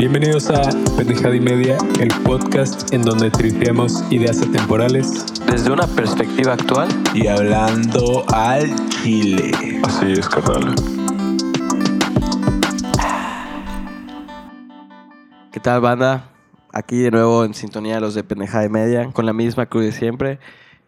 Bienvenidos 0.00 0.48
a 0.48 0.62
Pendejada 0.96 1.36
y 1.36 1.40
Media, 1.40 1.76
el 2.00 2.08
podcast 2.22 2.90
en 2.94 3.02
donde 3.02 3.30
tripeamos 3.30 4.02
ideas 4.10 4.40
atemporales 4.40 5.26
desde 5.44 5.70
una 5.70 5.86
perspectiva 5.88 6.54
actual 6.54 6.88
y 7.12 7.26
hablando 7.26 8.24
al 8.32 8.74
chile. 8.88 9.52
Así 9.84 10.12
es, 10.12 10.26
carnal. 10.26 10.74
¿Qué 15.52 15.60
tal, 15.60 15.82
banda? 15.82 16.30
Aquí 16.72 16.96
de 17.00 17.10
nuevo 17.10 17.44
en 17.44 17.52
sintonía 17.52 17.96
de 17.96 18.00
los 18.00 18.14
de 18.14 18.24
Pendejada 18.24 18.64
y 18.64 18.70
Media, 18.70 19.10
con 19.12 19.26
la 19.26 19.34
misma 19.34 19.66
cruz 19.66 19.84
de 19.84 19.92
siempre. 19.92 20.38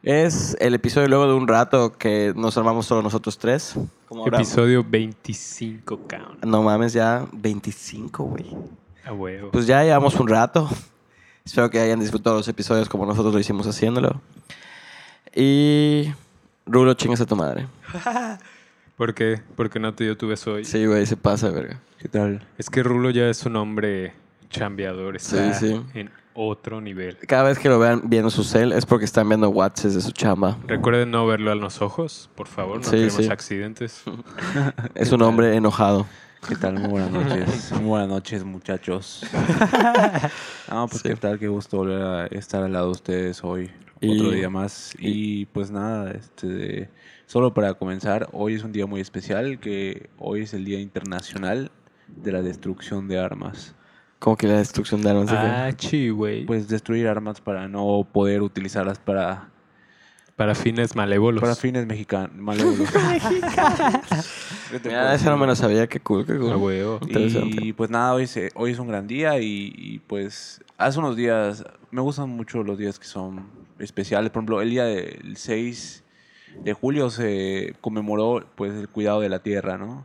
Es 0.02 0.56
el 0.58 0.72
episodio 0.72 1.08
luego 1.08 1.26
de 1.26 1.34
un 1.34 1.46
rato 1.46 1.92
que 1.98 2.32
nos 2.34 2.56
armamos 2.56 2.86
solo 2.86 3.02
nosotros 3.02 3.36
tres. 3.36 3.74
Como 4.08 4.22
ahora- 4.22 4.38
Episodio 4.38 4.82
25, 4.88 6.00
cabrón. 6.06 6.38
No 6.46 6.62
mames, 6.62 6.94
ya 6.94 7.26
25, 7.30 8.24
güey. 8.24 8.46
A 9.04 9.12
huevo. 9.12 9.50
Pues 9.50 9.66
ya 9.66 9.82
llevamos 9.82 10.14
un 10.18 10.28
rato. 10.28 10.68
Espero 11.44 11.70
que 11.70 11.80
hayan 11.80 11.98
disfrutado 12.00 12.36
los 12.36 12.48
episodios 12.48 12.88
como 12.88 13.04
nosotros 13.06 13.34
lo 13.34 13.40
hicimos 13.40 13.66
haciéndolo. 13.66 14.20
Y... 15.34 16.12
Rulo, 16.66 16.94
chingas 16.94 17.20
a 17.20 17.26
tu 17.26 17.34
madre. 17.34 17.66
¿Por 18.96 19.14
qué? 19.14 19.40
Porque 19.56 19.80
no 19.80 19.94
te 19.94 20.04
dio 20.04 20.16
tu 20.16 20.28
beso 20.28 20.52
hoy. 20.54 20.64
Sí, 20.64 20.86
güey, 20.86 21.06
se 21.06 21.16
pasa, 21.16 21.50
verga. 21.50 21.80
¿Qué 21.98 22.08
tal? 22.08 22.46
Es 22.58 22.70
que 22.70 22.82
Rulo 22.84 23.10
ya 23.10 23.28
es 23.28 23.44
un 23.46 23.56
hombre 23.56 24.12
chambeador. 24.50 25.16
Está 25.16 25.52
Sí, 25.54 25.66
sí. 25.68 25.82
en 25.94 26.10
otro 26.34 26.80
nivel. 26.80 27.18
Cada 27.26 27.42
vez 27.44 27.58
que 27.58 27.68
lo 27.68 27.80
vean 27.80 28.02
viendo 28.04 28.30
su 28.30 28.44
cel 28.44 28.70
es 28.72 28.86
porque 28.86 29.04
están 29.04 29.28
viendo 29.28 29.48
WhatsApp 29.50 29.90
de 29.90 30.00
su 30.00 30.12
chamba. 30.12 30.56
Recuerden 30.68 31.10
no 31.10 31.26
verlo 31.26 31.50
a 31.50 31.56
los 31.56 31.82
ojos, 31.82 32.30
por 32.36 32.46
favor. 32.46 32.76
No 32.78 32.84
Sí, 32.84 32.90
queremos 32.92 33.14
sí. 33.16 33.28
accidentes. 33.28 34.02
Es 34.94 35.10
un 35.10 35.22
hombre 35.22 35.56
enojado. 35.56 36.06
¿Qué 36.48 36.56
tal? 36.56 36.74
Muy 36.74 36.88
buenas 36.88 37.10
noches. 37.12 37.72
Muy 37.72 37.84
buenas 37.84 38.08
noches, 38.08 38.44
muchachos. 38.44 39.22
No, 40.70 40.86
pues 40.88 41.02
Sí. 41.02 41.08
qué 41.10 41.16
tal, 41.16 41.38
qué 41.38 41.48
gusto 41.48 41.76
volver 41.78 42.02
a 42.02 42.26
estar 42.26 42.62
al 42.62 42.72
lado 42.72 42.86
de 42.86 42.92
ustedes 42.92 43.44
hoy. 43.44 43.70
Y- 44.00 44.18
Otro 44.18 44.30
día 44.32 44.48
más. 44.48 44.94
Y, 44.98 45.46
pues 45.46 45.70
nada, 45.70 46.10
este 46.12 46.88
solo 47.26 47.52
para 47.54 47.74
comenzar, 47.74 48.28
hoy 48.32 48.54
es 48.54 48.64
un 48.64 48.72
día 48.72 48.86
muy 48.86 49.00
especial, 49.00 49.58
que 49.60 50.08
hoy 50.18 50.42
es 50.42 50.54
el 50.54 50.64
Día 50.64 50.80
Internacional 50.80 51.70
de 52.08 52.32
la 52.32 52.42
Destrucción 52.42 53.06
de 53.08 53.18
Armas. 53.18 53.74
Como 54.18 54.36
que 54.36 54.46
la 54.46 54.58
destrucción 54.58 55.02
de 55.02 55.10
armas. 55.10 55.28
ah, 55.32 55.70
chi, 55.76 56.08
güey. 56.10 56.46
Pues 56.46 56.68
destruir 56.68 57.06
armas 57.08 57.40
para 57.40 57.68
no 57.68 58.06
poder 58.12 58.42
utilizarlas 58.42 58.98
para, 58.98 59.48
Para 60.42 60.54
fines 60.56 60.96
malévolos. 60.96 61.40
para 61.40 61.54
fines 61.54 61.86
mexicanos, 61.92 62.34
malévolos. 62.34 62.88
¿Qué 64.70 64.78
te 64.80 64.88
Mira, 64.88 65.14
esa 65.14 65.30
no 65.30 65.36
me 65.36 65.46
lo 65.46 65.54
sabía. 65.54 65.86
Qué 65.86 66.00
cool, 66.00 66.26
qué 66.26 66.36
cool. 66.36 66.50
A 66.52 66.56
huevo. 66.56 66.98
Interesante. 67.02 67.56
Y 67.64 67.72
pues 67.72 67.90
nada, 67.90 68.12
hoy, 68.14 68.26
se- 68.26 68.50
hoy 68.54 68.72
es 68.72 68.78
un 68.80 68.88
gran 68.88 69.06
día 69.06 69.38
y, 69.38 69.72
y, 69.76 69.98
pues 70.00 70.60
hace 70.78 70.98
unos 70.98 71.14
días, 71.16 71.64
me 71.92 72.00
gustan 72.00 72.28
mucho 72.30 72.62
los 72.64 72.76
días 72.76 72.98
que 72.98 73.04
son 73.06 73.46
especiales. 73.78 74.30
Por 74.30 74.40
ejemplo, 74.40 74.60
el 74.62 74.70
día 74.70 74.84
del 74.84 75.36
6 75.36 76.02
de 76.64 76.72
julio 76.72 77.08
se 77.10 77.74
conmemoró 77.80 78.44
pues 78.56 78.72
el 78.74 78.88
cuidado 78.88 79.20
de 79.20 79.28
la 79.28 79.38
tierra, 79.38 79.78
¿no? 79.78 80.04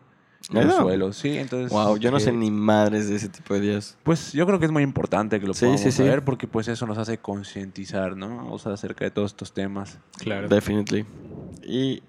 ¿Neta? 0.52 0.78
suelos, 0.82 1.18
sí, 1.18 1.38
entonces... 1.38 1.72
Wow, 1.72 1.98
yo 1.98 2.10
no 2.12 2.20
sé 2.20 2.30
eh, 2.30 2.34
ni 2.34 2.50
madres 2.52 3.10
de 3.10 3.16
ese 3.18 3.28
tipo 3.30 3.54
de 3.54 3.60
días. 3.60 3.98
Pues 4.04 4.32
yo 4.34 4.46
creo 4.46 4.60
que 4.60 4.66
es 4.66 4.72
muy 4.72 4.84
importante 4.84 5.40
que 5.40 5.46
lo 5.48 5.54
Sí, 5.54 5.62
podamos 5.66 5.82
sí, 5.82 5.92
sí. 5.92 5.98
saber 5.98 6.24
porque 6.24 6.48
pues 6.48 6.68
eso 6.70 6.86
nos 6.88 6.98
hace 6.98 7.18
concientizar, 7.18 8.16
¿no? 8.16 8.52
O 8.52 8.58
sea, 8.60 8.74
acerca 8.74 9.04
de 9.06 9.12
todos 9.12 9.32
estos 9.32 9.54
temas. 9.54 10.00
Claro. 10.20 10.48
Definitely. 10.48 11.06
Y 11.64 12.02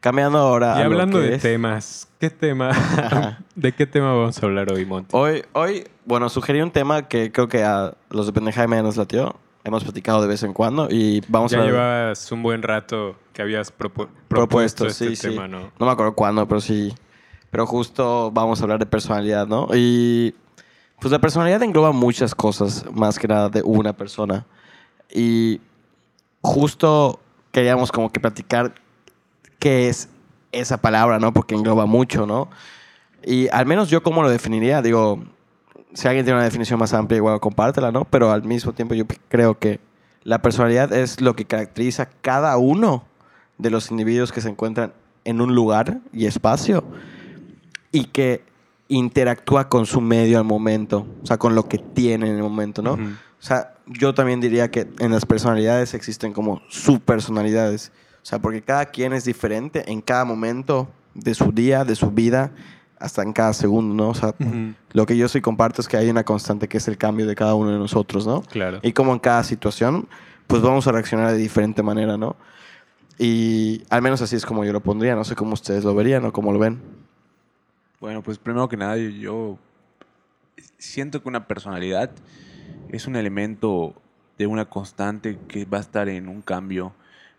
cambiando 0.00 0.38
ahora 0.38 0.68
Y 0.68 0.80
a 0.80 0.84
lo 0.84 0.92
hablando 0.92 1.18
que 1.20 1.26
de 1.26 1.34
es- 1.36 1.42
temas, 1.42 2.08
¿qué 2.18 2.30
tema? 2.30 2.70
¿De 3.54 3.72
qué 3.72 3.86
tema 3.86 4.12
vamos 4.14 4.42
a 4.42 4.46
hablar 4.46 4.72
hoy, 4.72 4.86
Monty? 4.86 5.10
Hoy, 5.12 5.42
hoy, 5.52 5.84
bueno, 6.06 6.28
sugerí 6.30 6.60
un 6.62 6.70
tema 6.70 7.08
que 7.08 7.30
creo 7.32 7.48
que 7.48 7.62
a 7.62 7.94
los 8.10 8.26
de 8.26 8.32
Pendeja 8.32 8.66
me 8.66 8.82
nos 8.82 8.96
latió. 8.96 9.36
Hemos 9.64 9.82
platicado 9.82 10.22
de 10.22 10.28
vez 10.28 10.44
en 10.44 10.52
cuando 10.52 10.86
y 10.88 11.20
vamos 11.26 11.50
ya 11.50 11.58
a 11.58 11.60
hablar- 11.62 11.74
llevabas 11.74 12.30
un 12.30 12.40
buen 12.42 12.62
rato 12.62 13.16
que 13.32 13.42
habías 13.42 13.70
propu- 13.76 14.06
propuesto, 14.28 14.28
propuesto, 14.28 14.86
este 14.86 15.08
sí, 15.08 15.16
sí. 15.16 15.28
tema, 15.30 15.48
¿no? 15.48 15.72
No 15.78 15.86
me 15.86 15.92
acuerdo 15.92 16.14
cuándo, 16.14 16.46
pero 16.46 16.60
sí. 16.60 16.94
Pero 17.50 17.66
justo 17.66 18.30
vamos 18.32 18.60
a 18.60 18.64
hablar 18.64 18.78
de 18.78 18.86
personalidad, 18.86 19.46
¿no? 19.46 19.68
Y 19.74 20.34
pues 21.00 21.12
la 21.12 21.18
personalidad 21.18 21.62
engloba 21.62 21.92
muchas 21.92 22.34
cosas, 22.34 22.84
más 22.92 23.18
que 23.18 23.28
nada 23.28 23.48
de 23.48 23.62
una 23.62 23.92
persona. 23.92 24.46
Y 25.12 25.60
justo 26.40 27.20
queríamos 27.52 27.92
como 27.92 28.10
que 28.10 28.20
platicar 28.20 28.74
qué 29.58 29.88
es 29.88 30.08
esa 30.52 30.78
palabra, 30.78 31.18
¿no? 31.18 31.32
Porque 31.32 31.54
engloba 31.54 31.86
mucho, 31.86 32.26
¿no? 32.26 32.48
Y 33.24 33.48
al 33.48 33.66
menos 33.66 33.90
yo 33.90 34.02
cómo 34.02 34.22
lo 34.22 34.30
definiría, 34.30 34.82
digo, 34.82 35.22
si 35.92 36.08
alguien 36.08 36.24
tiene 36.24 36.38
una 36.38 36.44
definición 36.44 36.78
más 36.78 36.94
amplia, 36.94 37.16
igual 37.16 37.40
compártela, 37.40 37.90
¿no? 37.90 38.04
Pero 38.04 38.30
al 38.30 38.42
mismo 38.42 38.72
tiempo 38.72 38.94
yo 38.94 39.04
creo 39.28 39.58
que 39.58 39.80
la 40.22 40.42
personalidad 40.42 40.92
es 40.92 41.20
lo 41.20 41.36
que 41.36 41.44
caracteriza 41.44 42.08
cada 42.20 42.56
uno 42.56 43.04
de 43.58 43.70
los 43.70 43.90
individuos 43.90 44.32
que 44.32 44.40
se 44.40 44.48
encuentran 44.48 44.92
en 45.24 45.40
un 45.40 45.54
lugar 45.54 45.98
y 46.12 46.26
espacio 46.26 46.84
y 47.92 48.06
que 48.06 48.42
interactúa 48.88 49.68
con 49.68 49.86
su 49.86 50.00
medio 50.00 50.38
al 50.38 50.44
momento, 50.44 51.06
o 51.22 51.26
sea, 51.26 51.38
con 51.38 51.54
lo 51.54 51.68
que 51.68 51.78
tiene 51.78 52.28
en 52.28 52.36
el 52.36 52.42
momento, 52.42 52.82
¿no? 52.82 52.92
O 52.92 53.42
sea, 53.46 53.74
yo 53.86 54.14
también 54.14 54.40
diría 54.40 54.70
que 54.70 54.88
en 54.98 55.12
las 55.12 55.26
personalidades 55.26 55.94
existen 55.94 56.32
como 56.32 56.62
subpersonalidades. 56.68 57.92
O 58.22 58.26
sea, 58.28 58.40
porque 58.40 58.62
cada 58.62 58.86
quien 58.86 59.12
es 59.12 59.24
diferente 59.24 59.90
en 59.90 60.00
cada 60.00 60.24
momento 60.24 60.88
de 61.14 61.34
su 61.34 61.52
día, 61.52 61.84
de 61.84 61.94
su 61.94 62.10
vida, 62.10 62.50
hasta 62.98 63.22
en 63.22 63.32
cada 63.32 63.52
segundo, 63.52 63.94
¿no? 63.94 64.10
O 64.10 64.14
sea, 64.14 64.34
lo 64.92 65.06
que 65.06 65.16
yo 65.16 65.28
sí 65.28 65.40
comparto 65.40 65.80
es 65.80 65.88
que 65.88 65.96
hay 65.96 66.08
una 66.08 66.24
constante 66.24 66.66
que 66.66 66.78
es 66.78 66.88
el 66.88 66.96
cambio 66.96 67.26
de 67.26 67.34
cada 67.34 67.54
uno 67.54 67.70
de 67.70 67.78
nosotros, 67.78 68.26
¿no? 68.26 68.42
Claro. 68.42 68.80
Y 68.82 68.92
como 68.92 69.12
en 69.12 69.18
cada 69.18 69.44
situación, 69.44 70.08
pues 70.46 70.62
vamos 70.62 70.86
a 70.86 70.92
reaccionar 70.92 71.30
de 71.32 71.38
diferente 71.38 71.82
manera, 71.82 72.16
¿no? 72.16 72.36
Y 73.18 73.82
al 73.90 74.02
menos 74.02 74.20
así 74.22 74.36
es 74.36 74.44
como 74.44 74.64
yo 74.64 74.72
lo 74.72 74.80
pondría. 74.80 75.14
No 75.14 75.24
sé 75.24 75.34
cómo 75.34 75.54
ustedes 75.54 75.84
lo 75.84 75.94
verían 75.94 76.24
o 76.24 76.32
cómo 76.32 76.52
lo 76.52 76.58
ven. 76.58 76.80
Bueno, 78.06 78.22
pues 78.22 78.38
primero 78.38 78.68
que 78.68 78.76
nada, 78.76 78.96
yo, 78.96 79.58
siento 80.78 81.20
que 81.20 81.28
una 81.28 81.48
personalidad 81.48 82.12
es 82.86 83.08
un 83.08 83.16
elemento 83.16 84.00
de 84.38 84.46
una 84.46 84.66
constante 84.66 85.40
que 85.48 85.64
va 85.64 85.78
a 85.78 85.80
estar 85.80 86.08
en 86.08 86.28
un 86.28 86.40
cambio, 86.40 86.92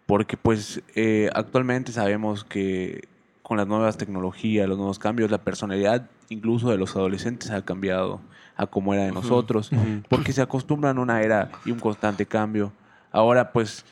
porque 0.06 0.36
pues 0.36 0.84
eh, 0.94 1.30
actualmente 1.34 1.94
sabemos 1.94 2.44
que 2.44 3.08
con 3.44 3.56
las 3.56 3.66
nuevas 3.66 3.96
tecnologías, 3.96 4.68
los 4.68 4.78
nuevos 4.78 5.00
cambios, 5.00 5.32
la 5.32 5.38
personalidad 5.38 6.10
incluso 6.28 6.70
de 6.70 6.78
los 6.78 6.98
adolescentes 6.98 7.50
ha 7.50 7.64
cambiado 7.64 8.20
a 8.58 8.68
como 8.68 8.94
era 8.94 9.06
de 9.06 9.14
nosotros, 9.14 9.72
Ujú. 9.72 10.04
porque 10.10 10.34
se 10.34 10.42
acostumbran 10.42 10.98
a 10.98 11.02
una 11.02 11.22
era 11.22 11.50
y 11.64 11.72
un 11.72 11.80
constante 11.80 12.26
cambio. 12.26 12.74
Ahora 13.14 13.54
pues 13.54 13.86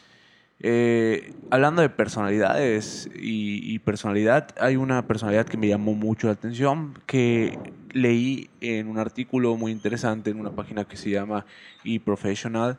eh, 0.59 1.33
hablando 1.49 1.81
de 1.81 1.89
personalidades 1.89 3.09
y, 3.13 3.73
y 3.73 3.79
personalidad, 3.79 4.49
hay 4.59 4.75
una 4.77 5.05
personalidad 5.07 5.45
que 5.45 5.57
me 5.57 5.67
llamó 5.67 5.93
mucho 5.93 6.27
la 6.27 6.33
atención, 6.33 6.97
que 7.05 7.57
leí 7.95 8.49
en 8.61 8.87
un 8.87 8.97
artículo 8.97 9.55
muy 9.55 9.71
interesante 9.71 10.29
en 10.29 10.39
una 10.39 10.51
página 10.51 10.85
que 10.85 10.97
se 10.97 11.09
llama 11.09 11.45
eProfessional, 11.83 12.77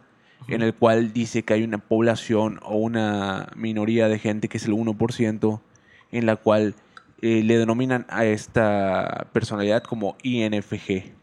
en 0.49 0.63
el 0.63 0.75
cual 0.75 1.13
dice 1.13 1.43
que 1.43 1.55
hay 1.55 1.65
una 1.65 1.79
población 1.79 2.61
o 2.63 2.77
una 2.77 3.49
minoría 3.57 4.09
de 4.09 4.19
gente 4.19 4.49
que 4.49 4.59
es 4.59 4.67
el 4.67 4.75
1%, 4.75 5.61
en 6.13 6.27
la 6.27 6.37
cual 6.37 6.75
eh, 7.23 7.43
le 7.43 7.59
denominan 7.59 8.05
a 8.11 8.27
esta 8.27 9.29
personalidad 9.33 9.83
como 9.83 10.17
INFG. 10.23 11.16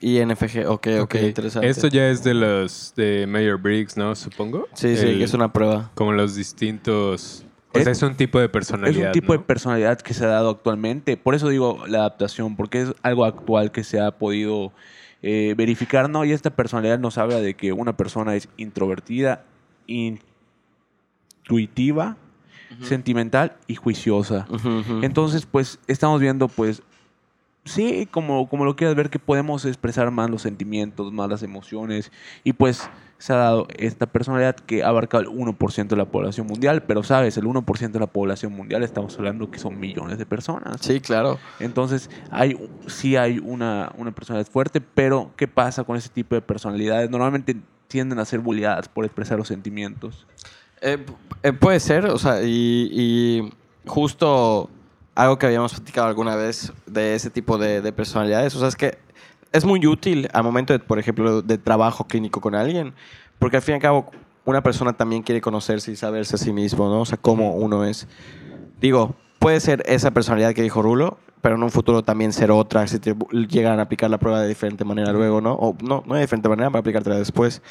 INFG, 0.00 0.66
ok, 0.68 0.88
ok, 1.00 1.14
interesante. 1.14 1.68
Esto 1.68 1.88
ya 1.88 2.08
es 2.10 2.22
de 2.22 2.34
los 2.34 2.92
de 2.96 3.26
Mayor 3.26 3.58
Briggs, 3.60 3.96
¿no? 3.96 4.14
Supongo. 4.14 4.68
Sí, 4.74 4.94
sí, 4.96 5.06
El- 5.06 5.18
que 5.18 5.24
es 5.24 5.34
una 5.34 5.52
prueba. 5.52 5.90
Como 5.94 6.12
los 6.12 6.34
distintos... 6.34 7.44
O 7.72 7.78
Es- 7.78 7.84
sea, 7.84 7.92
es 7.92 8.02
un 8.02 8.14
tipo 8.14 8.38
de 8.38 8.44
Es 8.46 8.50
personalidad, 8.50 9.06
un 9.06 9.12
tipo 9.12 9.32
de 9.32 9.38
personalidad 9.40 9.98
que 10.00 10.12
se 10.14 10.24
ha 10.24 10.28
dado 10.28 10.50
actualmente. 10.50 11.16
Por 11.16 11.34
eso 11.34 11.48
digo 11.48 11.86
la 11.86 11.98
adaptación, 11.98 12.56
porque 12.56 12.82
es 12.82 12.92
algo 13.02 13.24
actual 13.24 13.70
que 13.72 13.84
se 13.84 14.00
ha 14.00 14.10
podido 14.12 14.72
eh, 15.22 15.54
verificar, 15.56 16.08
¿no? 16.10 16.24
Y 16.24 16.32
esta 16.32 16.50
personalidad 16.50 16.98
nos 16.98 17.16
habla 17.18 17.40
de 17.40 17.54
que 17.54 17.72
una 17.72 17.96
persona 17.96 18.34
es 18.36 18.48
introvertida, 18.58 19.44
intuitiva, 21.44 22.16
sentimental 22.82 23.56
y 23.66 23.74
juiciosa. 23.76 24.46
Ujú, 24.50 24.68
ujú. 24.80 25.00
Entonces, 25.02 25.46
pues, 25.46 25.78
estamos 25.86 26.20
viendo, 26.20 26.48
pues, 26.48 26.82
sí, 27.66 28.08
como, 28.10 28.48
como 28.48 28.64
lo 28.64 28.76
quieras 28.76 28.96
ver, 28.96 29.10
que 29.10 29.18
podemos 29.18 29.64
expresar 29.64 30.10
más 30.10 30.30
los 30.30 30.42
sentimientos, 30.42 31.12
más 31.12 31.28
las 31.28 31.42
emociones. 31.42 32.10
Y 32.44 32.54
pues 32.54 32.88
se 33.18 33.32
ha 33.32 33.36
dado 33.36 33.66
esta 33.76 34.06
personalidad 34.06 34.56
que 34.56 34.84
abarca 34.84 35.18
el 35.18 35.26
1% 35.26 35.88
de 35.88 35.96
la 35.96 36.06
población 36.06 36.46
mundial. 36.46 36.84
Pero, 36.84 37.02
¿sabes? 37.02 37.36
El 37.36 37.44
1% 37.44 37.90
de 37.90 38.00
la 38.00 38.06
población 38.06 38.52
mundial 38.52 38.82
estamos 38.82 39.16
hablando 39.18 39.50
que 39.50 39.58
son 39.58 39.78
millones 39.78 40.18
de 40.18 40.26
personas. 40.26 40.80
Sí, 40.80 41.00
claro. 41.00 41.38
Entonces, 41.60 42.10
hay, 42.30 42.56
sí 42.86 43.16
hay 43.16 43.38
una, 43.38 43.92
una 43.98 44.12
personalidad 44.12 44.50
fuerte, 44.50 44.80
pero 44.80 45.32
¿qué 45.36 45.48
pasa 45.48 45.84
con 45.84 45.96
ese 45.96 46.08
tipo 46.08 46.34
de 46.34 46.42
personalidades? 46.42 47.10
Normalmente 47.10 47.56
tienden 47.88 48.18
a 48.18 48.24
ser 48.24 48.40
bulliadas 48.40 48.88
por 48.88 49.04
expresar 49.04 49.38
los 49.38 49.48
sentimientos. 49.48 50.26
Eh, 50.80 51.04
eh, 51.42 51.52
puede 51.52 51.80
ser, 51.80 52.06
o 52.06 52.18
sea, 52.18 52.42
y, 52.42 52.90
y 52.92 53.52
justo 53.86 54.70
algo 55.16 55.38
que 55.38 55.46
habíamos 55.46 55.72
platicado 55.72 56.06
alguna 56.06 56.36
vez 56.36 56.72
de 56.86 57.14
ese 57.14 57.30
tipo 57.30 57.58
de, 57.58 57.80
de 57.80 57.92
personalidades, 57.92 58.54
o 58.54 58.60
sea, 58.60 58.68
es 58.68 58.76
que 58.76 58.98
es 59.52 59.64
muy 59.64 59.84
útil 59.86 60.28
al 60.32 60.44
momento, 60.44 60.72
de, 60.72 60.78
por 60.78 60.98
ejemplo, 60.98 61.42
de 61.42 61.58
trabajo 61.58 62.06
clínico 62.06 62.40
con 62.40 62.54
alguien, 62.54 62.94
porque 63.38 63.56
al 63.56 63.62
fin 63.62 63.72
y 63.72 63.76
al 63.76 63.82
cabo 63.82 64.10
una 64.44 64.62
persona 64.62 64.92
también 64.92 65.22
quiere 65.22 65.40
conocerse 65.40 65.90
y 65.90 65.96
saberse 65.96 66.36
a 66.36 66.38
sí 66.38 66.52
mismo, 66.52 66.88
¿no? 66.88 67.00
O 67.00 67.04
sea, 67.04 67.18
cómo 67.18 67.54
uno 67.54 67.84
es. 67.84 68.06
Digo, 68.80 69.16
puede 69.38 69.58
ser 69.60 69.82
esa 69.86 70.12
personalidad 70.12 70.54
que 70.54 70.62
dijo 70.62 70.82
Rulo, 70.82 71.18
pero 71.40 71.56
en 71.56 71.62
un 71.62 71.70
futuro 71.70 72.02
también 72.02 72.32
ser 72.32 72.50
otra, 72.50 72.86
si 72.86 72.98
te 72.98 73.14
llegan 73.48 73.78
a 73.80 73.82
aplicar 73.82 74.10
la 74.10 74.18
prueba 74.18 74.40
de 74.40 74.48
diferente 74.48 74.84
manera 74.84 75.12
luego, 75.12 75.40
¿no? 75.40 75.54
O 75.54 75.76
no, 75.82 76.04
no 76.06 76.14
de 76.14 76.20
diferente 76.20 76.48
manera, 76.48 76.70
para 76.70 76.80
aplicártela 76.80 77.16
después. 77.16 77.62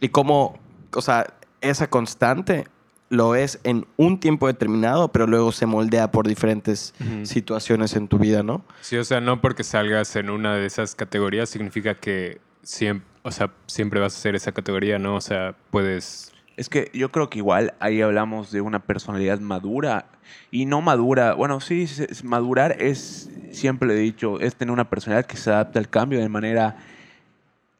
Y 0.00 0.08
cómo, 0.08 0.58
o 0.94 1.00
sea, 1.00 1.26
esa 1.60 1.88
constante 1.88 2.66
lo 3.10 3.34
es 3.34 3.60
en 3.64 3.86
un 3.96 4.18
tiempo 4.20 4.46
determinado, 4.46 5.08
pero 5.12 5.26
luego 5.26 5.52
se 5.52 5.66
moldea 5.66 6.10
por 6.12 6.26
diferentes 6.26 6.94
situaciones 7.24 7.94
en 7.96 8.08
tu 8.08 8.18
vida, 8.18 8.42
¿no? 8.42 8.64
Sí, 8.80 8.96
o 8.96 9.04
sea, 9.04 9.20
no 9.20 9.40
porque 9.40 9.64
salgas 9.64 10.16
en 10.16 10.30
una 10.30 10.54
de 10.54 10.64
esas 10.64 10.94
categorías 10.94 11.50
significa 11.50 11.96
que 11.96 12.40
siempre, 12.62 13.06
o 13.22 13.32
sea, 13.32 13.50
siempre 13.66 13.98
vas 14.00 14.16
a 14.16 14.18
ser 14.20 14.36
esa 14.36 14.52
categoría, 14.52 14.98
¿no? 14.98 15.16
O 15.16 15.20
sea, 15.20 15.54
puedes... 15.70 16.32
Es 16.56 16.68
que 16.68 16.90
yo 16.94 17.10
creo 17.10 17.30
que 17.30 17.38
igual 17.38 17.74
ahí 17.80 18.00
hablamos 18.00 18.52
de 18.52 18.60
una 18.60 18.78
personalidad 18.80 19.40
madura 19.40 20.06
y 20.50 20.66
no 20.66 20.80
madura. 20.80 21.34
Bueno, 21.34 21.60
sí, 21.60 21.86
madurar 22.22 22.76
es, 22.80 23.28
siempre 23.50 23.92
he 23.92 23.98
dicho, 23.98 24.38
es 24.40 24.54
tener 24.54 24.70
una 24.72 24.88
personalidad 24.88 25.26
que 25.26 25.36
se 25.36 25.50
adapta 25.50 25.78
al 25.78 25.88
cambio 25.88 26.20
de 26.20 26.28
manera 26.28 26.76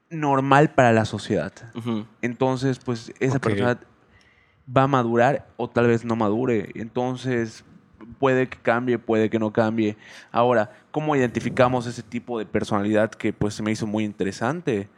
normal 0.09 0.71
para 0.71 0.93
la 0.93 1.05
sociedad. 1.05 1.53
Entonces, 2.23 2.79
pues 2.79 3.13
esa 3.21 3.37
Ok. 3.37 3.43
persona 3.43 3.79
va 4.77 4.85
a 4.85 4.87
madurar 4.87 5.47
o 5.57 5.69
tal 5.69 5.87
vez 5.87 6.05
no 6.05 6.17
madure. 6.17 6.71
Entonces, 6.75 7.65
puede 8.19 8.49
que 8.49 8.59
cambie, 8.59 8.99
puede 8.99 9.31
que 9.31 9.39
no 9.39 9.53
cambie. 9.53 9.97
Ahora, 10.33 10.71
¿cómo 10.91 11.17
identificamos 11.17 11.87
ese 11.87 12.03
tipo 12.03 12.39
de 12.39 12.47
personalidad 12.47 13.11
que 13.11 13.33
pues 13.33 13.55
se 13.55 13.63
me 13.63 13.73
hizo 13.73 13.87
muy 13.87 14.05
interesante? 14.05 14.89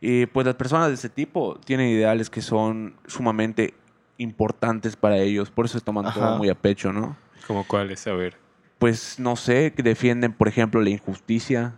Y 0.00 0.26
pues 0.26 0.46
las 0.46 0.56
personas 0.56 0.88
de 0.88 0.94
ese 0.94 1.08
tipo 1.08 1.58
tienen 1.64 1.88
ideales 1.88 2.28
que 2.28 2.42
son 2.42 2.96
sumamente 3.06 3.74
importantes 4.18 4.96
para 4.96 5.18
ellos, 5.18 5.50
por 5.50 5.66
eso 5.66 5.78
se 5.78 5.84
toman 5.84 6.12
todo 6.12 6.36
muy 6.36 6.48
a 6.48 6.54
pecho, 6.54 6.92
¿no? 6.92 7.16
como 7.46 7.66
cuáles, 7.66 8.06
a 8.06 8.12
ver. 8.12 8.36
Pues 8.78 9.18
no 9.18 9.36
sé, 9.36 9.72
que 9.74 9.82
defienden, 9.82 10.32
por 10.32 10.48
ejemplo, 10.48 10.80
la 10.80 10.90
injusticia. 10.90 11.74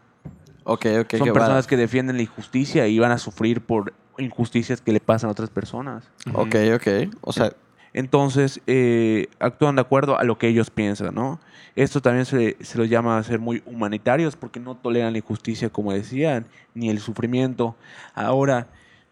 Ok, 0.65 0.87
ok. 1.01 1.17
son 1.17 1.33
personas 1.33 1.67
va. 1.67 1.69
que 1.69 1.77
defienden 1.77 2.17
la 2.17 2.23
injusticia 2.23 2.87
y 2.87 2.99
van 2.99 3.13
a 3.13 3.19
sufrir 3.19 3.61
por 3.61 3.93
injusticias 4.19 4.81
que 4.81 4.93
le 4.93 5.01
pasan 5.01 5.29
a 5.29 5.33
otras 5.33 5.51
personas. 5.51 6.05
Ok, 6.33 6.57
ok. 6.75 6.87
O 7.21 7.33
sea, 7.33 7.53
Entonces, 7.93 8.61
eh, 8.67 9.29
actúan 9.39 9.77
de 9.77 9.81
acuerdo 9.83 10.19
a 10.19 10.25
lo 10.25 10.37
que 10.37 10.49
ellos 10.49 10.69
piensan, 10.69 11.15
¿no? 11.15 11.39
Esto 11.77 12.01
también 12.03 12.25
se, 12.27 12.57
se 12.61 12.77
los 12.77 12.89
llama 12.89 13.19
a 13.19 13.23
ser 13.23 13.39
muy 13.39 13.63
humanitarios 13.67 14.35
porque 14.35 14.59
no 14.59 14.75
toleran 14.77 15.13
la 15.13 15.19
injusticia, 15.19 15.69
como 15.71 15.93
decían, 15.93 16.47
ni 16.75 16.89
el 16.91 16.99
sufrimiento. 16.99 17.77
Ahora, 18.15 18.67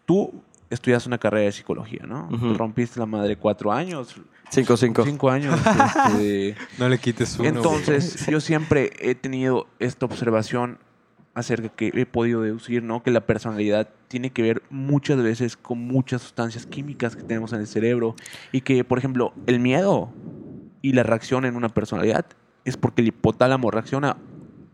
tú 0.05 0.33
estudias 0.69 1.05
una 1.07 1.17
carrera 1.17 1.45
de 1.45 1.51
psicología, 1.53 2.01
¿no? 2.05 2.27
Te 2.29 2.57
rompiste 2.57 2.99
la 2.99 3.05
madre 3.05 3.37
cuatro 3.37 3.71
años. 3.71 4.15
cinco, 4.49 4.75
cinco. 4.75 5.05
Cinco 5.05 5.29
años. 5.29 5.57
este, 6.07 6.55
No 6.77 6.89
le 6.89 6.97
quites 6.97 7.39
uno. 7.39 7.47
entonces, 7.47 8.25
yo 8.27 8.41
siempre 8.41 8.91
he 8.99 9.15
tenido 9.15 9.67
esta 9.79 10.05
observación 10.05 10.77
acerca 11.35 11.69
que 11.69 11.91
he 11.95 12.05
podido 12.05 12.41
deducir, 12.41 12.83
¿no? 12.83 13.01
Que 13.01 13.09
la 13.11 13.21
personalidad 13.21 13.89
tiene 14.07 14.29
que 14.29 14.41
ver 14.43 14.61
muchas 14.69 15.17
veces 15.21 15.57
con 15.57 15.79
muchas 15.79 16.21
sustancias 16.21 16.65
químicas 16.67 17.15
que 17.15 17.23
tenemos 17.23 17.53
en 17.53 17.59
el 17.61 17.67
cerebro 17.67 18.15
y 18.51 18.61
que, 18.61 18.83
por 18.83 18.99
ejemplo, 18.99 19.33
el 19.47 19.59
miedo 19.59 20.09
y 20.81 20.93
la 20.93 21.03
reacción 21.03 21.45
en 21.45 21.55
una 21.55 21.69
personalidad 21.69 22.25
es 22.65 22.77
porque 22.77 23.01
el 23.01 23.07
hipotálamo 23.07 23.71
reacciona 23.71 24.17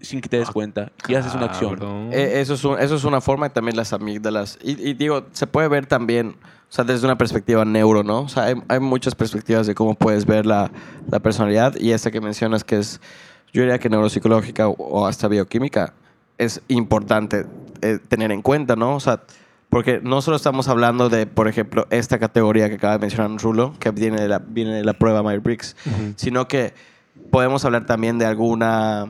sin 0.02 0.22
que 0.22 0.30
te 0.30 0.38
des 0.38 0.50
cuenta 0.50 0.92
y 1.08 1.16
haces 1.16 1.34
una 1.36 1.46
acción. 1.46 1.76
Eh, 2.14 2.40
eso, 2.42 2.54
es 2.54 2.64
un- 2.64 2.80
eso 2.80 2.96
es 2.96 3.04
una 3.04 3.20
forma 3.22 3.48
y 3.48 3.50
también 3.50 3.76
las 3.76 3.92
amígdalas. 3.94 4.58
Y, 4.62 4.72
y 4.90 4.94
digo, 4.94 5.26
se 5.34 5.46
puede 5.48 5.68
ver 5.68 5.86
también, 5.88 6.30
o 6.30 6.72
sea, 6.72 6.84
desde 6.86 7.06
una 7.06 7.18
perspectiva 7.18 7.66
neuro, 7.66 8.04
¿no? 8.04 8.22
O 8.22 8.30
sea, 8.30 8.46
hay, 8.46 8.56
hay 8.70 8.80
muchas 8.80 9.14
perspectivas 9.16 9.68
de 9.68 9.76
cómo 9.76 9.96
puedes 9.96 10.26
ver 10.26 10.46
la, 10.46 10.72
la 11.12 11.20
personalidad 11.20 11.76
y 11.78 11.92
esta 11.92 12.12
que 12.12 12.22
mencionas 12.22 12.64
que 12.64 12.78
es, 12.78 13.02
yo 13.52 13.62
diría 13.62 13.78
que 13.80 13.90
neuropsicológica 13.90 14.68
o 14.70 15.06
hasta 15.06 15.28
bioquímica, 15.28 15.94
es 16.40 16.62
importante 16.70 17.46
eh, 17.82 18.00
tener 18.08 18.32
en 18.32 18.42
cuenta, 18.42 18.76
¿no? 18.76 18.96
O 18.96 19.00
sea, 19.00 19.22
porque 19.70 20.00
no 20.02 20.22
solo 20.24 20.38
estamos 20.38 20.68
hablando 20.68 21.10
de, 21.10 21.28
por 21.28 21.48
ejemplo, 21.48 21.86
esta 21.92 22.18
categoría 22.18 22.70
que 22.70 22.76
acaba 22.76 22.94
de 22.94 23.00
mencionar 23.00 23.40
Rulo, 23.40 23.74
que 23.80 23.92
viene 23.92 24.20
de 24.20 24.28
la, 24.28 24.40
viene 24.40 24.74
de 24.74 24.84
la 24.84 24.94
prueba 24.94 25.22
Myers-Briggs, 25.22 25.76
Ujú. 25.86 26.14
sino 26.16 26.48
que 26.48 26.74
podemos 27.30 27.64
hablar 27.66 27.86
también 27.86 28.18
de 28.18 28.26
alguna, 28.26 29.08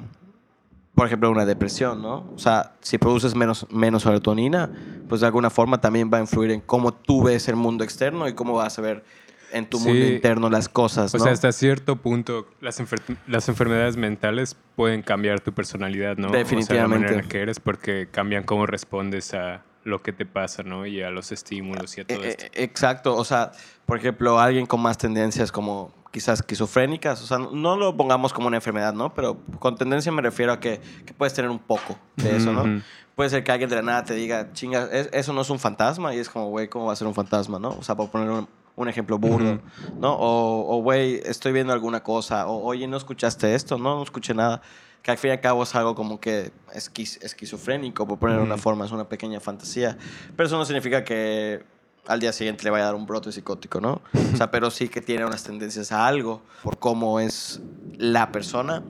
por 0.95 1.07
ejemplo, 1.07 1.31
una 1.31 1.45
depresión, 1.45 2.01
¿no? 2.01 2.25
O 2.35 2.39
sea, 2.39 2.73
si 2.81 2.97
produces 2.97 3.35
menos, 3.35 3.67
menos 3.69 4.03
serotonina, 4.03 4.69
pues 5.07 5.21
de 5.21 5.27
alguna 5.27 5.49
forma 5.49 5.79
también 5.79 6.09
va 6.11 6.17
a 6.17 6.21
influir 6.21 6.51
en 6.51 6.59
cómo 6.61 6.93
tú 6.93 7.23
ves 7.23 7.47
el 7.47 7.55
mundo 7.55 7.83
externo 7.83 8.27
y 8.27 8.33
cómo 8.33 8.53
vas 8.53 8.77
a 8.79 8.81
ver 8.81 9.05
en 9.51 9.69
tu 9.69 9.77
Sí. 9.77 9.87
mundo 9.87 10.05
interno 10.05 10.49
las 10.49 10.69
cosas, 10.69 11.13
O 11.13 11.17
¿no? 11.17 11.23
sea, 11.23 11.33
hasta 11.33 11.51
cierto 11.51 11.95
punto, 11.97 12.47
las, 12.61 12.79
enfer- 12.79 13.17
las 13.27 13.49
enfermedades 13.49 13.97
mentales 13.97 14.55
pueden 14.75 15.01
cambiar 15.01 15.39
tu 15.41 15.53
personalidad, 15.53 16.17
¿no? 16.17 16.27
O 16.27 16.29
sea, 16.31 16.37
la 16.39 16.43
Definitivamente. 16.43 17.07
manera 17.07 17.27
que 17.27 17.39
eres, 17.41 17.59
porque 17.59 18.07
cambian 18.11 18.43
cómo 18.43 18.65
respondes 18.65 19.33
a 19.33 19.63
lo 19.83 20.01
que 20.01 20.11
te 20.13 20.25
pasa, 20.25 20.61
¿no? 20.63 20.85
Y 20.85 21.01
a 21.01 21.09
los 21.09 21.31
estímulos 21.31 21.97
y 21.97 22.01
a 22.01 22.05
todo 22.07 22.23
Eh, 22.23 22.29
esto. 22.37 22.45
exacto, 22.53 23.15
o 23.15 23.23
sea, 23.25 23.51
por 23.85 23.97
ejemplo, 23.97 24.39
alguien 24.39 24.65
con 24.65 24.81
más 24.81 24.97
tendencias 24.97 25.51
como 25.51 25.93
quizás 26.11 26.39
esquizofrénicas, 26.39 27.21
o 27.21 27.25
sea, 27.27 27.37
no 27.37 27.75
lo 27.77 27.95
pongamos 27.95 28.33
como 28.33 28.47
una 28.47 28.57
enfermedad, 28.57 28.93
¿no? 28.93 29.13
Pero 29.13 29.37
con 29.59 29.77
tendencia 29.77 30.11
me 30.11 30.21
refiero 30.21 30.51
a 30.51 30.59
que, 30.59 30.81
que 31.05 31.13
puedes 31.13 31.33
tener 31.33 31.49
un 31.51 31.59
poco 31.59 31.97
de 32.17 32.35
eso, 32.35 32.51
¿no? 32.51 32.81
Puede 33.15 33.29
ser 33.29 33.43
que 33.43 33.51
alguien 33.51 33.69
de 33.69 33.75
la 33.75 33.81
nada 33.81 34.03
te 34.05 34.13
diga, 34.15 34.51
chinga, 34.53 34.85
es- 34.91 35.09
eso 35.11 35.33
no 35.33 35.41
es 35.41 35.49
un 35.49 35.59
fantasma, 35.59 36.15
y 36.15 36.19
es 36.19 36.29
como, 36.29 36.47
güey, 36.49 36.67
¿cómo 36.67 36.85
va 36.87 36.93
a 36.93 36.95
ser 36.95 37.05
un 37.07 37.13
fantasma, 37.13 37.59
no? 37.59 37.69
O 37.69 37.83
sea, 37.83 37.95
por 37.95 38.09
poner 38.09 38.29
un, 38.29 38.47
un 38.81 38.89
ejemplo 38.89 39.17
burdo, 39.17 39.59
¿no? 39.99 40.15
O, 40.19 40.81
güey, 40.81 41.21
estoy 41.25 41.51
viendo 41.51 41.73
alguna 41.73 42.01
cosa, 42.01 42.47
o, 42.47 42.63
oye, 42.63 42.87
¿no 42.87 42.97
escuchaste 42.97 43.53
esto? 43.55 43.77
No, 43.77 43.95
no 43.97 44.03
escuché 44.03 44.33
nada. 44.33 44.61
Que 45.01 45.11
al 45.11 45.17
fin 45.17 45.29
y 45.29 45.31
al 45.33 45.41
cabo 45.41 45.63
es 45.63 45.75
algo 45.75 45.95
como 45.95 46.19
que 46.19 46.51
esquiz- 46.73 47.21
esquizofrénico, 47.23 48.07
por 48.07 48.17
poner 48.19 48.39
una 48.39 48.55
Ujú. 48.55 48.63
forma, 48.63 48.85
es 48.85 48.91
una 48.91 49.07
pequeña 49.07 49.39
fantasía. 49.39 49.97
Pero 50.35 50.47
eso 50.47 50.57
no 50.57 50.65
significa 50.65 51.03
que 51.03 51.63
al 52.07 52.19
día 52.19 52.31
siguiente 52.33 52.63
le 52.63 52.69
vaya 52.69 52.83
a 52.83 52.87
dar 52.87 52.95
un 52.95 53.05
brote 53.05 53.31
psicótico, 53.31 53.79
¿no? 53.81 54.01
O 54.33 54.37
sea, 54.37 54.49
pero 54.51 54.71
sí 54.71 54.87
que 54.89 55.01
tiene 55.01 55.25
unas 55.25 55.43
tendencias 55.43 55.91
a 55.91 56.07
algo 56.07 56.41
por 56.63 56.79
cómo 56.79 57.19
es 57.19 57.61
la 57.97 58.31
persona. 58.31 58.83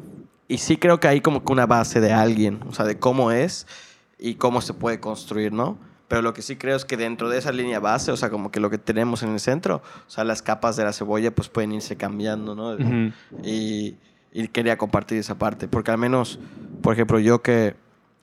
Y 0.47 0.59
sí 0.59 0.77
creo 0.77 0.99
que 0.99 1.07
hay 1.07 1.21
como 1.21 1.43
que 1.43 1.51
una 1.51 1.65
base 1.67 1.99
de 1.99 2.11
alguien, 2.13 2.59
o 2.67 2.73
sea, 2.73 2.85
de 2.85 2.97
cómo 2.97 3.31
es 3.31 3.67
y 4.17 4.35
cómo 4.35 4.61
se 4.61 4.73
puede 4.73 4.99
construir, 4.99 5.51
¿no? 5.53 5.77
Pero 6.09 6.21
lo 6.21 6.33
que 6.33 6.41
sí 6.41 6.57
creo 6.57 6.75
es 6.75 6.83
que 6.83 6.97
dentro 6.97 7.29
de 7.29 7.37
esa 7.37 7.53
línea 7.53 7.79
base, 7.79 8.11
o 8.11 8.17
sea, 8.17 8.29
como 8.29 8.51
que 8.51 8.59
lo 8.59 8.69
que 8.69 8.77
tenemos 8.77 9.23
en 9.23 9.29
el 9.29 9.39
centro, 9.39 9.77
o 9.77 10.09
sea, 10.09 10.25
las 10.25 10.41
capas 10.41 10.75
de 10.75 10.83
la 10.83 10.91
cebolla 10.91 11.33
pues 11.33 11.47
pueden 11.47 11.71
irse 11.71 11.95
cambiando, 11.95 12.55
¿no? 12.55 12.73
Ujú. 12.73 13.13
y, 13.43 13.95
y 14.33 14.47
quería 14.49 14.77
compartir 14.77 15.19
esa 15.19 15.37
parte, 15.37 15.67
porque 15.67 15.91
al 15.91 15.99
menos, 15.99 16.39
por 16.81 16.93
ejemplo, 16.93 17.19
yo 17.19 17.41
que 17.41 17.75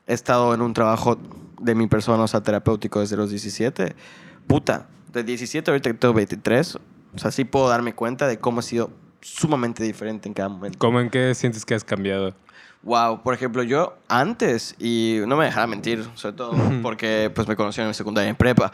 he 0.06 0.12
estado 0.12 0.52
en 0.52 0.62
un 0.62 0.74
trabajo 0.74 1.18
de 1.60 1.74
mi 1.74 1.86
persona, 1.86 2.24
o 2.24 2.28
sea, 2.28 2.42
terapéutico 2.42 3.00
desde 3.00 3.16
los 3.16 3.30
17, 3.30 3.94
puta, 4.46 4.88
de 5.12 5.22
17 5.22 5.70
ahorita 5.70 5.90
que 5.90 5.94
tengo 5.94 6.12
23, 6.14 6.76
o 6.76 7.18
sea, 7.18 7.30
sí 7.30 7.44
puedo 7.44 7.68
darme 7.68 7.94
cuenta 7.94 8.26
de 8.26 8.38
cómo 8.38 8.60
ha 8.60 8.62
sido 8.62 8.90
sumamente 9.20 9.82
diferente 9.84 10.28
en 10.28 10.34
cada 10.34 10.48
momento. 10.48 10.78
¿Cómo 10.78 11.00
en 11.00 11.08
qué 11.08 11.34
sientes 11.34 11.64
que 11.64 11.74
has 11.74 11.84
cambiado? 11.84 12.34
Wow, 12.86 13.22
por 13.22 13.34
ejemplo, 13.34 13.62
yo 13.64 13.98
antes, 14.08 14.74
y 14.78 15.18
no 15.26 15.36
me 15.36 15.44
dejara 15.44 15.66
mentir, 15.66 16.08
sobre 16.14 16.36
todo 16.36 16.52
porque 16.82 17.30
pues 17.34 17.46
me 17.48 17.56
conocieron 17.56 17.88
en 17.90 17.94
secundaria 17.94 18.28
y 18.28 18.30
en 18.30 18.36
prepa, 18.36 18.70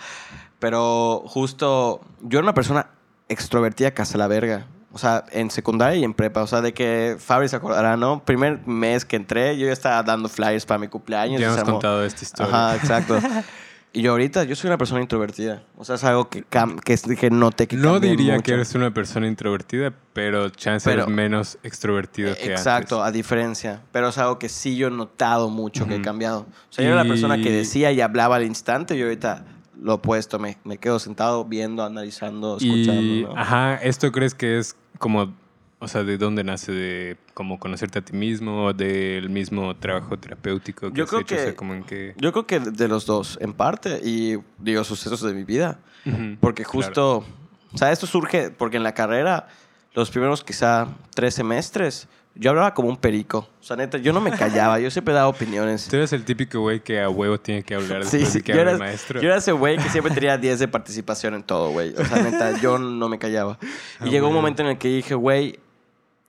pero 0.58 1.22
justo 1.26 2.00
yo 2.20 2.38
era 2.38 2.44
una 2.44 2.54
persona 2.54 2.86
extrovertida 3.28 3.90
casi 3.92 4.14
a 4.14 4.18
la 4.18 4.26
verga. 4.28 4.66
O 4.92 4.98
sea, 4.98 5.24
en 5.32 5.50
secundaria 5.50 5.96
y 5.98 6.04
en 6.04 6.12
prepa. 6.12 6.42
O 6.42 6.46
sea, 6.46 6.60
de 6.60 6.74
que 6.74 7.16
Fabri 7.18 7.48
se 7.48 7.56
acordará, 7.56 7.96
¿no? 7.96 8.22
Primer 8.22 8.60
mes 8.66 9.06
que 9.06 9.16
entré, 9.16 9.56
yo 9.56 9.66
ya 9.66 9.72
estaba 9.72 10.02
dando 10.02 10.28
flyers 10.28 10.66
para 10.66 10.76
mi 10.78 10.88
cumpleaños. 10.88 11.40
Ya 11.40 11.46
hemos 11.46 11.58
armó- 11.60 11.70
contado 11.72 12.04
esta 12.04 12.22
historia. 12.22 12.54
Ajá, 12.54 12.76
exacto. 12.76 13.18
Y 13.94 14.00
yo 14.00 14.12
ahorita, 14.12 14.44
yo 14.44 14.56
soy 14.56 14.68
una 14.68 14.78
persona 14.78 15.02
introvertida. 15.02 15.64
O 15.76 15.84
sea, 15.84 15.96
es 15.96 16.04
algo 16.04 16.30
que, 16.30 16.44
cam- 16.46 16.80
que, 16.80 16.96
que 17.16 17.30
noté 17.30 17.66
que 17.66 17.76
No 17.76 18.00
diría 18.00 18.34
mucho. 18.34 18.44
que 18.44 18.52
eres 18.54 18.74
una 18.74 18.94
persona 18.94 19.26
introvertida, 19.26 19.92
pero 20.14 20.48
chance 20.48 20.88
Pero- 20.88 21.02
eres 21.02 21.14
menos 21.14 21.58
extrovertido 21.62 22.34
que 22.34 22.52
Exacto, 22.52 23.02
antes. 23.02 23.08
a 23.10 23.12
diferencia. 23.12 23.82
Pero 23.92 24.08
es 24.08 24.16
algo 24.16 24.38
que 24.38 24.48
sí 24.48 24.76
yo 24.76 24.88
he 24.88 24.90
notado 24.90 25.50
mucho 25.50 25.86
que 25.86 25.96
he 25.96 26.00
cambiado. 26.02 26.46
O 26.70 26.72
sea, 26.72 26.84
yo 26.86 26.92
era 26.92 27.02
la 27.04 27.08
persona 27.08 27.36
que 27.36 27.50
decía 27.50 27.92
y 27.92 28.00
hablaba 28.00 28.36
al 28.36 28.44
instante 28.44 28.96
y 28.96 29.02
ahorita 29.02 29.44
lo 29.82 29.94
opuesto. 29.94 30.38
Me, 30.38 30.56
me 30.64 30.78
quedo 30.78 30.98
sentado 30.98 31.44
viendo, 31.44 31.84
analizando, 31.84 32.56
escuchando. 32.56 33.02
Y, 33.02 33.24
¿no? 33.24 33.36
ajá, 33.36 33.74
¿esto 33.76 34.10
crees 34.10 34.34
que 34.34 34.58
es 34.58 34.74
como, 34.98 35.34
o 35.82 35.88
sea, 35.88 36.02
de 36.04 36.16
dónde 36.16 36.44
nace? 36.44 36.72
¿De 36.72 37.16
como 37.34 37.58
conocerte 37.58 37.98
a 37.98 38.02
ti 38.02 38.12
mismo 38.12 38.72
del 38.72 39.28
mismo 39.30 39.74
trabajo 39.76 40.16
terapéutico 40.18 40.90
que 40.90 40.96
Yo 40.98 41.04
has 41.04 41.10
creo 41.10 41.22
hecho? 41.22 41.34
O 41.34 41.38
sea, 41.38 41.46
que- 41.48 41.54
como 41.56 41.74
en 41.74 41.84
que... 41.84 42.14
Yo 42.16 42.32
creo 42.32 42.46
que 42.46 42.60
de 42.60 42.88
los 42.88 43.04
dos, 43.06 43.38
en 43.40 43.52
parte, 43.52 44.00
y 44.04 44.36
digo, 44.58 44.84
sucesos 44.84 45.20
de 45.22 45.34
mi 45.34 45.44
vida. 45.44 45.78
Ujú, 46.06 46.36
Porque 46.40 46.62
claro. 46.64 46.72
justo, 46.86 47.24
o 47.72 47.78
sea, 47.78 47.92
esto 47.92 48.06
surge 48.06 48.50
porque 48.50 48.76
en 48.76 48.82
la 48.82 48.94
carrera, 48.94 49.48
los 49.94 50.10
primeros 50.10 50.42
quizá 50.44 50.88
tres 51.14 51.34
semestres, 51.34 52.08
yo 52.34 52.48
hablaba 52.48 52.72
como 52.72 52.88
un 52.88 52.96
perico. 52.96 53.46
O 53.60 53.62
sea, 53.62 53.76
neta, 53.76 53.98
yo 53.98 54.12
no 54.14 54.20
me 54.22 54.30
callaba, 54.30 54.80
yo 54.80 54.90
siempre 54.90 55.12
daba 55.12 55.28
opiniones. 55.28 55.86
Tú 55.88 55.96
eres 55.96 56.14
el 56.14 56.24
típico 56.24 56.60
güey 56.60 56.80
que 56.80 56.98
a 57.00 57.10
huevo 57.10 57.38
tiene 57.38 57.62
que 57.62 57.74
hablar 57.74 58.06
Sí, 58.06 58.24
sí, 58.24 58.38
de 58.38 58.42
que 58.44 58.54
yo 58.54 58.60
era, 58.60 58.78
maestro. 58.78 59.20
yo 59.20 59.28
era 59.28 59.36
ese 59.36 59.52
güey 59.52 59.76
que 59.76 59.90
siempre 59.90 60.14
tenía 60.14 60.38
10 60.38 60.58
de 60.60 60.66
participación 60.68 61.34
en 61.34 61.42
todo, 61.42 61.70
güey. 61.72 61.92
O 61.94 62.02
sea, 62.06 62.22
neta, 62.22 62.58
yo 62.58 62.78
no 62.78 63.08
me 63.10 63.18
callaba. 63.18 63.58
Y 64.00 64.04
Ah, 64.04 64.06
llegó 64.06 64.28
un 64.28 64.32
güey. 64.32 64.42
momento 64.42 64.62
en 64.62 64.68
el 64.68 64.78
que 64.78 64.88
dije, 64.88 65.14
güey, 65.14 65.58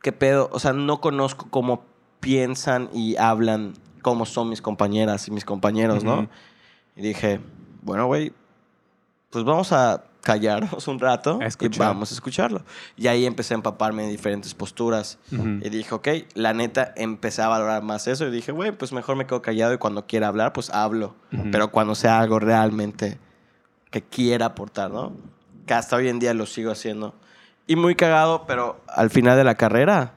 ¿qué 0.04 0.12
pedo? 0.12 0.50
O 0.52 0.60
sea, 0.60 0.74
no 0.74 1.02
conozco 1.02 1.48
cómo 1.50 1.86
piensan 2.20 2.90
y 2.94 3.16
hablan, 3.16 3.74
cómo 4.04 4.26
son 4.26 4.50
mis 4.50 4.62
compañeras 4.62 5.28
y 5.28 5.32
mis 5.32 5.46
compañeros, 5.46 6.04
¿no? 6.04 6.20
Ujú. 6.20 6.30
Y 6.98 7.02
dije, 7.02 7.40
bueno, 7.82 8.06
güey, 8.06 8.34
pues 9.32 9.44
vamos 9.46 9.72
a 9.72 10.04
callarnos 10.22 10.88
un 10.88 11.00
rato 11.00 11.40
y 11.60 11.68
vamos 11.78 12.12
a 12.12 12.14
escucharlo. 12.14 12.64
Y 12.98 13.08
ahí 13.08 13.26
empecé 13.26 13.54
a 13.54 13.56
empaparme 13.56 14.04
de 14.04 14.10
diferentes 14.10 14.54
posturas. 14.54 15.20
Ujú. 15.32 15.60
Y 15.62 15.70
dije, 15.70 15.96
ok, 15.96 16.08
la 16.36 16.54
neta, 16.54 16.94
empecé 16.98 17.42
a 17.42 17.48
valorar 17.48 17.82
más 17.82 18.08
eso. 18.08 18.28
Y 18.28 18.32
dije, 18.32 18.52
güey, 18.52 18.72
pues 18.74 18.92
mejor 18.92 19.16
me 19.16 19.26
quedo 19.26 19.42
callado 19.42 19.74
y 19.74 19.78
cuando 19.78 20.06
quiera 20.06 20.28
hablar, 20.28 20.52
pues 20.54 20.70
hablo. 20.70 21.16
Ujú. 21.32 21.50
Pero 21.50 21.72
cuando 21.72 21.96
sea 21.96 22.20
algo 22.20 22.40
realmente 22.40 23.18
que 23.90 24.02
quiera 24.02 24.48
aportar, 24.48 24.92
¿no? 24.92 25.14
Que 25.66 25.74
hasta 25.74 25.96
hoy 25.96 26.10
en 26.10 26.20
día 26.20 26.34
lo 26.34 26.46
sigo 26.46 26.72
haciendo. 26.72 27.16
Y 27.68 27.76
muy 27.76 27.96
cagado, 27.96 28.46
pero 28.48 28.82
al 28.88 29.10
final 29.10 29.38
de 29.38 29.44
la 29.44 29.56
carrera 29.56 30.14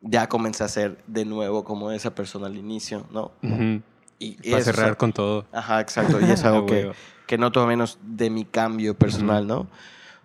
ya 0.00 0.28
comencé 0.28 0.64
a 0.64 0.68
ser 0.68 0.98
de 1.06 1.24
nuevo 1.24 1.62
como 1.64 1.90
esa 1.92 2.14
persona 2.14 2.46
al 2.46 2.56
inicio, 2.56 3.06
¿no? 3.12 3.32
Ujú. 3.42 3.82
Y, 4.18 4.36
y 4.42 4.50
Para 4.50 4.62
eso- 4.62 4.72
cerrar 4.72 4.96
con 4.96 5.12
todo. 5.12 5.46
Ajá, 5.52 5.80
exacto. 5.80 6.20
Y 6.20 6.30
es 6.30 6.44
algo 6.44 6.66
que, 6.66 6.90
que 7.26 7.38
noto 7.38 7.66
menos 7.66 7.98
de 8.02 8.30
mi 8.30 8.44
cambio 8.44 8.94
personal, 8.94 9.46
¿no? 9.46 9.60
O 9.60 9.68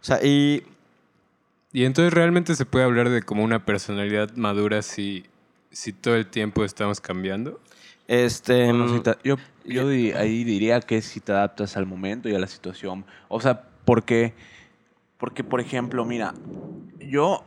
sea, 0.01 0.20
y 0.24 0.63
Y 1.72 1.84
entonces 1.86 2.13
realmente 2.13 2.55
se 2.55 2.65
puede 2.65 2.86
hablar 2.86 3.10
de 3.10 3.22
como 3.22 3.44
una 3.44 3.65
personalidad 3.65 4.32
madura 4.36 4.82
si, 4.82 5.25
si 5.72 5.91
todo 5.94 6.15
el 6.15 6.25
tiempo 6.27 6.63
estamos 6.63 7.01
cambiando. 7.01 7.60
este... 8.08 8.65
Bueno, 8.65 8.88
si 8.94 9.00
te- 9.01 9.17
yo 9.24 9.36
yo 9.65 9.89
di- 9.89 10.12
ahí 10.12 10.44
diría 10.44 10.79
que 10.79 11.01
si 11.01 11.20
te 11.20 11.32
adaptas 11.32 11.75
al 11.75 11.86
momento 11.86 12.29
y 12.29 12.36
a 12.36 12.39
la 12.39 12.48
situación. 12.48 13.03
O 13.29 13.41
sea, 13.41 13.63
porque, 13.84 14.34
porque 15.17 15.43
por 15.43 15.60
ejemplo, 15.60 16.05
mira, 16.05 16.34
yo 17.00 17.43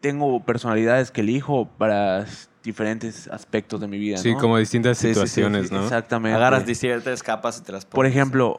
tengo 0.00 0.44
personalidades 0.44 1.10
que 1.10 1.20
elijo 1.20 1.68
para 1.78 2.26
diferentes 2.62 3.28
aspectos 3.28 3.80
de 3.80 3.88
mi 3.88 3.98
vida. 3.98 4.18
Sí, 4.18 4.32
¿no? 4.32 4.38
como 4.38 4.58
distintas 4.58 4.98
Sí, 4.98 5.08
sí, 5.08 5.08
sí, 5.08 5.14
situaciones, 5.14 5.68
sí, 5.68 5.74
¿no? 5.74 5.82
Exactamente. 5.82 6.36
agarras 6.36 6.64
ciertas 6.78 7.22
capas 7.22 7.58
y 7.58 7.64
te 7.64 7.72
las 7.72 7.84
pones. 7.84 7.94
Por 7.94 8.06
ejemplo, 8.06 8.58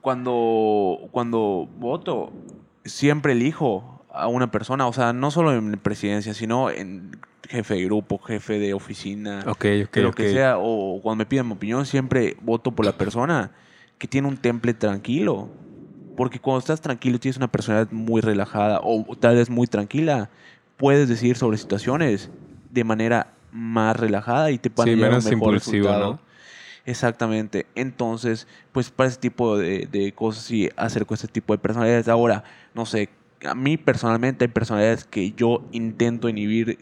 cuando, 0.00 1.08
cuando 1.10 1.68
voto, 1.78 2.32
siempre 2.84 3.32
elijo 3.32 4.04
a 4.12 4.28
una 4.28 4.50
persona, 4.50 4.86
o 4.86 4.92
sea, 4.92 5.12
no 5.12 5.30
solo 5.30 5.54
en 5.54 5.72
presidencia, 5.78 6.34
sino 6.34 6.70
en 6.70 7.18
jefe 7.48 7.74
de 7.74 7.84
grupo, 7.84 8.18
jefe 8.18 8.58
de 8.58 8.74
oficina, 8.74 9.40
Ok, 9.46 9.64
ok, 9.84 9.94
de 9.94 10.02
lo 10.02 10.12
que 10.12 10.32
sea, 10.32 10.56
o 10.58 11.00
cuando 11.02 11.22
me 11.22 11.26
piden 11.26 11.46
mi 11.46 11.52
opinión, 11.52 11.86
siempre 11.86 12.36
voto 12.40 12.72
por 12.72 12.84
la 12.84 12.92
persona 12.92 13.52
que 13.98 14.08
tiene 14.08 14.28
un 14.28 14.36
temple 14.36 14.74
tranquilo. 14.74 15.48
Porque 16.16 16.38
cuando 16.38 16.58
estás 16.60 16.80
tranquilo, 16.80 17.18
tienes 17.18 17.36
una 17.36 17.48
personalidad 17.48 17.90
muy 17.92 18.20
relajada 18.20 18.80
o 18.82 19.04
tal 19.18 19.36
vez 19.36 19.48
muy 19.48 19.66
tranquila, 19.66 20.28
puedes 20.76 21.08
decir 21.08 21.36
sobre 21.36 21.56
situaciones 21.58 22.30
de 22.70 22.84
manera 22.84 23.34
más 23.52 23.96
relajada 23.96 24.50
y 24.50 24.58
te 24.58 24.70
pueden 24.70 24.94
Sí, 24.94 24.96
llevar 24.96 25.14
a 25.14 25.18
un 25.18 25.24
menos 25.24 25.38
mejor 25.40 25.54
resultado. 25.54 26.12
¿no? 26.12 26.20
Exactamente. 26.84 27.66
Entonces, 27.74 28.46
pues 28.72 28.90
para 28.90 29.08
ese 29.08 29.18
tipo 29.18 29.56
de, 29.56 29.86
de 29.90 30.12
cosas 30.12 30.44
sí 30.44 30.68
acerco 30.76 31.14
a 31.14 31.16
ese 31.16 31.28
tipo 31.28 31.52
de 31.52 31.58
personalidades. 31.58 32.08
Ahora, 32.08 32.44
no 32.74 32.86
sé, 32.86 33.08
a 33.44 33.54
mí 33.54 33.76
personalmente 33.76 34.44
hay 34.44 34.48
personalidades 34.48 35.04
que 35.04 35.32
yo 35.32 35.64
intento 35.72 36.28
inhibir. 36.28 36.78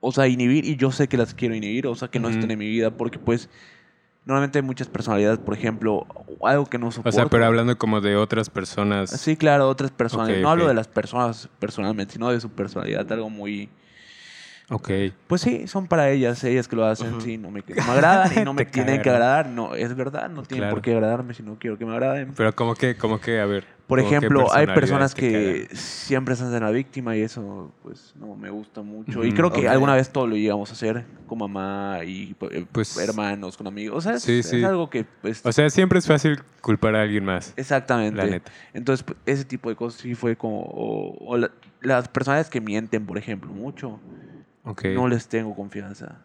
O 0.00 0.12
sea, 0.12 0.28
inhibir 0.28 0.64
y 0.64 0.76
yo 0.76 0.92
sé 0.92 1.08
que 1.08 1.16
las 1.16 1.34
quiero 1.34 1.54
inhibir, 1.54 1.86
o 1.88 1.94
sea, 1.96 2.08
que 2.08 2.20
no 2.20 2.28
estén 2.28 2.50
en 2.52 2.58
mi 2.58 2.68
vida, 2.68 2.92
porque 2.92 3.18
pues 3.18 3.50
normalmente 4.28 4.58
hay 4.58 4.62
muchas 4.62 4.88
personalidades, 4.88 5.38
por 5.38 5.54
ejemplo, 5.54 6.06
algo 6.42 6.66
que 6.66 6.78
no 6.78 6.90
soporto. 6.90 7.08
O 7.08 7.12
sea, 7.12 7.26
pero 7.30 7.46
hablando 7.46 7.78
como 7.78 8.02
de 8.02 8.14
otras 8.14 8.50
personas. 8.50 9.08
Sí, 9.08 9.38
claro, 9.38 9.66
otras 9.68 9.90
personas. 9.90 10.36
No 10.38 10.50
hablo 10.50 10.68
de 10.68 10.74
las 10.74 10.86
personas 10.86 11.48
personalmente, 11.58 12.12
sino 12.12 12.30
de 12.30 12.38
su 12.38 12.50
personalidad, 12.50 13.10
algo 13.10 13.30
muy... 13.30 13.70
Ok. 14.70 14.90
Pues 15.26 15.40
sí, 15.40 15.66
son 15.66 15.86
para 15.86 16.10
ellas, 16.10 16.44
ellas 16.44 16.68
que 16.68 16.76
lo 16.76 16.84
hacen, 16.84 17.20
sí, 17.22 17.38
no 17.38 17.50
me, 17.50 17.60
no 17.66 17.74
me 17.86 17.90
agradan 17.92 18.30
y 18.38 18.40
no 18.44 18.52
me 18.52 18.66
tienen 18.66 19.00
que 19.00 19.08
agradar. 19.08 19.48
No, 19.48 19.74
es 19.74 19.94
verdad, 19.96 20.28
no 20.28 20.42
tienen 20.42 20.64
Claro. 20.64 20.74
por 20.74 20.82
qué 20.82 20.92
agradarme 20.92 21.32
si 21.32 21.42
no 21.42 21.58
quiero 21.58 21.78
que 21.78 21.86
me 21.86 21.92
agraden. 21.92 22.34
Pero 22.36 22.54
como 22.54 22.74
que, 22.74 22.94
como 22.96 23.18
que, 23.20 23.40
a 23.40 23.46
ver. 23.46 23.64
Por 23.86 23.98
ejemplo, 24.00 24.52
hay 24.52 24.66
personas 24.66 25.14
que 25.14 25.66
siempre 25.72 26.36
se 26.36 26.44
hacen 26.44 26.62
la 26.62 26.70
víctima 26.70 27.16
y 27.16 27.22
eso, 27.22 27.72
pues, 27.82 28.12
no 28.20 28.36
me 28.36 28.50
gusta 28.50 28.82
mucho. 28.82 29.24
Y 29.24 29.32
creo 29.32 29.50
que 29.50 29.66
alguna 29.66 29.94
vez 29.94 30.10
todo 30.10 30.26
lo 30.26 30.36
llegamos 30.36 30.68
a 30.68 30.74
hacer 30.74 31.06
con 31.26 31.38
mamá 31.38 32.00
y 32.04 32.36
eh, 32.50 32.66
Pues- 32.70 32.98
hermanos, 32.98 33.56
con 33.56 33.66
amigos. 33.66 33.96
O 33.96 34.00
sea, 34.02 34.16
es, 34.16 34.22
Sí, 34.24 34.40
es 34.40 34.50
sí. 34.50 34.62
algo 34.62 34.90
que, 34.90 35.06
pues, 35.22 35.40
O 35.46 35.50
sea, 35.52 35.70
siempre 35.70 35.98
es 35.98 36.06
fácil 36.06 36.38
culpar 36.60 36.94
a 36.96 37.00
alguien 37.00 37.24
más. 37.24 37.54
exactamente. 37.56 38.18
La 38.18 38.26
neta. 38.26 38.52
Entonces, 38.74 39.02
pues, 39.02 39.16
ese 39.24 39.46
tipo 39.46 39.70
de 39.70 39.76
cosas 39.76 39.98
sí 40.02 40.14
fue 40.14 40.36
como... 40.36 40.60
O, 40.60 41.16
o 41.26 41.36
la- 41.38 41.50
las 41.80 42.08
personas 42.08 42.50
que 42.50 42.60
mienten, 42.60 43.06
por 43.06 43.16
ejemplo, 43.16 43.50
mucho, 43.50 43.98
Ok. 44.70 44.84
no 44.94 45.08
les 45.08 45.26
tengo 45.28 45.54
confianza. 45.54 46.18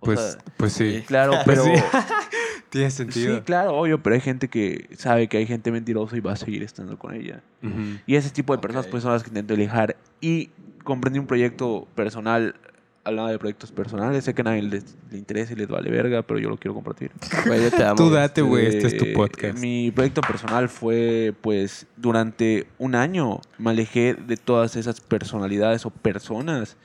O 0.00 0.04
pues, 0.06 0.20
sea, 0.20 0.38
pues 0.56 0.72
sí. 0.72 0.98
sí. 0.98 1.02
Claro, 1.02 1.32
Pues 1.44 1.60
pero... 1.62 1.64
sí. 1.64 1.82
Tiene 2.70 2.90
sentido. 2.90 3.36
Sí, 3.36 3.42
claro, 3.42 3.76
obvio, 3.76 4.02
pero 4.02 4.14
hay 4.16 4.20
gente 4.20 4.48
que 4.48 4.88
sabe 4.96 5.28
que 5.28 5.36
hay 5.36 5.46
gente 5.46 5.70
mentirosa 5.70 6.16
y 6.16 6.20
va 6.20 6.32
a 6.32 6.36
seguir 6.36 6.64
estando 6.64 6.98
con 6.98 7.14
ella. 7.14 7.40
Y 8.04 8.16
ese 8.16 8.30
tipo 8.30 8.52
de 8.54 8.60
personas 8.60 8.86
Ok. 8.86 8.90
pues 8.90 9.02
son 9.04 9.12
las 9.12 9.22
que 9.22 9.28
intento 9.28 9.54
alejar. 9.54 9.94
Y 10.20 10.50
comprendí 10.82 11.20
un 11.20 11.28
proyecto 11.28 11.86
personal, 11.94 12.56
hablando 13.04 13.30
de 13.30 13.38
proyectos 13.38 13.70
personales, 13.70 14.24
sé 14.24 14.34
que 14.34 14.40
a 14.40 14.44
nadie 14.44 14.62
les, 14.62 14.96
le 15.12 15.18
interesa 15.18 15.52
y 15.52 15.56
les 15.56 15.68
vale 15.68 15.88
verga, 15.88 16.22
pero 16.22 16.40
yo 16.40 16.48
lo 16.48 16.56
quiero 16.56 16.74
compartir. 16.74 17.12
Te 17.76 17.84
amo. 17.84 17.94
Tú 17.94 18.10
date, 18.10 18.42
güey. 18.42 18.66
Este 18.66 18.88
es 18.88 18.96
tu 18.96 19.04
Eh, 19.04 19.12
podcast. 19.14 19.56
Mi 19.60 19.92
proyecto 19.92 20.20
personal 20.22 20.68
fue, 20.68 21.32
pues, 21.42 21.86
durante 21.96 22.66
un 22.78 22.96
año 22.96 23.40
me 23.56 23.70
alejé 23.70 24.14
de 24.14 24.36
todas 24.36 24.74
esas 24.74 25.00
personalidades 25.00 25.86
o 25.86 25.90
personas 25.90 26.76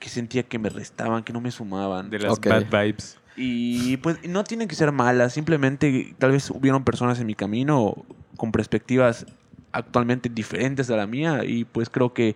que 0.00 0.08
sentía 0.08 0.42
que 0.42 0.58
me 0.58 0.68
restaban, 0.70 1.22
que 1.22 1.32
no 1.32 1.40
me 1.40 1.52
sumaban. 1.52 2.10
De 2.10 2.18
las 2.18 2.40
bad 2.40 2.64
vibes. 2.86 3.18
Y 3.36 3.96
pues 3.98 4.18
no 4.28 4.42
tienen 4.42 4.66
que 4.66 4.74
ser 4.74 4.90
malas, 4.90 5.32
simplemente 5.34 6.14
tal 6.18 6.32
vez 6.32 6.50
hubieron 6.50 6.82
personas 6.84 7.20
en 7.20 7.26
mi 7.26 7.34
camino 7.36 8.04
con 8.36 8.50
perspectivas 8.50 9.24
actualmente 9.72 10.28
diferentes 10.28 10.90
a 10.90 10.96
la 10.96 11.06
mía 11.06 11.44
y 11.44 11.64
pues 11.64 11.88
creo 11.88 12.12
que 12.12 12.34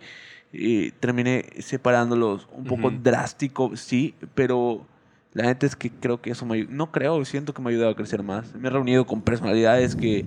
eh, 0.53 0.91
terminé 1.01 1.45
separándolos 1.59 2.47
un 2.53 2.63
poco 2.63 2.89
drástico, 3.03 3.75
sí, 3.75 4.15
pero 4.35 4.87
la 5.33 5.43
neta 5.43 5.65
es 5.65 5.75
que 5.75 5.89
creo 5.91 6.21
que 6.21 6.31
eso 6.31 6.45
me 6.45 6.55
ayu- 6.59 6.69
no 6.69 6.91
creo, 6.93 7.25
siento 7.25 7.53
que 7.53 7.61
me 7.61 7.69
ha 7.69 7.71
ayudado 7.73 7.91
a 7.91 7.95
crecer 7.95 8.23
más. 8.23 8.55
Me 8.55 8.69
he 8.69 8.71
reunido 8.71 9.05
con 9.05 9.21
personalidades 9.21 9.97
que 9.97 10.25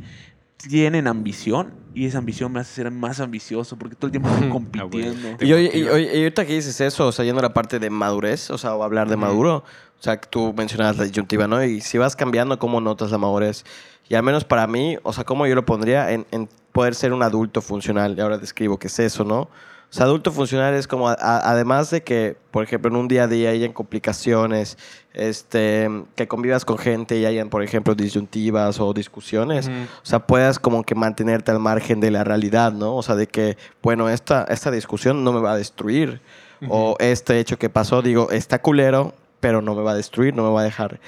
tienen 0.58 1.06
ambición 1.06 1.72
y 1.94 2.06
esa 2.06 2.18
ambición 2.18 2.52
me 2.52 2.60
hace 2.60 2.74
ser 2.74 2.90
más 2.90 3.20
ambicioso 3.20 3.76
porque 3.76 3.96
todo 3.96 4.06
el 4.06 4.12
tiempo 4.12 4.28
estoy 4.28 4.48
compitiendo. 4.50 5.28
Ah, 5.28 5.36
güey. 5.36 5.48
Y, 5.48 5.52
oye, 5.52 5.78
y, 5.78 5.82
oye, 5.84 6.16
y 6.16 6.18
ahorita 6.18 6.46
que 6.46 6.54
dices 6.54 6.80
eso, 6.80 7.06
o 7.06 7.12
sea, 7.12 7.24
yendo 7.24 7.40
a 7.40 7.42
la 7.42 7.54
parte 7.54 7.78
de 7.78 7.90
madurez, 7.90 8.50
o 8.50 8.58
sea, 8.58 8.74
o 8.74 8.82
hablar 8.82 9.08
de 9.08 9.16
maduro, 9.16 9.64
o 9.98 10.02
sea, 10.02 10.18
que 10.18 10.28
tú 10.28 10.52
mencionabas 10.56 10.96
la 10.98 11.04
disyuntiva, 11.04 11.46
¿no? 11.48 11.62
Y 11.64 11.80
si 11.80 11.98
vas 11.98 12.14
cambiando, 12.14 12.58
¿cómo 12.58 12.80
notas 12.80 13.10
la 13.10 13.18
madurez? 13.18 13.64
Y 14.08 14.14
al 14.14 14.22
menos 14.22 14.44
para 14.44 14.66
mí, 14.66 14.96
o 15.02 15.12
sea, 15.12 15.24
¿cómo 15.24 15.46
yo 15.46 15.54
lo 15.54 15.64
pondría 15.64 16.12
en, 16.12 16.26
en 16.30 16.48
poder 16.72 16.94
ser 16.94 17.12
un 17.12 17.22
adulto 17.22 17.62
funcional? 17.62 18.14
Y 18.16 18.20
ahora 18.20 18.38
describo 18.38 18.78
qué 18.78 18.88
es 18.88 18.98
eso, 18.98 19.24
¿no? 19.24 19.48
O 19.90 19.94
sea, 19.94 20.04
adulto 20.04 20.32
funcional 20.32 20.74
es 20.74 20.86
como, 20.86 21.08
a- 21.08 21.16
a- 21.18 21.50
además 21.50 21.88
de 21.90 22.02
que, 22.02 22.36
por 22.50 22.62
ejemplo, 22.62 22.90
en 22.90 22.96
un 22.96 23.08
día 23.08 23.22
a 23.24 23.26
día 23.26 23.50
hayan 23.50 23.72
complicaciones, 23.72 24.76
este, 25.14 25.88
que 26.14 26.28
convivas 26.28 26.64
con 26.64 26.78
gente 26.78 27.18
y 27.18 27.24
hayan, 27.26 27.48
por 27.48 27.62
ejemplo, 27.62 27.94
disyuntivas 27.94 28.80
o 28.80 28.92
discusiones, 28.92 29.68
o 29.68 30.06
sea, 30.06 30.20
puedas 30.26 30.58
como 30.58 30.82
que 30.84 30.94
mantenerte 30.94 31.50
al 31.50 31.58
margen 31.58 32.00
de 32.00 32.10
la 32.10 32.22
realidad, 32.22 32.72
¿no? 32.72 32.96
O 32.96 33.02
sea, 33.02 33.14
de 33.16 33.26
que, 33.26 33.56
bueno, 33.82 34.08
esta, 34.08 34.44
esta 34.44 34.70
discusión 34.70 35.24
no 35.24 35.32
me 35.32 35.40
va 35.40 35.52
a 35.52 35.56
destruir. 35.56 36.20
O 36.68 36.96
este 36.98 37.38
hecho 37.38 37.56
que 37.56 37.68
pasó, 37.70 38.02
digo, 38.02 38.30
está 38.30 38.60
culero, 38.60 39.14
pero 39.40 39.62
no 39.62 39.74
me 39.74 39.82
va 39.82 39.92
a 39.92 39.94
destruir, 39.94 40.34
no 40.34 40.42
me 40.42 40.50
va 40.50 40.60
a 40.62 40.64
dejar 40.64 40.98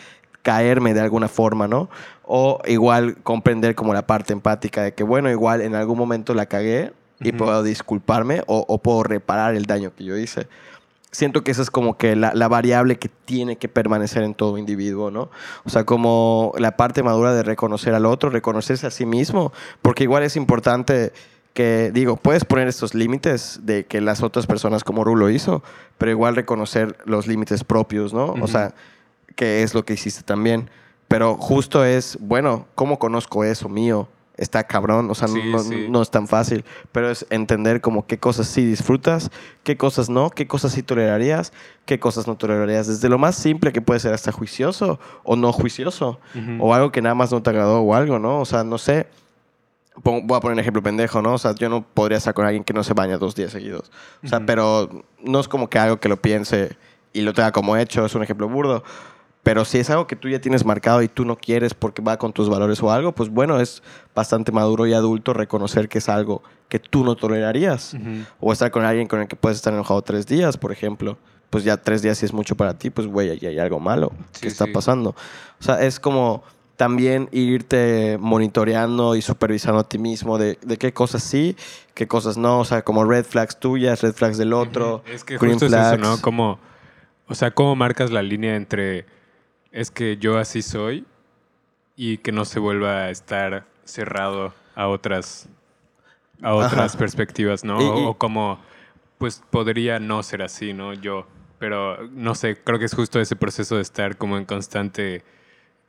caerme 0.43 0.95
de 0.95 1.01
alguna 1.01 1.29
forma, 1.29 1.67
¿no? 1.69 1.91
O 2.23 2.61
igual 2.67 3.17
comprender 3.23 3.75
como 3.75 3.93
la 3.93 4.07
parte 4.07 4.33
empática 4.33 4.83
de 4.85 4.95
que, 4.95 5.03
bueno, 5.03 5.29
igual 5.31 5.61
en 5.61 5.75
algún 5.75 5.99
momento 5.99 6.35
la 6.35 6.47
cagué 6.47 6.93
y 7.21 7.33
puedo 7.33 7.63
disculparme 7.63 8.43
o, 8.47 8.65
o 8.67 8.79
puedo 8.79 9.03
reparar 9.03 9.55
el 9.55 9.67
daño 9.67 9.93
que 9.95 10.05
yo 10.05 10.17
hice. 10.17 10.49
Siento 11.13 11.43
que 11.43 11.51
esa 11.51 11.63
es 11.63 11.71
como 11.71 11.99
que 11.99 12.15
la, 12.15 12.33
la 12.35 12.47
variable 12.47 12.97
que 12.97 13.09
tiene 13.09 13.57
que 13.57 13.69
permanecer 13.69 14.23
en 14.23 14.35
todo 14.35 14.59
individuo, 14.59 15.11
¿no? 15.11 15.29
O 15.65 15.71
sea, 15.71 15.85
como 15.85 16.53
la 16.57 16.77
parte 16.77 17.03
madura 17.03 17.35
de 17.35 17.43
reconocer 17.43 17.95
al 17.95 18.07
otro, 18.07 18.31
reconocerse 18.31 18.87
a 18.87 18.91
sí 18.91 19.07
mismo, 19.07 19.53
porque 19.83 20.05
igual 20.05 20.23
es 20.23 20.37
importante 20.37 21.13
que, 21.53 21.91
digo, 21.93 22.17
puedes 22.17 22.45
poner 22.45 22.69
estos 22.69 22.95
límites 22.95 23.61
de 23.65 23.85
que 23.87 24.01
las 24.01 24.23
otras 24.23 24.47
personas 24.47 24.85
como 24.85 25.03
Ru 25.03 25.17
lo 25.17 25.31
hizo, 25.31 25.65
pero 25.99 26.13
igual 26.13 26.37
reconocer 26.37 26.97
los 27.05 27.27
límites 27.27 27.65
propios, 27.65 28.15
¿no? 28.15 28.27
Ujú. 28.27 28.45
O 28.45 28.47
sea, 28.47 28.75
que 29.35 29.63
es 29.63 29.75
lo 29.75 29.85
que 29.85 29.95
hiciste 29.95 30.23
también. 30.23 30.71
Pero 31.09 31.37
justo 31.37 31.85
es, 31.85 32.19
bueno, 32.21 32.67
¿cómo 32.77 33.01
conozco 33.01 33.43
eso 33.43 33.69
mío? 33.69 34.07
Está 34.37 34.65
cabrón, 34.65 35.11
o 35.11 35.15
sea, 35.15 35.29
Sí, 35.29 35.43
no, 35.45 35.59
sí. 35.59 35.87
no 35.91 36.01
es 36.03 36.11
tan 36.11 36.27
fácil, 36.27 36.65
pero 36.93 37.11
es 37.11 37.27
entender 37.31 37.81
como 37.83 38.07
qué 38.07 38.19
cosas 38.19 38.47
sí 38.47 38.65
disfrutas, 38.65 39.31
qué 39.65 39.77
cosas 39.77 40.09
no, 40.09 40.31
qué 40.31 40.47
cosas 40.47 40.73
sí 40.73 40.83
tolerarías, 40.83 41.53
qué 41.85 41.99
cosas 42.01 42.27
no 42.27 42.37
tolerarías, 42.37 42.87
desde 42.87 43.09
lo 43.11 43.19
más 43.19 43.35
simple 43.37 43.73
que 43.73 43.83
puede 43.83 44.01
ser 44.01 44.15
hasta 44.15 44.33
juicioso 44.33 44.99
o 45.25 45.37
no 45.37 45.53
juicioso, 45.53 46.21
Ujú. 46.35 46.57
o 46.65 46.73
algo 46.75 46.91
que 46.91 47.03
nada 47.03 47.15
más 47.15 47.31
no 47.33 47.43
te 47.43 47.51
agradó 47.51 47.81
o 47.83 47.95
algo, 47.95 48.19
¿no? 48.19 48.41
O 48.41 48.45
sea, 48.47 48.65
no 48.65 48.79
sé, 48.79 49.07
voy 50.03 50.23
a 50.23 50.41
poner 50.41 50.55
un 50.55 50.61
ejemplo 50.61 50.83
pendejo, 50.83 51.21
¿no? 51.21 51.35
O 51.35 51.39
sea, 51.39 51.55
yo 51.55 51.69
no 51.69 51.83
podría 51.83 52.19
estar 52.19 52.33
con 52.33 52.47
alguien 52.47 52.65
que 52.65 52.73
no 52.73 52.83
se 52.83 52.95
baña 52.95 53.19
dos 53.19 53.35
días 53.35 53.53
seguidos, 53.53 53.91
o 54.25 54.29
sea, 54.29 54.39
Ujú. 54.39 54.47
pero 54.47 55.05
no 55.23 55.41
es 55.41 55.49
como 55.49 55.69
que 55.69 55.79
algo 55.79 55.99
que 56.01 56.09
lo 56.09 56.17
piense 56.17 56.77
y 57.13 57.23
lo 57.23 57.35
tenga 57.35 57.53
como 57.53 57.77
hecho, 57.77 58.07
es 58.07 58.15
un 58.15 58.23
ejemplo 58.23 58.49
burdo. 58.49 58.85
Pero 59.43 59.65
si 59.65 59.79
es 59.79 59.89
algo 59.89 60.07
que 60.07 60.17
tú 60.17 60.29
ya 60.29 60.39
tienes 60.41 60.65
marcado 60.67 61.01
y 61.03 61.09
tú 61.09 61.25
no 61.25 61.37
quieres 61.37 61.73
porque 61.73 62.03
va 62.03 62.19
con 62.19 62.33
tus 62.33 62.49
valores 62.51 62.83
o 62.83 62.93
algo, 62.93 63.13
pues 63.13 63.31
bueno, 63.31 63.59
es 63.59 63.83
bastante 64.15 64.53
maduro 64.53 64.87
y 64.87 64.93
adulto 64.93 65.33
reconocer 65.33 65.89
que 65.89 65.99
es 65.99 66.09
algo 66.11 66.43
que 66.69 66.79
tú 66.79 67.05
no 67.05 67.17
tolerarías. 67.17 67.95
Ujú. 67.95 68.25
O 68.41 68.53
estar 68.53 68.71
con 68.71 68.85
alguien 68.85 69.09
con 69.09 69.21
el 69.21 69.29
que 69.29 69.37
puedes 69.37 69.57
estar 69.57 69.73
enojado 69.73 70.03
tres 70.03 70.27
días, 70.27 70.57
por 70.59 70.73
ejemplo. 70.73 71.17
Pues 71.49 71.65
ya 71.65 71.77
tres 71.79 72.03
días 72.03 72.19
si 72.19 72.27
es 72.27 72.33
mucho 72.33 72.55
para 72.55 72.79
ti, 72.79 72.91
pues 72.91 73.07
güey, 73.09 73.31
ahí 73.31 73.45
hay 73.45 73.59
algo 73.59 73.81
malo 73.81 74.13
Sí, 74.33 74.43
que 74.43 74.49
está 74.49 74.67
sí. 74.67 74.71
pasando. 74.73 75.11
O 75.59 75.63
sea, 75.65 75.81
es 75.83 75.99
como 75.99 76.45
también 76.77 77.29
irte 77.33 78.19
monitoreando 78.21 79.17
y 79.17 79.23
supervisando 79.23 79.81
a 79.81 79.89
ti 79.89 79.99
mismo 79.99 80.39
de, 80.39 80.59
de 80.63 80.77
qué 80.77 80.93
cosas 80.93 81.23
sí, 81.23 81.57
qué 81.95 82.07
cosas 82.07 82.37
no. 82.37 82.61
O 82.61 82.65
sea, 82.65 82.83
como 82.83 83.05
red 83.05 83.25
flags 83.25 83.59
tuyas, 83.59 84.03
red 84.03 84.13
flags 84.13 84.39
del 84.39 84.53
otro. 84.53 85.03
Es 85.13 85.25
que 85.25 85.39
green 85.39 85.55
justo 85.55 85.67
es 85.67 85.73
eso, 85.73 85.81
flags. 85.83 86.01
¿no? 86.03 86.21
Como, 86.21 86.59
o 87.27 87.35
sea, 87.35 87.51
cómo 87.51 87.75
marcas 87.75 88.11
la 88.11 88.23
línea 88.23 88.55
entre 88.55 89.07
es 89.73 89.91
que 89.91 90.17
yo 90.17 90.39
así 90.39 90.63
soy 90.63 91.05
y 91.97 92.19
que 92.19 92.33
no 92.33 92.45
se 92.45 92.59
vuelva 92.61 93.05
a 93.05 93.11
estar 93.11 93.67
cerrado 93.85 94.55
a 94.75 94.89
otras 94.89 95.49
a 96.43 96.55
otras 96.55 96.93
Ajá. 96.93 96.99
perspectivas, 96.99 97.65
¿no? 97.65 97.81
Y- 97.81 97.85
O, 97.85 97.99
y- 97.99 98.05
o 98.07 98.15
como 98.15 98.59
pues 99.19 99.43
podría 99.51 99.99
no 100.01 100.23
ser 100.23 100.41
así, 100.43 100.73
¿no? 100.73 100.95
Yo, 100.95 101.27
pero 101.59 102.09
no 102.09 102.35
sé, 102.35 102.57
creo 102.57 102.79
que 102.79 102.87
es 102.87 102.95
justo 102.95 103.21
ese 103.21 103.37
proceso 103.37 103.77
de 103.77 103.83
estar 103.83 104.17
como 104.17 104.39
en 104.39 104.47
constante 104.47 105.23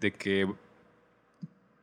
de 0.02 0.12
que 0.12 0.48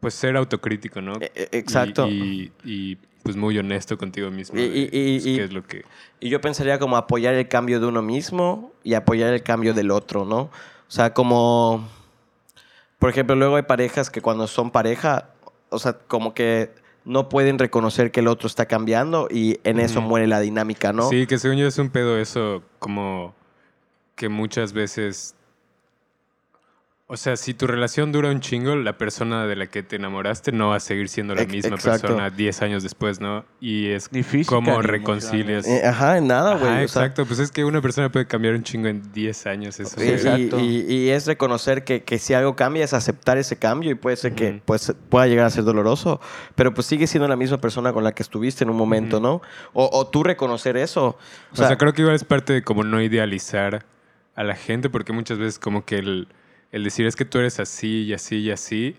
pues 0.00 0.14
ser 0.14 0.36
autocrítico, 0.36 1.00
¿no? 1.00 1.14
E- 1.20 1.32
e- 1.34 1.48
exacto. 1.52 2.06
Y, 2.06 2.52
y, 2.64 2.96
pues 3.22 3.36
muy 3.36 3.58
honesto 3.58 3.96
contigo 3.98 4.30
mismo. 4.30 4.58
Y- 4.60 4.62
y- 4.92 5.14
pues, 5.16 5.26
y- 5.26 5.36
qué 5.36 5.44
es 5.44 5.52
lo 5.52 5.62
que 5.66 5.84
Y 6.20 6.28
yo 6.28 6.40
pensaría 6.40 6.78
como 6.78 6.96
apoyar 6.96 7.34
el 7.34 7.48
cambio 7.48 7.80
de 7.80 7.86
uno 7.86 8.02
mismo 8.02 8.72
y 8.84 8.94
apoyar 8.94 9.32
el 9.32 9.42
cambio 9.42 9.72
del 9.74 9.90
otro, 9.90 10.24
¿no? 10.26 10.50
O 10.88 10.90
sea, 10.90 11.12
como, 11.12 11.86
por 12.98 13.10
ejemplo, 13.10 13.36
luego 13.36 13.56
hay 13.56 13.62
parejas 13.62 14.10
que 14.10 14.22
cuando 14.22 14.46
son 14.46 14.70
pareja, 14.70 15.30
o 15.68 15.78
sea, 15.78 15.92
como 15.92 16.32
que 16.32 16.74
no 17.04 17.28
pueden 17.28 17.58
reconocer 17.58 18.10
que 18.10 18.20
el 18.20 18.28
otro 18.28 18.46
está 18.46 18.66
cambiando 18.66 19.28
y 19.30 19.60
en 19.64 19.80
eso 19.80 20.00
muere 20.00 20.26
la 20.26 20.40
dinámica, 20.40 20.92
¿no? 20.92 21.08
Sí, 21.08 21.26
que 21.26 21.38
según 21.38 21.58
yo 21.58 21.66
es 21.66 21.78
un 21.78 21.90
pedo 21.90 22.18
eso, 22.18 22.62
como 22.78 23.34
que 24.14 24.28
muchas 24.28 24.72
veces. 24.72 25.34
O 27.10 27.16
sea, 27.16 27.36
si 27.38 27.54
tu 27.54 27.66
relación 27.66 28.12
dura 28.12 28.28
un 28.30 28.40
chingo, 28.40 28.76
la 28.76 28.98
persona 28.98 29.46
de 29.46 29.56
la 29.56 29.66
que 29.68 29.82
te 29.82 29.96
enamoraste 29.96 30.52
no 30.52 30.68
va 30.68 30.76
a 30.76 30.80
seguir 30.80 31.08
siendo 31.08 31.34
la 31.34 31.46
misma 31.46 31.76
exacto. 31.76 32.02
persona 32.08 32.28
10 32.28 32.60
años 32.60 32.82
después, 32.82 33.18
¿no? 33.18 33.46
Y 33.62 33.86
es 33.86 34.12
Ni 34.12 34.22
física 34.22 34.54
cómo 34.54 34.82
reconcilias. 34.82 35.66
Eh, 35.66 35.86
ajá, 35.86 36.18
en 36.18 36.26
nada, 36.26 36.56
güey. 36.56 36.64
O 36.70 36.74
sea, 36.74 36.82
exacto. 36.82 37.24
Pues 37.24 37.38
es 37.38 37.50
que 37.50 37.64
una 37.64 37.80
persona 37.80 38.12
puede 38.12 38.26
cambiar 38.26 38.52
un 38.54 38.62
chingo 38.62 38.88
en 38.88 39.10
10 39.10 39.46
años. 39.46 39.80
Eso 39.80 39.98
y, 39.98 40.04
y- 40.04 40.10
Exacto. 40.10 40.60
y- 40.60 40.80
y 40.86 41.08
es 41.08 41.26
reconocer 41.26 41.82
que, 41.82 42.02
que 42.02 42.18
si 42.18 42.34
algo 42.34 42.54
cambia 42.56 42.84
es 42.84 42.92
aceptar 42.92 43.38
ese 43.38 43.56
cambio 43.58 43.90
y 43.90 43.94
puede 43.94 44.16
ser 44.16 44.34
que 44.34 44.60
pues, 44.66 44.94
pueda 45.08 45.26
llegar 45.28 45.46
a 45.46 45.50
ser 45.50 45.64
doloroso, 45.64 46.20
pero 46.56 46.74
pues 46.74 46.86
sigue 46.86 47.06
siendo 47.06 47.26
la 47.26 47.36
misma 47.36 47.58
persona 47.58 47.94
con 47.94 48.04
la 48.04 48.12
que 48.12 48.22
estuviste 48.22 48.64
en 48.64 48.70
un 48.70 48.76
momento. 48.76 49.18
¿no? 49.18 49.40
O, 49.72 49.88
o 49.90 50.06
tú 50.08 50.24
reconocer 50.24 50.76
eso. 50.76 51.16
O 51.52 51.56
sea, 51.56 51.78
creo 51.78 51.94
que 51.94 52.02
igual 52.02 52.16
es 52.16 52.24
parte 52.24 52.52
de 52.52 52.62
como 52.62 52.84
no 52.84 53.00
idealizar 53.00 53.86
a 54.34 54.44
la 54.44 54.54
gente, 54.56 54.90
porque 54.90 55.14
muchas 55.14 55.38
veces 55.38 55.58
como 55.58 55.86
que 55.86 55.96
el, 55.96 56.28
el 56.72 56.84
decir 56.84 57.06
es 57.06 57.16
que 57.16 57.24
tú 57.24 57.38
eres 57.38 57.60
así 57.60 58.02
y 58.04 58.12
así 58.12 58.36
y 58.38 58.50
así, 58.50 58.94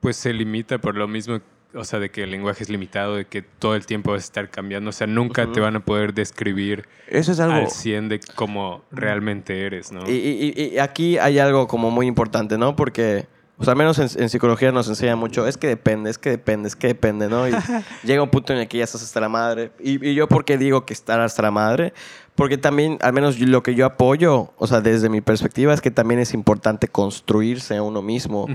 pues 0.00 0.16
se 0.16 0.32
limita 0.32 0.78
por 0.78 0.96
lo 0.96 1.08
mismo, 1.08 1.40
o 1.74 1.84
sea, 1.84 1.98
de 1.98 2.10
que 2.10 2.22
el 2.24 2.30
lenguaje 2.30 2.62
es 2.64 2.70
limitado, 2.70 3.16
de 3.16 3.26
que 3.26 3.42
todo 3.42 3.74
el 3.74 3.86
tiempo 3.86 4.12
vas 4.12 4.22
a 4.22 4.24
estar 4.24 4.50
cambiando, 4.50 4.90
o 4.90 4.92
sea, 4.92 5.06
nunca 5.06 5.50
te 5.52 5.60
van 5.60 5.76
a 5.76 5.80
poder 5.84 6.14
describir 6.14 6.86
Eso 7.08 7.32
es 7.32 7.40
algo... 7.40 7.56
al 7.56 7.68
100 7.70 8.08
de 8.08 8.20
cómo 8.34 8.84
realmente 8.90 9.66
eres, 9.66 9.92
¿no? 9.92 10.08
Y, 10.08 10.12
y- 10.12 10.54
y- 10.56 10.64
y 10.74 10.78
aquí 10.78 11.18
hay 11.18 11.38
algo 11.38 11.66
como 11.66 11.90
muy 11.90 12.06
importante, 12.06 12.58
¿no? 12.58 12.74
Porque, 12.76 13.26
o 13.60 13.64
sea, 13.64 13.72
al 13.72 13.76
menos 13.76 13.98
en, 13.98 14.08
en 14.22 14.30
psicología 14.30 14.72
nos 14.72 14.88
enseña 14.88 15.16
mucho, 15.16 15.46
es 15.46 15.58
que 15.58 15.66
depende, 15.66 16.08
es 16.08 16.16
que 16.16 16.30
depende, 16.30 16.66
es 16.66 16.76
que 16.76 16.86
depende, 16.86 17.28
¿no? 17.28 17.46
Y 17.46 17.52
llega 18.04 18.22
un 18.22 18.30
punto 18.30 18.54
en 18.54 18.60
el 18.60 18.68
que 18.68 18.78
ya 18.78 18.84
estás 18.84 19.02
hasta 19.02 19.20
la 19.20 19.28
madre. 19.28 19.70
Y, 19.78 20.04
y 20.08 20.14
yo, 20.14 20.28
¿por 20.28 20.46
qué 20.46 20.56
digo 20.56 20.86
que 20.86 20.94
estar 20.94 21.20
hasta 21.20 21.42
la 21.42 21.50
madre? 21.50 21.92
Porque 22.34 22.56
también, 22.56 22.96
al 23.02 23.12
menos 23.12 23.38
lo 23.38 23.62
que 23.62 23.74
yo 23.74 23.84
apoyo, 23.84 24.54
o 24.56 24.66
sea, 24.66 24.80
desde 24.80 25.10
mi 25.10 25.20
perspectiva, 25.20 25.74
es 25.74 25.82
que 25.82 25.90
también 25.90 26.20
es 26.20 26.32
importante 26.32 26.88
construirse 26.88 27.76
a 27.76 27.82
uno 27.82 28.00
mismo. 28.00 28.46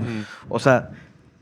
O 0.48 0.58
sea, 0.58 0.90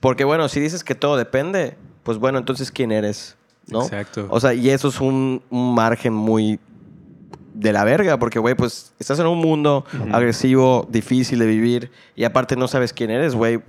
porque 0.00 0.24
bueno, 0.24 0.46
si 0.50 0.61
dices 0.61 0.85
que 0.85 0.94
todo 0.94 1.16
depende, 1.16 1.79
pues 2.03 2.18
bueno, 2.18 2.37
entonces 2.37 2.70
¿quién 2.70 2.92
eres? 2.92 3.38
¿no? 3.66 3.83
Exacto. 3.83 4.27
O 4.29 4.40
sea, 4.40 4.53
y 4.53 4.68
eso 4.68 4.88
es 4.88 5.00
un, 5.00 5.42
un 5.48 5.74
margen 5.74 6.12
muy 6.12 6.61
de 7.55 7.73
la 7.73 7.85
verga, 7.85 8.19
porque, 8.19 8.38
güey, 8.38 8.55
pues 8.55 8.93
estás 8.99 9.19
en 9.21 9.27
un 9.27 9.38
mundo 9.38 9.85
agresivo, 10.12 10.87
difícil 10.90 11.38
de 11.38 11.47
vivir, 11.47 11.90
y 12.14 12.25
aparte 12.25 12.57
no 12.57 12.69
sabes 12.69 12.93
quién 12.93 13.11
eres, 13.11 13.35
güey. 13.35 13.61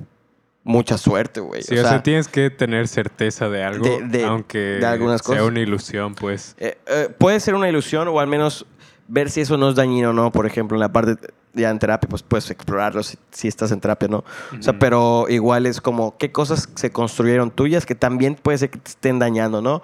Mucha 0.67 0.98
suerte, 0.98 1.41
güey. 1.41 1.62
Sí, 1.62 1.78
o, 1.78 1.84
sea, 1.88 2.02
tienes 2.02 2.28
que 2.28 2.50
tener 2.50 2.88
certeza 2.88 3.50
de 3.50 3.63
algo, 3.63 3.86
de- 3.86 4.02
de- 4.08 4.24
aunque 4.26 4.58
de 4.58 4.86
algunas 4.86 5.21
sea 5.21 5.36
cosas. 5.36 5.43
una 5.48 5.60
ilusión, 5.60 6.15
pues. 6.15 6.56
eh, 6.58 6.80
eh, 6.88 7.10
puede 7.15 7.39
ser 7.39 7.54
una 7.54 7.69
ilusión 7.69 8.08
o 8.08 8.19
al 8.19 8.26
menos 8.26 8.65
ver 9.08 9.30
si 9.30 9.41
eso 9.41 9.58
no 9.58 9.69
es 9.69 9.76
dañino 9.76 10.10
o 10.10 10.13
no. 10.13 10.32
Por 10.32 10.48
ejemplo, 10.48 10.76
en 10.76 10.80
la 10.80 10.91
parte 10.91 11.17
ya 11.54 11.69
en 11.69 11.78
terapia, 11.78 12.10
pues 12.10 12.24
puedes 12.24 12.50
explorarlo 12.50 13.04
si, 13.04 13.15
si 13.30 13.48
estás 13.48 13.71
en 13.71 13.80
terapia, 13.80 14.08
¿no? 14.08 14.24
O 14.58 14.62
sea, 14.63 14.80
pero 14.80 15.28
igual 15.30 15.67
es 15.67 15.80
como 15.82 16.17
qué 16.17 16.32
cosas 16.32 16.67
se 16.74 16.89
construyeron 16.89 17.52
tuyas 17.52 17.86
que 17.86 17.93
también 17.93 18.34
puede 18.34 18.58
ser 18.58 18.71
que 18.71 18.80
te 18.80 18.89
estén 18.89 19.19
dañando, 19.19 19.62
¿no? 19.62 19.84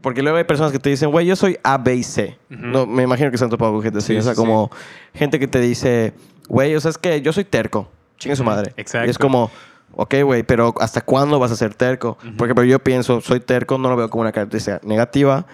Porque 0.00 0.22
luego 0.22 0.38
hay 0.38 0.44
personas 0.44 0.72
que 0.72 0.78
te 0.78 0.90
dicen, 0.90 1.10
güey, 1.10 1.26
yo 1.26 1.34
soy 1.36 1.58
A, 1.64 1.76
B 1.78 1.94
y 1.96 2.02
C. 2.02 2.38
Ujú. 2.50 2.60
no, 2.66 2.86
me 2.86 3.02
imagino 3.02 3.30
que 3.30 3.38
se 3.38 3.44
han 3.44 3.50
topado 3.50 3.72
con 3.72 3.82
gente 3.82 3.98
así. 3.98 4.12
Sí, 4.14 4.16
o 4.18 4.22
sea, 4.22 4.32
sí, 4.34 4.36
como 4.36 4.70
gente 5.14 5.38
que 5.38 5.48
te 5.48 5.60
dice, 5.60 6.14
güey, 6.48 6.74
o 6.76 6.80
sea, 6.80 6.90
es 6.90 6.98
que 6.98 7.20
yo 7.20 7.32
soy 7.32 7.44
terco. 7.44 7.90
Chingue 8.18 8.36
su 8.36 8.44
madre. 8.44 8.72
exacto. 8.76 9.06
Y 9.06 9.10
es 9.10 9.18
como, 9.18 9.50
ok, 9.92 10.14
güey, 10.24 10.42
pero 10.42 10.74
¿hasta 10.80 11.00
cuándo 11.00 11.38
vas 11.38 11.50
a 11.52 11.56
ser 11.56 11.74
terco? 11.74 12.16
Ujú. 12.24 12.36
Por 12.36 12.46
ejemplo, 12.48 12.64
yo 12.64 12.78
pienso, 12.78 13.20
soy 13.20 13.40
terco, 13.40 13.78
no 13.78 13.88
lo 13.90 13.96
veo 13.96 14.08
como 14.10 14.22
una 14.22 14.32
característica 14.32 14.80
negativa. 14.84 15.46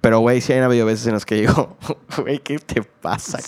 Pero, 0.00 0.20
güey, 0.20 0.40
sí 0.40 0.52
hay 0.52 0.60
habido 0.60 0.86
veces 0.86 1.06
en 1.08 1.14
las 1.14 1.26
que 1.26 1.34
digo, 1.40 1.76
güey, 2.18 2.38
¿qué 2.38 2.58
te 2.60 2.82
pasa? 2.82 3.38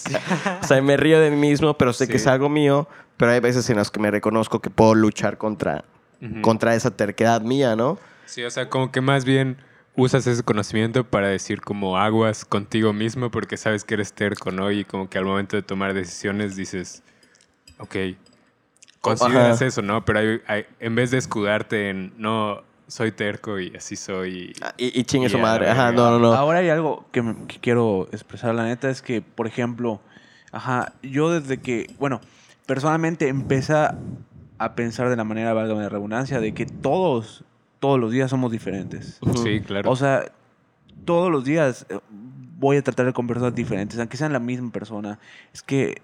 O 0.62 0.66
sea, 0.66 0.82
me 0.82 0.96
río 0.96 1.20
de 1.20 1.30
mí 1.30 1.36
mismo, 1.36 1.74
pero 1.78 1.92
sé 1.92 2.06
que 2.08 2.14
Sí. 2.14 2.22
es 2.22 2.26
algo 2.26 2.48
mío. 2.48 2.88
Pero 3.16 3.30
hay 3.32 3.40
veces 3.40 3.68
en 3.70 3.76
las 3.76 3.90
que 3.90 4.00
me 4.00 4.10
reconozco 4.10 4.58
que 4.60 4.70
puedo 4.70 4.94
luchar 4.94 5.36
contra, 5.38 5.84
Ujú. 6.22 6.40
contra 6.42 6.74
esa 6.74 6.90
terquedad 6.90 7.40
mía, 7.42 7.76
¿no? 7.76 7.98
Sí, 8.26 8.42
o 8.44 8.50
sea, 8.50 8.68
como 8.68 8.90
que 8.92 9.00
más 9.00 9.24
bien 9.24 9.58
usas 9.96 10.26
ese 10.26 10.42
conocimiento 10.42 11.04
para 11.04 11.28
decir 11.28 11.60
como 11.60 11.98
aguas 11.98 12.44
contigo 12.44 12.92
mismo 12.92 13.30
porque 13.30 13.56
sabes 13.56 13.84
que 13.84 13.94
eres 13.94 14.12
terco, 14.12 14.50
¿no? 14.50 14.70
Y 14.70 14.84
como 14.84 15.08
que 15.10 15.18
al 15.18 15.24
momento 15.24 15.56
de 15.56 15.62
tomar 15.62 15.92
decisiones 15.94 16.56
dices, 16.56 17.02
ok, 17.78 17.96
consideras 19.00 19.56
Ajá. 19.56 19.66
eso, 19.66 19.82
¿no? 19.82 20.04
Pero 20.04 20.18
hay- 20.20 20.40
hay- 20.46 20.66
en 20.78 20.94
vez 20.94 21.10
de 21.10 21.18
escudarte 21.18 21.90
en, 21.90 22.12
no, 22.16 22.62
soy 22.86 23.12
terco 23.12 23.58
y 23.60 23.74
así 23.76 23.96
soy. 23.96 24.52
Ah, 24.62 24.74
Y, 24.76 24.98
y 24.98 25.04
chingue 25.04 25.28
su 25.28 25.38
madre. 25.38 25.68
Ajá, 25.70 25.92
no, 25.92 26.10
no, 26.10 26.18
no. 26.18 26.32
Ahora 26.34 26.58
hay 26.58 26.68
algo 26.70 27.06
que, 27.12 27.22
me- 27.22 27.46
que 27.46 27.58
quiero 27.60 28.08
expresar, 28.12 28.54
la 28.54 28.64
neta, 28.64 28.90
es 28.90 29.02
que, 29.02 29.22
por 29.22 29.46
ejemplo, 29.46 30.00
ajá, 30.52 30.92
yo 31.02 31.30
desde 31.30 31.58
que, 31.58 31.94
bueno, 31.98 32.20
personalmente 32.66 33.28
empecé 33.28 33.74
a 34.58 34.74
pensar 34.74 35.08
de 35.08 35.16
la 35.16 35.24
manera, 35.24 35.52
valga 35.54 35.74
la 35.74 35.88
redundancia, 35.88 36.40
de 36.40 36.52
que 36.52 36.66
todos, 36.66 37.44
todos 37.80 37.98
los 37.98 38.12
días 38.12 38.30
somos 38.30 38.52
diferentes. 38.52 39.18
Sí, 39.42 39.60
claro. 39.60 39.90
O 39.90 39.96
sea, 39.96 40.30
todos 41.04 41.32
los 41.32 41.44
días 41.44 41.86
eh, 41.88 41.98
voy 42.58 42.76
a 42.76 42.82
tratar 42.82 43.12
con 43.12 43.26
personas 43.26 43.54
diferentes, 43.54 43.98
aunque 43.98 44.16
sean 44.16 44.32
la 44.32 44.38
misma 44.38 44.70
persona. 44.70 45.18
Es 45.52 45.62
que 45.62 46.02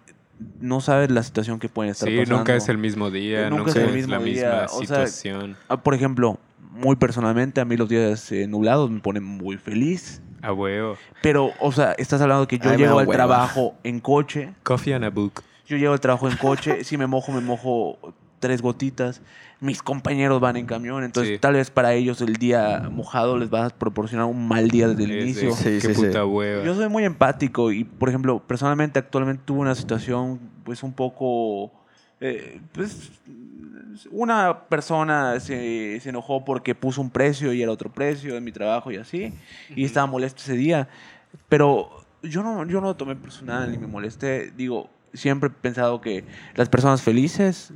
no 0.60 0.80
sabes 0.80 1.10
la 1.10 1.22
situación 1.22 1.58
que 1.58 1.68
pueden 1.68 1.92
estar 1.92 2.08
sí, 2.08 2.16
pasando. 2.16 2.38
nunca 2.38 2.56
es 2.56 2.68
el 2.68 2.78
mismo 2.78 3.10
día, 3.10 3.48
Nunca 3.50 3.56
nunca, 3.58 3.70
es 3.70 3.76
el 3.76 3.84
es, 3.84 3.94
mismo 3.94 4.16
la 4.16 4.22
día, 4.22 4.50
misma 4.62 4.64
o 4.64 4.84
sea, 4.84 5.06
situación. 5.06 5.56
Ah, 5.68 5.76
Por 5.76 5.94
ejemplo, 5.94 6.38
muy 6.72 6.96
personalmente, 6.96 7.60
a 7.60 7.64
mí 7.64 7.76
los 7.76 7.88
días 7.88 8.32
eh, 8.32 8.46
nublados 8.46 8.90
me 8.90 9.00
ponen 9.00 9.22
muy 9.24 9.56
feliz. 9.56 10.20
A 10.42 10.52
huevo. 10.52 10.96
Pero, 11.22 11.52
o 11.60 11.72
sea, 11.72 11.92
estás 11.92 12.20
hablando 12.20 12.42
de 12.42 12.48
que 12.48 12.58
yo 12.58 12.70
Ay, 12.70 12.76
llego 12.76 12.98
al 12.98 13.06
hueva. 13.06 13.24
trabajo 13.24 13.74
en 13.82 14.00
coche. 14.00 14.52
Coffee 14.62 14.94
and 14.94 15.04
a 15.04 15.10
book. 15.10 15.42
Yo 15.66 15.76
llego 15.76 15.92
al 15.92 16.00
trabajo 16.00 16.28
en 16.28 16.36
coche. 16.36 16.84
si 16.84 16.96
me 16.96 17.06
mojo, 17.06 17.32
me 17.32 17.40
mojo 17.40 17.98
tres 18.38 18.62
gotitas. 18.62 19.22
Mis 19.60 19.82
compañeros 19.82 20.38
van 20.40 20.56
en 20.56 20.66
camión. 20.66 21.02
Entonces, 21.02 21.34
Sí. 21.34 21.38
tal 21.38 21.54
vez 21.54 21.70
para 21.70 21.94
ellos 21.94 22.20
el 22.20 22.34
día 22.34 22.88
mojado 22.90 23.38
les 23.38 23.52
va 23.52 23.66
a 23.66 23.70
proporcionar 23.70 24.26
un 24.26 24.46
mal 24.46 24.68
día 24.68 24.88
desde 24.88 25.04
el 25.04 25.10
Es 25.12 25.24
inicio. 25.24 25.52
Sí, 25.52 25.64
Qué 25.64 25.80
sí, 25.80 25.94
sí. 25.94 26.06
puta 26.06 26.26
hueva. 26.26 26.62
Yo 26.64 26.74
soy 26.74 26.88
muy 26.90 27.04
empático 27.04 27.72
y, 27.72 27.84
por 27.84 28.08
ejemplo, 28.10 28.38
personalmente 28.46 28.98
actualmente 28.98 29.42
tuve 29.46 29.60
una 29.60 29.74
situación 29.74 30.38
pues 30.64 30.82
un 30.82 30.92
poco 30.92 31.72
eh, 32.20 32.60
pues 32.72 33.10
una 34.10 34.60
persona 34.68 35.40
se, 35.40 36.00
se 36.00 36.08
enojó 36.10 36.44
porque 36.44 36.74
puso 36.74 37.00
un 37.00 37.10
precio 37.10 37.52
y 37.52 37.62
era 37.62 37.72
otro 37.72 37.90
precio 37.90 38.36
en 38.36 38.44
mi 38.44 38.52
trabajo 38.52 38.90
y 38.90 38.96
así, 38.96 39.32
y 39.74 39.84
estaba 39.84 40.06
molesto 40.06 40.42
ese 40.42 40.54
día. 40.54 40.88
Pero 41.48 42.04
yo 42.22 42.42
no, 42.42 42.66
yo 42.66 42.80
no 42.80 42.88
lo 42.88 42.96
tomé 42.96 43.16
personal 43.16 43.70
ni 43.70 43.78
me 43.78 43.86
molesté. 43.86 44.52
Digo, 44.56 44.90
siempre 45.14 45.48
he 45.48 45.52
pensado 45.52 46.00
que 46.00 46.24
las 46.54 46.68
personas 46.68 47.00
felices 47.02 47.72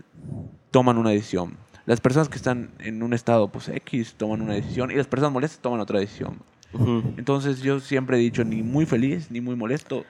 toman 0.70 0.98
una 0.98 1.10
decisión. 1.10 1.56
Las 1.90 2.00
personas 2.00 2.28
que 2.28 2.36
están 2.36 2.70
en 2.78 3.02
un 3.02 3.12
estado 3.14 3.48
pues 3.48 3.68
X 3.68 4.14
toman 4.16 4.42
una 4.42 4.54
decisión 4.54 4.92
y 4.92 4.94
las 4.94 5.08
personas 5.08 5.32
molestas 5.32 5.58
toman 5.60 5.80
otra 5.80 5.98
decisión. 5.98 6.38
Ujú. 6.72 7.02
Entonces 7.16 7.62
yo 7.62 7.80
siempre 7.80 8.16
he 8.16 8.20
dicho 8.20 8.44
ni 8.44 8.62
muy 8.62 8.86
feliz 8.86 9.28
ni 9.28 9.40
muy 9.40 9.56
molesto 9.56 10.04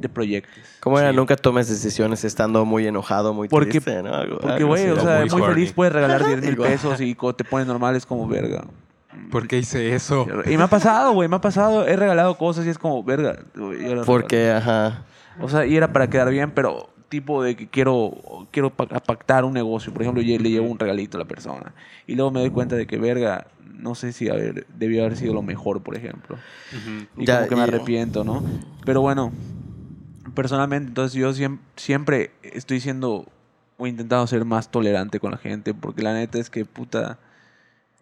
te 0.00 0.08
proyectes. 0.08 0.76
¿Cómo 0.78 1.00
era? 1.00 1.10
Sí. 1.10 1.16
Nunca 1.16 1.34
tomes 1.34 1.68
decisiones 1.68 2.22
estando 2.24 2.64
muy 2.64 2.86
enojado, 2.86 3.34
muy 3.34 3.48
Porque- 3.48 3.70
triste, 3.80 4.04
¿no? 4.04 4.14
Algo- 4.14 4.38
Porque, 4.38 4.62
güey, 4.62 4.88
o 4.90 5.00
sea, 5.00 5.20
muy 5.26 5.30
muy, 5.40 5.48
feliz 5.48 5.72
puedes 5.72 5.92
regalar 5.92 6.24
10 6.24 6.40
mil 6.42 6.56
pesos 6.58 7.00
y 7.00 7.16
te 7.36 7.42
pones 7.42 7.66
normal 7.66 7.96
es 7.96 8.06
como 8.06 8.28
verga. 8.28 8.64
¿Por 9.32 9.48
qué 9.48 9.58
hice 9.58 9.96
eso? 9.96 10.28
Y 10.46 10.56
me 10.56 10.62
ha 10.62 10.68
pasado, 10.68 11.12
güey, 11.12 11.28
me 11.28 11.34
ha 11.36 11.40
pasado. 11.40 11.88
He 11.88 11.96
regalado 11.96 12.36
cosas 12.38 12.66
y 12.66 12.68
es 12.68 12.78
como 12.78 13.02
verga. 13.02 13.40
Porque, 14.06 14.52
ajá. 14.52 15.02
O 15.40 15.48
sea, 15.48 15.66
y 15.66 15.76
era 15.76 15.92
para 15.92 16.08
quedar 16.08 16.30
bien, 16.30 16.52
pero 16.52 16.88
tipo 17.08 17.42
de 17.42 17.54
que 17.56 17.68
quiero, 17.68 18.46
quiero 18.50 18.70
pa- 18.70 18.86
pactar 18.86 19.44
un 19.44 19.52
negocio. 19.54 19.92
Por 19.92 20.02
ejemplo, 20.02 20.22
yo 20.22 20.38
le 20.38 20.50
llevo 20.50 20.66
un 20.66 20.78
regalito 20.78 21.16
a 21.16 21.20
la 21.20 21.26
persona. 21.26 21.74
Y 22.06 22.14
luego 22.14 22.30
me 22.30 22.40
doy 22.40 22.50
cuenta 22.50 22.76
de 22.76 22.86
que, 22.86 22.98
verga, 22.98 23.46
no 23.78 23.94
sé 23.94 24.12
si 24.12 24.28
haber, 24.28 24.66
debió 24.76 25.04
haber 25.04 25.16
sido 25.16 25.34
lo 25.34 25.42
mejor, 25.42 25.82
por 25.82 25.96
ejemplo. 25.96 26.38
Y 27.16 27.24
Ya, 27.26 27.36
como 27.38 27.48
que 27.48 27.56
me 27.56 27.60
y- 27.62 27.64
arrepiento, 27.64 28.24
¿no? 28.24 28.42
Pero 28.84 29.00
bueno, 29.00 29.32
personalmente, 30.34 30.88
entonces 30.88 31.18
yo 31.18 31.30
siem- 31.32 31.58
siempre 31.76 32.30
estoy 32.42 32.80
siendo 32.80 33.26
o 33.76 33.86
intentando 33.86 34.26
ser 34.26 34.44
más 34.44 34.70
tolerante 34.70 35.20
con 35.20 35.30
la 35.32 35.38
gente. 35.38 35.74
Porque 35.74 36.02
la 36.02 36.14
neta 36.14 36.38
es 36.38 36.50
que, 36.50 36.64
puta, 36.64 37.18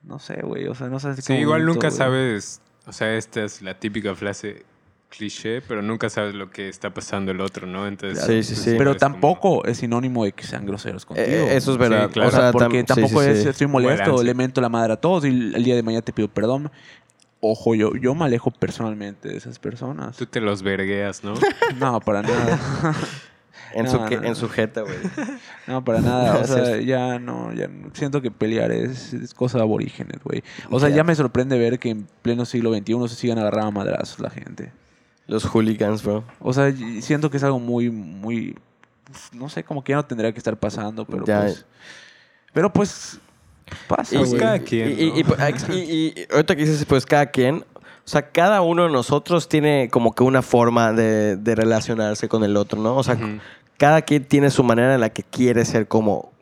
no 0.03 0.19
sé, 0.19 0.41
güey. 0.43 0.67
O 0.69 0.75
sea, 0.75 0.89
no 0.89 1.01
sabes 1.01 1.25
Sí, 1.25 1.35
igual 1.35 1.65
nunca 1.65 1.91
sabes, 1.91 2.61
o 2.87 2.93
sea, 2.93 3.15
esta 3.17 3.43
es 3.45 3.63
la 3.63 3.79
típica 3.79 4.15
frase 4.15 4.65
cliché, 5.17 5.61
pero 5.63 5.83
nunca 5.83 6.09
sabes 6.09 6.35
lo 6.35 6.51
que 6.51 6.69
está 6.69 6.93
pasando 6.95 7.31
el 7.33 7.41
otro, 7.41 7.67
¿no? 7.67 7.87
Entonces, 7.87 8.25
Sí, 8.25 8.43
sí, 8.43 8.55
pues, 8.55 8.65
sí. 8.65 8.75
Pero 8.79 8.93
es 8.93 8.97
como- 8.99 9.13
tampoco 9.13 9.65
es 9.67 9.77
sinónimo 9.79 10.25
de 10.25 10.33
que 10.33 10.45
sean 10.45 10.65
groseros 10.67 11.05
contigo. 11.05 11.27
Eh, 11.29 11.57
eso 11.57 11.73
es 11.73 11.79
verdad. 11.79 12.11
claro. 12.11 12.29
O 12.29 12.33
sea, 12.33 12.51
porque 12.53 12.83
tam- 12.85 12.95
tampoco 12.97 13.23
sí, 13.23 13.29
es 13.29 13.43
sí. 13.43 13.49
estoy 13.49 13.67
molesto, 13.67 14.23
le 14.23 14.35
mento 14.35 14.61
la 14.61 14.69
madre 14.69 14.95
a 14.95 14.97
todos 14.97 15.25
y 15.25 15.29
el 15.29 15.63
día 15.63 15.75
de 15.77 15.83
mañana 15.83 16.03
te 16.03 16.13
pido 16.13 16.29
perdón. 16.29 16.71
Ojo, 17.45 17.75
yo, 17.75 17.95
yo 17.97 18.15
me 18.15 18.25
alejo 18.25 18.51
personalmente 18.53 19.29
de 19.29 19.37
esas 19.37 19.59
personas. 19.59 20.17
Tú 20.17 20.27
te 20.27 20.41
los 20.41 20.63
vergueas, 20.63 21.23
¿no? 21.25 21.35
No, 21.79 22.01
para 22.01 22.23
nada. 22.23 22.59
En, 23.75 23.87
No, 23.87 23.91
su, 23.91 23.97
no, 24.01 24.07
que- 24.07 24.17
no. 24.19 24.25
en 24.25 24.35
su 24.37 24.49
jeta, 24.51 24.83
güey. 24.83 24.95
No, 25.67 25.83
para 25.83 26.01
nada. 26.03 26.37
O 26.39 26.45
sea, 26.45 26.79
ya 26.81 27.19
no, 27.19 27.53
ya 27.55 27.69
no- 27.69 27.89
siento 27.95 28.21
que 28.21 28.31
pelear 28.31 28.71
es, 28.71 29.15
es 29.15 29.33
cosa 29.33 29.57
de 29.59 29.65
aborígenes, 29.65 30.23
güey. 30.23 30.43
O 30.71 30.79
sea, 30.79 30.91
Ya. 30.91 30.97
ya 30.97 31.05
me 31.05 31.15
sorprende 31.15 31.59
ver 31.59 31.79
que 31.79 31.89
en 31.91 32.07
pleno 32.21 32.45
siglo 32.45 32.73
XXI 32.75 33.09
se 33.09 33.15
sigan 33.17 33.39
agarrando 33.39 33.69
a 33.69 33.71
madrazos 33.71 34.21
la 34.21 34.29
gente. 34.31 34.73
Los 35.27 35.45
hooligans, 35.45 36.03
bro. 36.03 36.25
O 36.41 36.53
sea, 36.53 36.73
siento 37.01 37.31
que 37.31 37.37
es 37.37 37.45
algo 37.45 37.59
muy, 37.61 37.91
muy. 37.91 38.57
No 39.33 39.49
sé, 39.49 39.63
como 39.65 39.83
que 39.85 39.91
ya 39.93 39.97
no 39.97 40.05
tendría 40.05 40.33
que 40.33 40.39
estar 40.39 40.57
pasando, 40.57 41.05
pero 41.05 41.25
Ya. 41.25 41.41
pues. 41.43 41.65
Pero 42.53 42.73
pues. 42.73 43.19
Pasa, 43.89 44.15
Y, 44.15 44.19
Pues 44.19 44.35
cada 44.35 44.59
quien, 44.59 44.91
y- 44.91 45.03
y- 45.05 45.11
¿no? 45.13 45.19
y- 45.19 45.25
pues, 45.25 45.69
y- 45.71 45.73
y- 45.73 46.07
y 46.21 46.27
ahorita 46.31 46.55
que 46.57 46.63
dices, 46.67 46.85
pues 46.85 47.07
cada 47.07 47.27
quien. 47.27 47.65
O 48.05 48.09
sea, 48.09 48.31
cada 48.31 48.61
uno 48.61 48.83
de 48.85 48.91
nosotros 48.91 49.49
tiene 49.49 49.89
como 49.91 50.13
que 50.15 50.25
una 50.25 50.43
forma 50.43 50.93
de, 50.93 51.37
de 51.37 51.55
relacionarse 51.55 52.29
con 52.29 52.43
el 52.45 52.57
otro, 52.57 52.81
¿no? 52.83 52.97
O 52.97 53.03
sea, 53.03 53.17
cada 53.79 54.03
quien 54.03 54.25
tiene 54.25 54.51
su 54.51 54.63
manera 54.65 54.95
en 54.95 55.01
la 55.01 55.09
que 55.11 55.23
quiere 55.23 55.65
ser 55.65 55.87
como, 55.89 56.33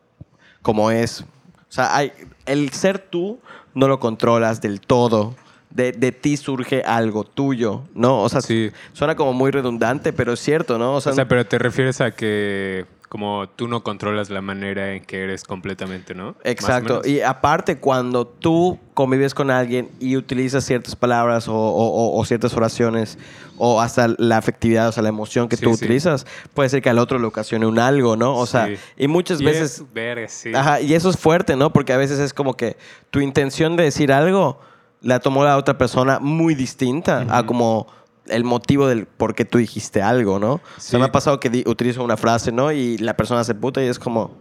como 0.62 0.90
es. 0.90 1.21
O 1.21 1.27
sea, 1.73 1.95
hay, 1.95 2.12
el 2.47 2.71
ser 2.73 2.99
tú 2.99 3.38
no 3.75 3.87
lo 3.88 4.01
controlas 4.01 4.61
del 4.61 4.81
todo. 4.81 5.37
De, 5.71 5.93
de 5.93 6.11
ti 6.11 6.37
surge 6.37 6.83
algo 6.83 7.23
tuyo, 7.25 7.83
¿no? 7.95 8.23
O 8.23 8.29
sea, 8.29 8.41
Sí. 8.41 8.71
suena 8.93 9.15
como 9.15 9.33
muy 9.33 9.53
redundante, 9.53 10.13
pero 10.13 10.33
es 10.33 10.41
cierto, 10.41 10.79
¿no? 10.79 10.95
O 10.97 11.01
sea, 11.01 11.13
O 11.13 11.15
sea, 11.15 11.29
pero 11.29 11.47
te 11.47 11.59
refieres 11.59 12.01
a 12.01 12.11
que 12.11 12.87
como 13.09 13.49
tú 13.57 13.67
no 13.67 13.83
controlas 13.83 14.31
la 14.31 14.41
manera 14.41 14.95
en 14.95 15.05
que 15.05 15.23
eres 15.25 15.43
completamente, 15.43 16.15
¿no? 16.15 16.37
Exacto. 16.45 17.03
Y 17.05 17.21
aparte, 17.23 17.79
cuando 17.79 18.25
tú 18.27 18.79
convives 18.95 19.35
con 19.35 19.51
alguien 19.51 19.89
y 19.99 20.17
utilizas 20.17 20.65
ciertas 20.65 20.95
palabras 20.95 21.49
o, 21.49 21.55
o- 21.55 21.89
o- 21.89 22.19
o 22.21 22.25
ciertas 22.25 22.55
oraciones 22.55 23.19
o 23.59 23.81
hasta 23.81 24.09
la 24.19 24.37
afectividad, 24.39 24.89
o 24.89 24.93
sea, 24.93 25.03
la 25.03 25.09
emoción 25.09 25.49
que 25.49 25.57
Sí, 25.57 25.65
tú 25.65 25.71
sí. 25.77 25.85
utilizas, 25.85 26.25
puede 26.55 26.69
ser 26.69 26.83
que 26.83 26.91
al 26.91 26.99
otro 27.01 27.19
le 27.19 27.27
ocasione 27.27 27.67
un 27.67 27.81
algo, 27.81 28.17
¿no? 28.17 28.37
O 28.37 28.47
sea, 28.47 28.69
y 28.97 29.09
muchas 29.09 29.41
Y 29.41 29.45
veces... 29.45 29.81
es- 29.81 29.93
verga, 29.93 30.29
sí. 30.29 30.53
Ajá, 30.55 30.81
y 30.81 30.95
eso 30.95 31.11
es 31.11 31.17
fuerte, 31.17 31.57
¿no? 31.57 31.73
Porque 31.73 31.93
a 31.93 31.97
veces 31.97 32.19
es 32.21 32.33
como 32.33 32.55
que 32.55 32.77
tu 33.11 33.21
intención 33.21 33.77
de 33.77 33.85
decir 33.85 34.13
algo 34.13 34.61
la 35.03 35.21
tomó 35.21 35.45
la 35.45 35.57
otra 35.57 35.79
persona 35.79 36.19
muy 36.21 36.55
distinta 36.55 37.27
a 37.31 37.45
como 37.47 37.87
el 38.27 38.45
motivo 38.45 38.87
del 38.87 39.07
por 39.07 39.35
qué 39.35 39.45
tú 39.45 39.59
dijiste 39.59 40.03
algo, 40.03 40.39
¿no? 40.39 40.53
O 40.55 40.61
sea, 40.77 40.81
Sí. 40.81 40.97
me 40.99 41.05
ha 41.05 41.13
pasado 41.13 41.41
que 41.41 41.65
utilizo 41.67 42.05
una 42.05 42.17
frase, 42.17 42.53
¿no? 42.53 42.71
Y 42.71 42.99
la 42.99 43.17
persona 43.17 43.43
se 43.45 43.55
puta 43.55 43.83
y 43.83 43.87
es 43.87 43.99
como, 43.99 44.33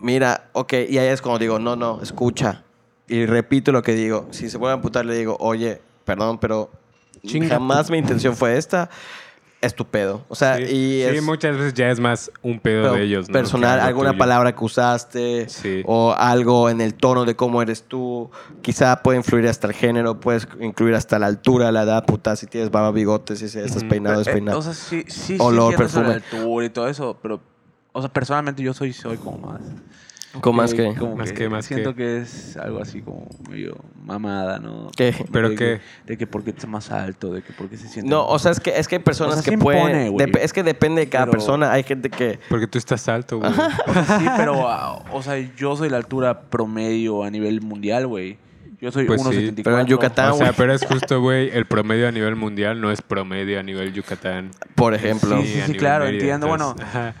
mira, 0.00 0.48
ok, 0.52 0.72
y 0.88 0.98
ahí 0.98 1.08
es 1.08 1.20
como 1.22 1.38
digo, 1.38 1.58
no, 1.58 1.76
no, 1.76 2.00
escucha. 2.02 2.62
Y 3.08 3.26
repito 3.26 3.72
lo 3.72 3.82
que 3.82 3.94
digo. 3.94 4.28
Si 4.30 4.48
se 4.48 4.56
vuelve 4.58 4.72
a 4.72 4.74
amputar, 4.74 5.04
le 5.04 5.14
digo, 5.16 5.36
oye, 5.40 5.80
perdón, 6.04 6.38
pero 6.38 6.70
Chinga 7.26 7.48
jamás 7.48 7.90
mi 7.90 7.98
intención 7.98 8.36
fue 8.36 8.56
esta. 8.56 8.90
Es 9.64 9.74
tu 9.74 9.86
pedo. 9.86 10.24
O 10.28 10.34
sea, 10.34 10.56
Sí, 10.56 10.62
y 10.64 10.66
sí, 10.66 11.02
es 11.02 11.22
muchas 11.22 11.56
veces 11.56 11.74
ya 11.74 11.90
es 11.90 11.98
más 12.00 12.30
un 12.42 12.58
pedo 12.60 12.92
de 12.92 13.02
ellos, 13.02 13.28
¿no? 13.28 13.32
personal, 13.32 13.80
alguna 13.80 14.10
tuyo. 14.10 14.18
palabra 14.18 14.54
que 14.54 14.64
usaste 14.64 15.48
Sí. 15.48 15.82
o 15.86 16.12
algo 16.16 16.68
en 16.68 16.80
el 16.80 16.94
tono 16.94 17.24
de 17.24 17.34
cómo 17.34 17.62
eres 17.62 17.82
tú. 17.84 18.30
Quizá 18.62 19.02
puede 19.02 19.18
influir 19.18 19.48
hasta 19.48 19.66
el 19.66 19.72
género, 19.72 20.20
puedes 20.20 20.46
incluir 20.60 20.94
hasta 20.94 21.18
la 21.18 21.26
altura, 21.26 21.72
la 21.72 21.82
edad, 21.84 22.04
puta, 22.04 22.36
si 22.36 22.46
tienes 22.46 22.70
barba, 22.70 22.90
bigote, 22.90 23.36
si 23.36 23.46
estás 23.46 23.84
peinado, 23.84 24.16
Eh, 24.16 24.24
despeinado. 24.24 24.58
o 24.58 24.62
sea, 24.62 24.74
sí, 24.74 25.04
sí, 25.08 25.36
Olor, 25.40 25.72
sí 25.72 25.76
de 25.78 25.84
la 25.84 25.90
perfume. 25.92 26.14
altura 26.14 26.66
y 26.66 26.70
todo 26.70 26.88
eso, 26.88 27.18
pero, 27.22 27.40
o 27.92 28.00
sea, 28.02 28.12
personalmente 28.12 28.62
yo 28.62 28.74
soy, 28.74 28.92
soy 28.92 29.16
como 29.16 29.38
más. 29.38 29.60
¿Cómo 30.40 30.62
más 30.62 30.74
que? 30.74 30.94
como 30.94 31.16
Más 31.16 31.32
que, 31.32 31.48
más 31.48 31.64
Siento 31.66 31.94
que. 31.94 32.02
que 32.02 32.16
es 32.18 32.56
algo 32.56 32.80
así 32.80 33.00
como 33.02 33.26
medio 33.48 33.76
mamada, 34.04 34.58
¿no? 34.58 34.90
¿Qué? 34.96 35.14
¿Pero 35.32 35.50
de 35.50 35.54
qué? 35.56 35.80
Que, 36.06 36.12
de 36.12 36.18
que 36.18 36.26
porque 36.26 36.54
es 36.56 36.66
más 36.66 36.90
alto, 36.90 37.32
de 37.32 37.42
que 37.42 37.52
porque 37.52 37.76
se 37.76 37.88
siente. 37.88 38.10
No, 38.10 38.26
o 38.26 38.38
sea, 38.38 38.52
es 38.52 38.60
que, 38.60 38.76
es 38.78 38.88
que 38.88 38.96
hay 38.96 39.02
personas 39.02 39.34
O 39.38 39.42
sea, 39.42 39.44
que 39.44 39.56
sí 39.56 39.62
pueden... 39.62 39.82
impone, 39.82 40.08
güey. 40.10 40.32
es 40.40 40.52
que 40.52 40.62
depende 40.62 41.02
de 41.02 41.08
cada 41.08 41.26
Pero- 41.26 41.32
persona. 41.32 41.72
Hay 41.72 41.82
gente 41.84 42.10
que... 42.10 42.38
Porque 42.48 42.66
tú 42.66 42.78
estás 42.78 43.08
alto, 43.08 43.38
güey. 43.38 43.50
Sí, 44.18 44.26
pero, 44.36 44.68
ah, 44.68 45.02
o 45.12 45.22
sea, 45.22 45.38
yo 45.56 45.76
soy 45.76 45.88
la 45.88 45.96
altura 45.98 46.42
promedio 46.42 47.22
a 47.24 47.30
nivel 47.30 47.60
mundial, 47.62 48.06
güey. 48.06 48.38
Yo 48.80 48.90
soy 48.92 49.06
Pues 49.06 49.22
sí, 49.22 49.28
1.74. 49.28 49.60
pero 49.64 49.80
en 49.80 49.86
Yucatán- 49.86 50.32
O 50.32 50.36
sea, 50.36 50.46
güey. 50.48 50.56
pero 50.58 50.74
es 50.74 50.84
justo, 50.84 51.20
güey, 51.22 51.48
el 51.56 51.64
promedio 51.64 52.06
a 52.06 52.12
nivel 52.12 52.36
mundial 52.36 52.80
no 52.80 52.90
es 52.90 53.00
promedio 53.00 53.58
a 53.58 53.62
nivel 53.62 53.92
Yucatán. 53.94 54.50
Por 54.74 54.92
ejemplo. 54.94 55.40
Sí, 55.40 55.46
sí, 55.46 55.62
sí, 55.68 55.72
claro, 55.74 56.04
Mérida, 56.04 56.20
entiendo, 56.20 56.46
entonces, 56.52 56.76
bueno. 56.92 56.98
ajá. 57.06 57.14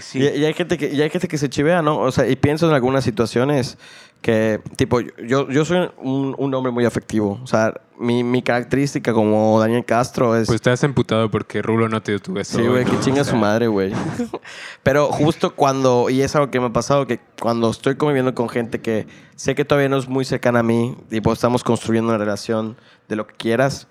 Sí. 0.00 0.18
Y, 0.18 0.40
y 0.40 0.44
hay 0.44 0.54
gente 0.54 0.78
que, 0.78 0.92
y 0.92 1.00
hay 1.00 1.10
gente 1.10 1.28
que 1.28 1.38
se 1.38 1.48
chivea, 1.48 1.82
¿no? 1.82 1.98
O 1.98 2.12
sea, 2.12 2.28
y 2.28 2.36
pienso 2.36 2.68
en 2.68 2.74
algunas 2.74 3.04
situaciones 3.04 3.78
que, 4.24 4.58
tipo, 4.76 5.00
yo, 5.00 5.50
yo 5.50 5.66
soy 5.66 5.90
un, 5.98 6.34
un 6.38 6.54
hombre 6.54 6.72
muy 6.72 6.86
afectivo. 6.86 7.38
O 7.42 7.46
sea, 7.46 7.74
mi, 7.98 8.24
mi 8.24 8.40
característica 8.40 9.12
como 9.12 9.60
Daniel 9.60 9.84
Castro 9.84 10.34
es... 10.34 10.46
Pues 10.46 10.62
te 10.62 10.70
has 10.70 10.82
emputado 10.82 11.30
porque 11.30 11.60
Rulo 11.60 11.90
no 11.90 12.02
te 12.02 12.12
dio 12.12 12.20
tu 12.20 12.32
beso. 12.32 12.56
Sí, 12.56 12.66
güey, 12.66 12.86
¿no? 12.86 12.90
que 12.90 13.00
chinga 13.00 13.20
O 13.20 13.24
su 13.24 13.36
madre, 13.36 13.66
güey. 13.66 13.92
Pero 14.82 15.08
justo 15.08 15.54
cuando, 15.54 16.08
y 16.08 16.22
es 16.22 16.34
algo 16.36 16.50
que 16.50 16.58
me 16.58 16.66
ha 16.68 16.72
pasado, 16.72 17.06
que 17.06 17.20
cuando 17.38 17.70
estoy 17.70 17.96
conviviendo 17.96 18.34
con 18.34 18.48
gente 18.48 18.80
que 18.80 19.06
sé 19.36 19.54
que 19.54 19.66
todavía 19.66 19.90
no 19.90 19.98
es 19.98 20.08
muy 20.08 20.24
cercana 20.24 20.60
a 20.60 20.62
mí, 20.62 20.96
y 21.10 21.20
pues 21.20 21.36
estamos 21.36 21.62
construyendo 21.62 22.08
una 22.08 22.16
relación 22.16 22.78
de 23.08 23.16
lo 23.16 23.26
que 23.26 23.34
quieras, 23.34 23.88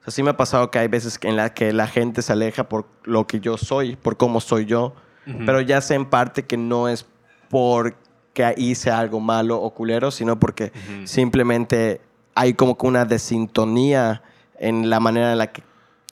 o 0.00 0.04
sea, 0.04 0.10
sí 0.10 0.24
me 0.24 0.30
ha 0.30 0.36
pasado 0.36 0.72
que 0.72 0.80
hay 0.80 0.88
veces 0.88 1.20
en 1.22 1.36
la 1.36 1.54
que 1.54 1.72
la 1.72 1.86
gente 1.86 2.22
se 2.22 2.32
aleja 2.32 2.68
por 2.68 2.86
lo 3.04 3.28
que 3.28 3.38
yo 3.38 3.56
soy, 3.56 3.94
por 3.94 4.16
cómo 4.16 4.40
soy 4.40 4.64
yo, 4.64 4.94
Pero 5.44 5.60
ya 5.60 5.80
sé 5.80 5.94
en 5.94 6.06
parte 6.06 6.44
que 6.44 6.56
no 6.56 6.88
es 6.88 7.06
porque 7.50 8.54
hice 8.56 8.90
algo 8.90 9.20
malo 9.20 9.60
o 9.60 9.74
culero, 9.74 10.10
sino 10.10 10.38
porque 10.38 10.72
simplemente 11.04 12.00
hay 12.34 12.54
como 12.54 12.78
que 12.78 12.86
una 12.86 13.04
desintonía 13.04 14.22
en 14.58 14.90
la 14.90 15.00
manera 15.00 15.32
en 15.32 15.38
la 15.38 15.48
que 15.48 15.62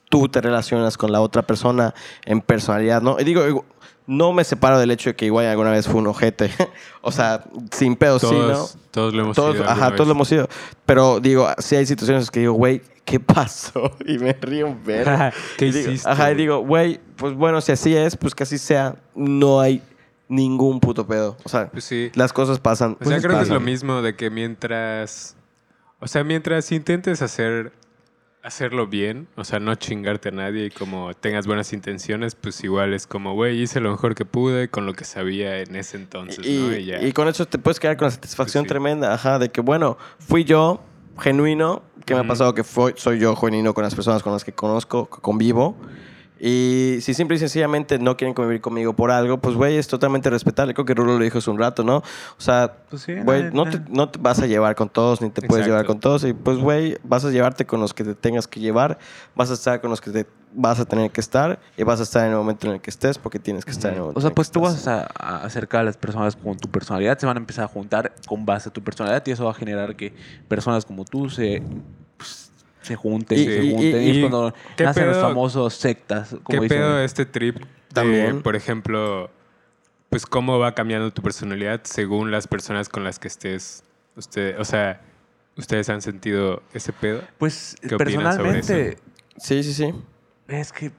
tú 0.09 0.29
te 0.29 0.41
relacionas 0.41 0.97
con 0.97 1.11
la 1.11 1.21
otra 1.21 1.41
persona 1.41 1.93
en 2.25 2.41
personalidad, 2.41 3.01
¿no? 3.01 3.19
Y 3.19 3.23
digo, 3.23 3.65
no 4.07 4.31
me 4.33 4.43
separo 4.43 4.79
del 4.79 4.89
hecho 4.89 5.09
de 5.11 5.15
que 5.15 5.25
igual 5.25 5.45
alguna 5.45 5.69
vez 5.71 5.85
fue 5.87 5.95
un 5.95 6.07
ojete. 6.07 6.49
o 7.01 7.11
sea, 7.11 7.43
sin 7.71 7.95
pedo, 7.95 8.17
sí, 8.19 8.27
¿no? 8.31 8.65
todos, 8.89 9.13
lo 9.13 9.21
hemos 9.23 9.35
Todos, 9.35 9.57
sido 9.57 9.69
ajá, 9.69 9.91
todos 9.95 10.07
lo 10.07 10.13
hemos 10.13 10.27
sido. 10.27 10.47
Pero 10.85 11.19
digo, 11.19 11.47
sí 11.59 11.75
hay 11.75 11.85
situaciones 11.85 12.31
que 12.31 12.39
digo, 12.39 12.53
güey, 12.53 12.81
¿qué 13.05 13.19
pasó? 13.19 13.91
Y 14.05 14.17
me 14.17 14.33
río 14.33 14.67
un 14.67 14.83
verga. 14.83 15.33
¿Qué 15.57 15.67
Y 15.67 15.71
digo, 15.71 15.91
hiciste, 15.91 16.09
Ajá, 16.09 16.31
y 16.31 16.35
digo, 16.35 16.59
güey, 16.59 16.99
pues 17.17 17.33
bueno, 17.33 17.59
si 17.61 17.73
así 17.73 17.95
es, 17.95 18.15
pues 18.15 18.33
que 18.33 18.43
así 18.43 18.57
sea. 18.57 18.95
No 19.13 19.59
hay 19.59 19.81
ningún 20.29 20.79
puto 20.79 21.05
pedo. 21.05 21.37
O 21.43 21.49
sea, 21.49 21.69
Pues 21.69 21.83
sí. 21.83 22.09
las 22.15 22.31
cosas 22.33 22.59
pasan. 22.59 22.93
O 22.99 23.05
sea, 23.05 23.17
pues 23.17 23.21
creo 23.25 23.37
que 23.37 23.43
es 23.43 23.49
lo 23.49 23.59
mismo 23.59 24.01
de 24.01 24.15
que 24.15 24.29
mientras. 24.29 25.35
O 25.99 26.07
sea, 26.07 26.23
mientras 26.23 26.71
intentes 26.71 27.21
hacer 27.21 27.73
hacerlo 28.43 28.87
bien, 28.87 29.27
o 29.35 29.43
sea, 29.43 29.59
no 29.59 29.75
chingarte 29.75 30.29
a 30.29 30.31
nadie 30.31 30.67
y 30.67 30.69
como 30.69 31.13
tengas 31.13 31.47
buenas 31.47 31.73
intenciones, 31.73 32.35
pues 32.35 32.63
igual 32.63 32.93
es 32.93 33.05
como, 33.05 33.33
güey, 33.33 33.61
hice 33.61 33.81
lo 33.81 33.91
mejor 33.91 34.15
que 34.15 34.23
pude 34.25 34.69
con 34.69 34.85
lo 34.85 34.93
que 34.93 35.03
sabía 35.03 35.59
en 35.59 35.75
ese 35.75 35.97
entonces, 35.97 36.45
y, 36.45 36.57
¿no? 36.57 36.75
Y 36.77 36.85
ya. 36.85 37.01
y 37.01 37.11
con 37.11 37.27
eso 37.27 37.45
te 37.45 37.57
puedes 37.57 37.79
quedar 37.79 37.97
con 37.97 38.05
la 38.05 38.11
satisfacción 38.11 38.63
Pues 38.63 38.67
sí. 38.69 38.69
tremenda, 38.69 39.13
ajá, 39.13 39.37
de 39.39 39.49
que 39.49 39.59
bueno, 39.61 39.97
fui 40.19 40.43
yo 40.45 40.81
genuino, 41.19 41.81
que 42.05 42.13
me 42.13 42.21
ha 42.21 42.27
pasado 42.27 42.53
que 42.53 42.63
fue- 42.63 42.93
soy 42.95 43.19
yo 43.19 43.35
genuino 43.35 43.73
con 43.73 43.83
las 43.83 43.93
personas 43.93 44.23
con 44.23 44.31
las 44.31 44.45
que 44.45 44.53
conozco, 44.53 45.09
que 45.09 45.19
convivo. 45.19 45.75
Y 46.39 46.97
si 47.01 47.13
simple 47.13 47.35
y 47.35 47.39
sencillamente 47.39 47.99
no 47.99 48.15
quieren 48.17 48.33
convivir 48.33 48.61
conmigo 48.61 48.93
por 48.93 49.11
algo, 49.11 49.37
pues 49.39 49.55
güey, 49.55 49.77
es 49.77 49.87
totalmente 49.87 50.29
respetable. 50.29 50.73
Creo 50.73 50.85
que 50.85 50.93
Rulo 50.93 51.17
lo 51.17 51.23
dijo 51.23 51.37
hace 51.39 51.49
un 51.49 51.57
rato, 51.59 51.83
¿no? 51.83 51.97
O 51.97 52.03
sea, 52.39 52.77
Pues 52.89 53.01
sí, 53.01 53.15
güey, 53.21 53.51
no 53.51 53.69
te, 53.69 53.81
no 53.89 54.09
te 54.09 54.19
vas 54.19 54.39
a 54.39 54.45
llevar 54.47 54.75
con 54.75 54.89
todos, 54.89 55.21
ni 55.21 55.29
te 55.29 55.41
puedes 55.41 55.65
Exacto. 55.65 55.69
llevar 55.71 55.85
con 55.85 55.99
todos. 55.99 56.23
Y 56.23 56.33
pues, 56.33 56.57
güey, 56.57 56.97
vas 57.03 57.25
a 57.25 57.29
llevarte 57.31 57.65
con 57.65 57.79
los 57.79 57.93
que 57.93 58.03
te 58.03 58.15
tengas 58.15 58.47
que 58.47 58.59
llevar, 58.59 58.97
vas 59.35 59.49
a 59.51 59.53
estar 59.53 59.81
con 59.81 59.89
los 59.89 60.01
que 60.01 60.11
te 60.11 60.25
vas 60.53 60.79
a 60.79 60.85
tener 60.85 61.11
que 61.11 61.19
estar 61.21 61.59
y 61.75 61.83
vas 61.83 61.99
a 61.99 62.03
estar 62.03 62.25
en 62.25 62.31
el 62.31 62.37
momento 62.37 62.67
en 62.67 62.73
el 62.73 62.81
que 62.81 62.89
estés 62.89 63.17
porque 63.17 63.37
tienes 63.37 63.65
que 63.65 63.71
estar 63.71 63.91
en 63.91 63.95
el 63.97 64.01
momento 64.01 64.17
O 64.19 64.21
sea, 64.21 64.29
en 64.29 64.31
el 64.31 64.35
pues 64.35 64.47
que 64.47 64.53
tú 64.53 64.65
estás. 64.65 64.85
vas 64.85 65.09
a, 65.19 65.41
a 65.41 65.43
acercar 65.45 65.81
a 65.81 65.83
las 65.83 65.97
personas 65.97 66.35
con 66.35 66.57
tu 66.57 66.69
personalidad, 66.69 67.17
se 67.19 67.25
van 67.25 67.37
a 67.37 67.39
empezar 67.39 67.65
a 67.65 67.67
juntar 67.67 68.13
con 68.27 68.45
base 68.45 68.69
a 68.69 68.73
tu 68.73 68.81
personalidad 68.81 69.21
y 69.27 69.31
eso 69.31 69.43
va 69.45 69.51
a 69.51 69.53
generar 69.53 69.95
que 69.95 70.13
personas 70.47 70.85
como 70.85 71.03
tú 71.03 71.29
se, 71.29 71.61
se 72.87 72.95
junten, 72.95 73.37
Y- 73.37 73.45
se 73.45 73.63
y- 73.63 73.71
junten. 73.71 74.01
Y, 74.03 74.09
es 74.09 74.19
cuando 74.29 74.53
¿qué 74.75 74.83
nacen 74.85 75.07
los 75.07 75.17
pedo- 75.17 75.27
famosos 75.27 75.73
sectas. 75.75 76.29
Como 76.29 76.43
¿Qué 76.47 76.59
dicen. 76.61 76.77
pedo 76.79 76.99
este 77.01 77.25
trip 77.25 77.57
de, 77.57 77.65
También. 77.93 78.41
por 78.41 78.55
ejemplo, 78.55 79.29
pues 80.09 80.25
cómo 80.25 80.57
va 80.59 80.73
cambiando 80.73 81.11
tu 81.11 81.21
personalidad 81.21 81.81
según 81.83 82.31
las 82.31 82.47
personas 82.47 82.89
con 82.89 83.03
las 83.03 83.19
que 83.19 83.27
estés? 83.27 83.83
Usted, 84.15 84.59
o 84.59 84.65
sea, 84.65 85.01
¿ustedes 85.57 85.89
han 85.89 86.01
sentido 86.01 86.63
ese 86.73 86.91
pedo? 86.93 87.21
Pues 87.37 87.75
¿Qué 87.81 87.93
opinas 87.95 88.35
sobre 88.35 88.51
personalmente, 88.61 88.97
Sí, 89.37 89.63
sí, 89.63 89.73
sí. 89.73 89.93
es 90.47 90.71
que 90.71 90.91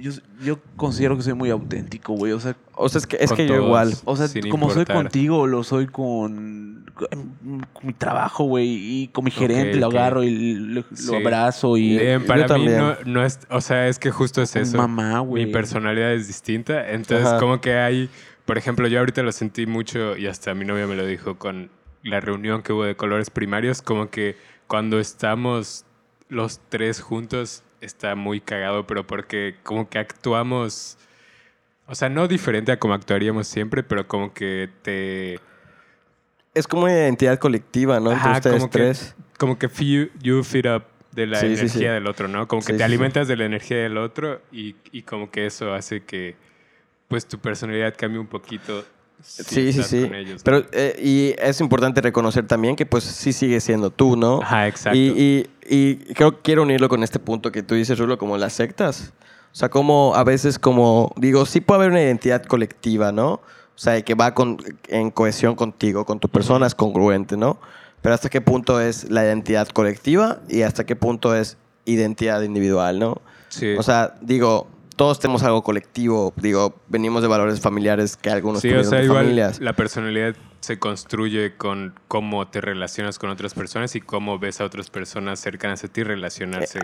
yo, 0.00 0.12
yo 0.42 0.58
considero 0.76 1.16
que 1.16 1.22
soy 1.22 1.34
muy 1.34 1.50
auténtico, 1.50 2.14
güey. 2.14 2.32
O 2.32 2.40
sea, 2.40 2.56
O 2.74 2.88
sea, 2.88 2.98
es 2.98 3.06
que, 3.06 3.16
es 3.20 3.32
que 3.32 3.46
yo 3.46 3.56
igual. 3.56 3.94
o 4.04 4.16
sea 4.16 4.28
como 4.50 4.70
soy 4.70 4.84
contigo, 4.84 5.46
lo 5.46 5.64
soy 5.64 5.86
con, 5.86 6.90
con 6.94 7.86
mi 7.86 7.92
trabajo, 7.92 8.44
güey. 8.44 8.68
Y 8.68 9.08
con 9.08 9.24
mi 9.24 9.30
gerente 9.30 9.76
lo 9.78 9.86
agarro 9.86 10.22
y 10.22 10.54
lo, 10.54 10.84
abrazo. 11.16 11.76
Y 11.76 11.98
Bien, 11.98 12.20
yo 12.20 12.26
para 12.26 12.42
mí 12.42 12.48
también. 12.48 12.78
no, 12.78 12.94
no 13.04 13.24
es, 13.24 13.40
o 13.50 13.60
sea, 13.60 13.88
es 13.88 13.98
que 13.98 14.10
justo 14.10 14.42
es 14.42 14.56
eso. 14.56 14.76
mamá, 14.76 15.20
güey. 15.20 15.46
Mi 15.46 15.52
personalidad 15.52 16.12
es 16.12 16.26
distinta, 16.26 16.90
entonces 16.90 17.26
Ajá. 17.26 17.38
como 17.38 17.60
que 17.60 17.74
hay, 17.74 18.08
por 18.46 18.58
ejemplo, 18.58 18.88
yo 18.88 18.98
ahorita 18.98 19.22
lo 19.22 19.32
sentí 19.32 19.66
mucho 19.66 20.16
y 20.16 20.26
hasta 20.26 20.54
mi 20.54 20.64
novia 20.64 20.86
me 20.86 20.96
lo 20.96 21.06
dijo 21.06 21.36
con 21.36 21.70
la 22.02 22.20
reunión 22.20 22.62
que 22.62 22.72
hubo 22.72 22.84
de 22.84 22.96
colores 22.96 23.30
primarios, 23.30 23.82
como 23.82 24.10
que 24.10 24.36
cuando 24.66 24.98
estamos 25.00 25.84
los 26.28 26.60
tres 26.68 27.00
juntos 27.00 27.64
está 27.80 28.14
muy 28.14 28.40
cagado, 28.40 28.86
pero 28.86 29.06
porque 29.06 29.56
como 29.62 29.88
que 29.88 29.98
actuamos, 29.98 30.98
o 31.86 31.94
sea, 31.94 32.08
no 32.08 32.28
diferente 32.28 32.72
a 32.72 32.78
como 32.78 32.94
actuaríamos 32.94 33.46
siempre, 33.48 33.82
pero 33.82 34.06
como 34.06 34.32
que 34.32 34.68
te... 34.82 35.38
Es 36.54 36.66
como 36.66 36.84
una 36.84 36.92
identidad 36.92 37.38
colectiva, 37.38 38.00
¿no? 38.00 38.10
Ajá, 38.10 38.40
como 38.40 38.70
que-. 38.70 38.92
Como 39.38 39.58
que 39.58 39.68
feel- 39.68 40.10
you 40.20 40.42
fit 40.42 40.66
up 40.66 40.82
de 41.12 41.26
la 41.26 41.38
Sí, 41.40 41.46
energía 41.46 41.68
sí. 41.68 41.84
del 41.84 42.06
otro, 42.06 42.28
¿no? 42.28 42.46
Como 42.46 42.62
que 42.62 42.72
te 42.74 42.84
alimentas 42.84 43.26
de 43.28 43.36
la 43.36 43.44
energía 43.46 43.78
del 43.78 43.96
otro 43.98 44.42
y, 44.52 44.76
y 44.92 45.02
como 45.02 45.30
que 45.30 45.46
eso 45.46 45.72
hace 45.72 46.02
que 46.04 46.36
pues 47.08 47.26
tu 47.26 47.38
personalidad 47.38 47.94
cambie 47.96 48.20
un 48.20 48.26
poquito. 48.26 48.84
Sí, 49.22 49.72
sí, 49.72 49.82
sí. 49.82 50.10
ellos, 50.12 50.38
¿no? 50.38 50.44
Pero, 50.44 50.64
eh, 50.72 50.98
y 51.02 51.34
es 51.38 51.60
importante 51.60 52.00
reconocer 52.00 52.46
también 52.46 52.76
que 52.76 52.86
pues 52.86 53.04
sí 53.04 53.32
sigue 53.32 53.60
siendo 53.60 53.90
tú, 53.90 54.16
¿no? 54.16 54.40
Ajá, 54.42 54.68
exacto. 54.68 54.96
Y, 54.96 55.10
y, 55.16 55.50
y 55.68 55.96
creo 56.14 56.32
que 56.32 56.42
quiero 56.42 56.62
unirlo 56.62 56.88
con 56.88 57.02
este 57.02 57.18
punto 57.18 57.52
que 57.52 57.62
tú 57.62 57.74
dices, 57.74 57.98
Rulo, 57.98 58.18
como 58.18 58.36
las 58.36 58.52
sectas. 58.52 59.12
O 59.52 59.56
sea, 59.56 59.68
como 59.68 60.14
a 60.14 60.24
veces 60.24 60.58
como, 60.58 61.12
digo, 61.16 61.44
sí 61.44 61.60
puede 61.60 61.78
haber 61.78 61.90
una 61.90 62.02
identidad 62.02 62.44
colectiva, 62.44 63.10
¿no? 63.10 63.32
O 63.32 63.82
sea, 63.82 64.00
que 64.02 64.14
va 64.14 64.34
con, 64.34 64.58
en 64.88 65.10
cohesión 65.10 65.56
contigo, 65.56 66.04
con 66.04 66.20
tu 66.20 66.28
persona, 66.28 66.66
es 66.66 66.74
congruente, 66.74 67.36
¿no? 67.36 67.58
Pero 68.02 68.14
hasta 68.14 68.28
qué 68.28 68.40
punto 68.40 68.80
es 68.80 69.10
la 69.10 69.24
identidad 69.24 69.68
colectiva 69.68 70.40
y 70.48 70.62
hasta 70.62 70.84
qué 70.84 70.96
punto 70.96 71.34
es 71.34 71.56
identidad 71.84 72.42
individual, 72.42 72.98
¿no? 72.98 73.20
Sí. 73.48 73.74
O 73.76 73.82
sea, 73.82 74.14
digo, 74.20 74.68
todos 75.00 75.18
tenemos 75.18 75.42
algo 75.44 75.62
colectivo, 75.62 76.34
digo, 76.36 76.74
venimos 76.88 77.22
de 77.22 77.28
valores 77.28 77.58
familiares 77.58 78.18
que 78.18 78.28
algunos 78.28 78.60
Sí, 78.60 78.70
o 78.70 78.84
sea, 78.84 78.98
de 78.98 79.06
igual 79.06 79.22
familias. 79.24 79.58
la 79.58 79.72
personalidad 79.72 80.36
se 80.60 80.78
construye 80.78 81.56
con 81.56 81.94
cómo 82.06 82.46
te 82.48 82.60
relacionas 82.60 83.18
con 83.18 83.30
otras 83.30 83.54
personas 83.54 83.96
y 83.96 84.02
cómo 84.02 84.38
ves 84.38 84.60
a 84.60 84.66
otras 84.66 84.90
personas 84.90 85.40
cercanas 85.40 85.82
a 85.84 85.88
ti 85.88 86.02
relacionarse 86.02 86.80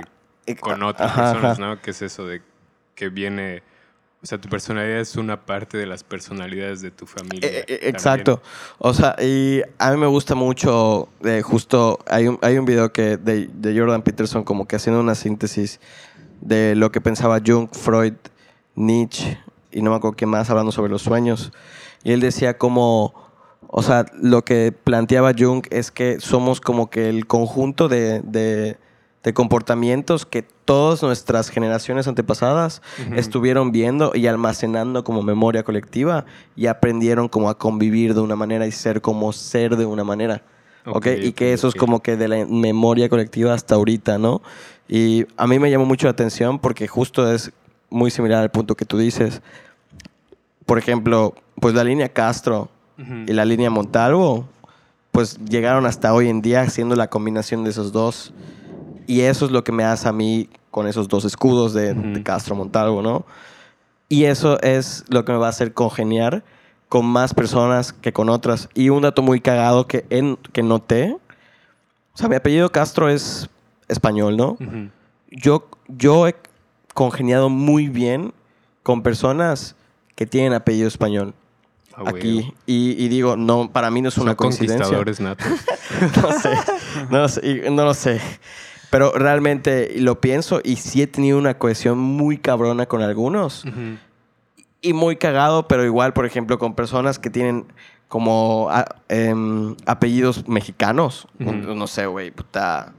Eh, 0.46 0.56
con 0.56 0.82
otras 0.82 1.10
ajá, 1.10 1.22
personas, 1.24 1.58
ajá. 1.58 1.68
¿no? 1.68 1.82
Que 1.82 1.90
es 1.90 2.00
eso 2.00 2.26
de 2.26 2.40
que 2.94 3.10
viene... 3.10 3.62
O 4.22 4.26
sea, 4.26 4.40
tu 4.40 4.48
personalidad 4.48 4.98
es 4.98 5.16
una 5.16 5.44
parte 5.44 5.76
de 5.76 5.84
las 5.84 6.02
personalidades 6.02 6.80
de 6.80 6.90
tu 6.90 7.04
familia. 7.04 7.46
Eh, 7.50 7.64
eh, 7.68 7.78
exacto. 7.82 8.40
O 8.78 8.94
sea, 8.94 9.14
y 9.20 9.60
a 9.76 9.90
mí 9.90 9.98
me 9.98 10.06
gusta 10.06 10.34
mucho, 10.34 11.10
eh, 11.22 11.42
justo, 11.42 11.98
hay 12.08 12.28
un, 12.28 12.38
hay 12.40 12.56
un 12.56 12.64
video 12.64 12.90
que 12.94 13.18
de, 13.18 13.50
de 13.52 13.78
Jordan 13.78 14.00
Peterson 14.00 14.42
como 14.42 14.66
que 14.66 14.76
haciendo 14.76 15.02
una 15.02 15.14
síntesis 15.14 15.80
de 16.40 16.74
lo 16.76 16.90
que 16.92 17.00
pensaba 17.00 17.40
Jung, 17.44 17.68
Freud, 17.72 18.14
Nietzsche 18.74 19.38
y 19.72 19.82
no 19.82 19.90
me 19.90 19.96
acuerdo 19.96 20.16
qué 20.16 20.26
más 20.26 20.48
hablando 20.50 20.72
sobre 20.72 20.90
los 20.90 21.02
sueños. 21.02 21.52
Y 22.04 22.12
él 22.12 22.20
decía 22.20 22.56
como, 22.58 23.14
o 23.68 23.82
sea, 23.82 24.06
lo 24.20 24.42
que 24.44 24.72
planteaba 24.72 25.32
Jung 25.36 25.66
es 25.70 25.90
que 25.90 26.20
somos 26.20 26.60
como 26.60 26.88
que 26.88 27.08
el 27.08 27.26
conjunto 27.26 27.88
de, 27.88 28.20
de- 28.22 28.78
de 29.22 29.34
comportamientos 29.34 30.24
que 30.24 30.42
todas 30.42 31.02
nuestras 31.02 31.48
generaciones 31.48 32.06
antepasadas 32.06 32.80
estuvieron 33.16 33.72
viendo 33.72 34.12
y 34.14 34.28
almacenando 34.28 35.02
como 35.02 35.22
memoria 35.24 35.64
colectiva 35.64 36.26
y 36.54 36.66
aprendieron 36.68 37.28
como 37.28 37.50
a 37.50 37.58
convivir 37.58 38.14
de 38.14 38.20
una 38.20 38.36
manera 38.36 38.68
y 38.68 38.72
ser 38.72 39.00
como 39.00 39.32
ser 39.32 39.76
de 39.76 39.84
una 39.84 40.04
manera. 40.04 40.42
¿ok? 40.86 40.96
Ok, 40.98 41.06
y 41.24 41.32
que 41.32 41.52
eso 41.52 41.66
es 41.66 41.74
como 41.74 42.00
que 42.04 42.16
de 42.16 42.28
la 42.28 42.46
memoria 42.46 43.08
colectiva 43.08 43.52
hasta 43.52 43.74
ahorita, 43.74 44.18
¿no? 44.18 44.42
Y 44.88 45.26
a 45.36 45.46
mí 45.46 45.58
me 45.58 45.70
llamó 45.70 45.84
mucho 45.84 46.06
la 46.06 46.12
atención 46.12 46.58
porque 46.58 46.86
justo 46.86 47.30
es 47.32 47.52
muy 47.90 48.10
similar 48.10 48.42
al 48.42 48.50
punto 48.50 48.74
que 48.76 48.84
tú 48.84 48.98
dices. 48.98 49.42
Por 50.64 50.78
ejemplo, 50.78 51.34
pues 51.60 51.74
la 51.74 51.84
línea 51.84 52.08
Castro 52.08 52.68
y 53.26 53.32
la 53.32 53.44
línea 53.44 53.68
Montalvo, 53.68 54.48
pues 55.12 55.38
llegaron 55.38 55.86
hasta 55.86 56.14
hoy 56.14 56.28
en 56.28 56.40
día 56.40 56.68
siendo 56.70 56.96
la 56.96 57.08
combinación 57.08 57.64
de 57.64 57.70
esos 57.70 57.92
dos. 57.92 58.32
Y 59.06 59.20
eso 59.20 59.46
es 59.46 59.50
lo 59.50 59.64
que 59.64 59.72
me 59.72 59.84
hace 59.84 60.08
a 60.08 60.12
mí 60.12 60.48
con 60.70 60.86
esos 60.86 61.08
dos 61.08 61.24
escudos 61.24 61.72
de 61.72 62.22
Castro 62.24 62.54
Montalvo, 62.54 63.02
¿no? 63.02 63.24
Y 64.08 64.24
eso 64.24 64.60
es 64.62 65.04
lo 65.08 65.24
que 65.24 65.32
me 65.32 65.38
va 65.38 65.46
a 65.46 65.50
hacer 65.50 65.72
congeniar 65.72 66.44
con 66.88 67.04
más 67.06 67.34
personas 67.34 67.92
que 67.92 68.12
con 68.12 68.28
otras. 68.28 68.68
Y 68.74 68.90
un 68.90 69.02
dato 69.02 69.22
muy 69.22 69.40
cagado 69.40 69.86
que, 69.86 70.06
en, 70.10 70.36
que 70.52 70.62
noté, 70.62 71.16
o 72.14 72.18
sea, 72.18 72.28
mi 72.28 72.36
apellido 72.36 72.70
Castro 72.70 73.08
es 73.08 73.48
español, 73.88 74.36
¿no? 74.36 74.56
Yo, 75.30 75.68
yo 75.88 76.26
he 76.28 76.36
congeniado 76.94 77.48
muy 77.48 77.88
bien 77.88 78.32
con 78.82 79.02
personas 79.02 79.76
que 80.14 80.26
tienen 80.26 80.52
apellido 80.52 80.88
español 80.88 81.34
Ah, 81.98 82.02
aquí. 82.08 82.52
Y, 82.66 83.02
y 83.02 83.08
digo, 83.08 83.36
no, 83.38 83.72
para 83.72 83.90
mí 83.90 84.02
no 84.02 84.08
es 84.08 84.14
Son 84.14 84.24
una 84.24 84.34
coincidencia. 84.34 84.84
conquistadores 84.98 85.18
natos. 85.20 85.46
no 86.22 86.30
sé, 86.38 86.50
no 87.10 87.18
lo 87.20 87.28
sé, 87.28 87.70
no 87.70 87.84
lo 87.86 87.94
sé. 87.94 88.20
Pero 88.90 89.12
realmente 89.12 89.94
lo 89.98 90.20
pienso 90.20 90.60
y 90.62 90.76
sí 90.76 91.00
he 91.00 91.06
tenido 91.06 91.38
una 91.38 91.56
cohesión 91.58 91.98
muy 91.98 92.36
cabrona 92.36 92.84
con 92.84 93.00
algunos. 93.02 93.64
Y 94.82 94.92
muy 94.92 95.16
cagado, 95.16 95.66
pero 95.68 95.84
igual, 95.86 96.12
por 96.12 96.26
ejemplo, 96.26 96.58
con 96.58 96.74
personas 96.74 97.18
que 97.18 97.30
tienen 97.30 97.64
como 98.08 98.68
a- 98.70 98.84
em, 99.08 99.74
apellidos 99.86 100.46
mexicanos. 100.46 101.26
No, 101.38 101.52
no 101.52 101.86
sé, 101.86 102.06
güey, 102.06 102.30
puta. 102.30 102.92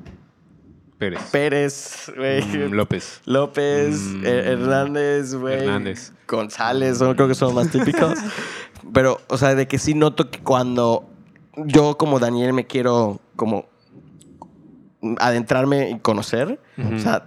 Pérez. 0.97 1.21
Pérez, 1.31 2.11
güey. 2.15 2.43
Mm, 2.43 2.73
López. 2.73 3.21
López, 3.25 3.99
Mm, 3.99 4.25
eh, 4.25 4.43
Hernández, 4.53 5.35
güey. 5.35 5.59
Hernández. 5.65 6.11
González, 6.27 6.97
son- 6.97 7.13
creo 7.15 7.27
que 7.27 7.35
son 7.35 7.53
los 7.53 7.65
más 7.65 7.71
típicos. 7.71 8.13
Pero, 8.93 9.19
o 9.27 9.37
sea, 9.37 9.53
de 9.55 9.67
que 9.67 9.77
sí 9.77 9.93
noto 9.93 10.29
que 10.31 10.39
cuando 10.39 11.07
yo 11.65 11.97
como 11.97 12.19
Daniel 12.19 12.53
me 12.53 12.65
quiero 12.65 13.19
como 13.35 13.65
adentrarme 15.19 15.89
y 15.91 15.99
conocer, 15.99 16.59
o 16.95 16.99
sea, 16.99 17.25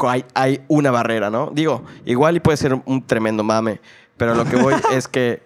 hay, 0.00 0.24
hay 0.34 0.60
una 0.68 0.90
barrera, 0.90 1.30
¿no? 1.30 1.50
Digo, 1.52 1.84
igual 2.04 2.36
y 2.36 2.40
puede 2.40 2.56
ser 2.56 2.80
un 2.84 3.06
tremendo 3.06 3.42
mame, 3.42 3.80
pero 4.16 4.34
lo 4.34 4.44
que 4.44 4.56
voy 4.56 4.74
es 4.92 5.08
que 5.08 5.42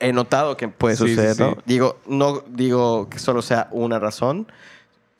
he 0.00 0.12
notado 0.12 0.56
que 0.56 0.68
puede 0.68 0.96
Sí, 0.96 1.08
suceder, 1.08 1.34
sí. 1.36 1.42
¿no? 1.42 1.56
Digo, 1.66 1.98
no 2.06 2.42
digo 2.48 3.08
que 3.08 3.18
solo 3.18 3.42
sea 3.42 3.68
una 3.70 3.98
razón, 3.98 4.50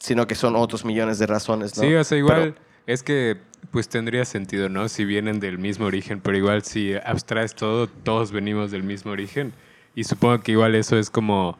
sino 0.00 0.26
que 0.26 0.34
son 0.34 0.56
otros 0.56 0.84
millones 0.84 1.18
de 1.20 1.26
razones, 1.26 1.76
¿no? 1.76 1.84
Sí, 1.84 1.94
o 1.94 2.02
sea, 2.02 2.18
igual 2.18 2.54
Pero- 2.54 2.66
es 2.86 3.02
que 3.04 3.36
pues 3.70 3.88
tendría 3.88 4.24
sentido, 4.24 4.68
¿no? 4.70 4.88
Si 4.88 5.04
vienen 5.04 5.38
del 5.38 5.58
mismo 5.58 5.84
origen, 5.86 6.20
pero 6.20 6.36
igual 6.36 6.62
si 6.64 6.94
abstraes 6.94 7.54
todo, 7.54 7.86
todos 7.86 8.32
venimos 8.32 8.70
del 8.70 8.82
mismo 8.82 9.12
origen. 9.12 9.52
Y 9.94 10.04
supongo 10.04 10.40
que 10.40 10.52
igual 10.52 10.74
eso 10.74 10.96
es 10.98 11.10
como, 11.10 11.58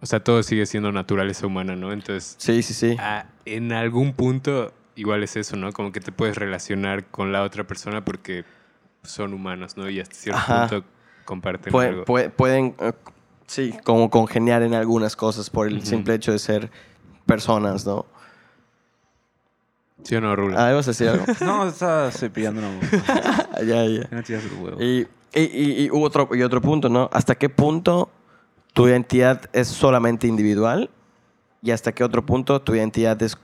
o 0.00 0.06
sea, 0.06 0.20
todo 0.24 0.42
sigue 0.42 0.64
siendo 0.64 0.90
naturaleza 0.90 1.46
humana, 1.46 1.76
¿no? 1.76 1.92
Entonces, 1.92 2.34
sí, 2.38 2.62
sí, 2.62 2.72
sí. 2.72 2.96
en 3.44 3.72
algún 3.72 4.14
punto 4.14 4.72
igual 4.96 5.22
es 5.22 5.36
eso, 5.36 5.54
¿no? 5.56 5.72
Como 5.72 5.92
que 5.92 6.00
te 6.00 6.10
puedes 6.10 6.36
relacionar 6.36 7.04
con 7.04 7.30
la 7.30 7.42
otra 7.42 7.64
persona 7.64 8.02
porque 8.04 8.44
son 9.02 9.34
humanos, 9.34 9.76
¿no? 9.76 9.88
Y 9.90 10.00
hasta 10.00 10.14
cierto 10.14 10.40
Ajá. 10.40 10.66
punto 10.68 10.86
comparten 11.26 11.72
Pue- 11.72 11.88
algo. 11.88 12.04
pue- 12.06 12.30
pueden, 12.30 12.74
eh, 12.80 12.92
sí, 13.46 13.74
como 13.84 14.08
congeniar 14.08 14.62
en 14.62 14.72
algunas 14.74 15.14
cosas 15.14 15.50
por 15.50 15.68
el 15.68 15.84
simple 15.84 16.14
hecho 16.14 16.32
de 16.32 16.38
ser 16.38 16.70
personas, 17.28 17.86
¿no? 17.86 18.04
¿Sí 20.02 20.14
o 20.16 20.20
no, 20.20 20.34
Rulo? 20.34 20.58
Ah, 20.58 20.70
¿ibas 20.72 20.86
a 20.88 20.90
decir 20.92 21.08
algo? 21.08 21.24
No, 21.44 21.68
está 21.68 22.10
cepillando 22.10 22.60
una. 22.60 22.70
Ah, 23.08 23.46
ya, 23.66 23.84
ya. 23.84 24.08
No 24.10 24.22
tiras 24.22 24.44
el 24.44 24.52
huevo. 24.60 24.82
Y, 24.82 25.06
y, 25.34 25.40
y- 25.42 25.84
y 25.86 25.90
otro, 25.92 26.28
y 26.32 26.42
otro 26.42 26.60
punto, 26.60 26.88
¿no? 26.88 27.08
¿Hasta 27.12 27.34
qué 27.34 27.48
punto 27.48 28.08
tu 28.72 28.88
identidad 28.88 29.42
es 29.52 29.68
solamente 29.68 30.26
individual? 30.26 30.90
Y 31.62 31.72
hasta 31.72 31.92
qué 31.92 32.04
otro 32.04 32.24
punto 32.24 32.60
tu 32.62 32.74
identidad 32.74 33.20
es 33.22 33.36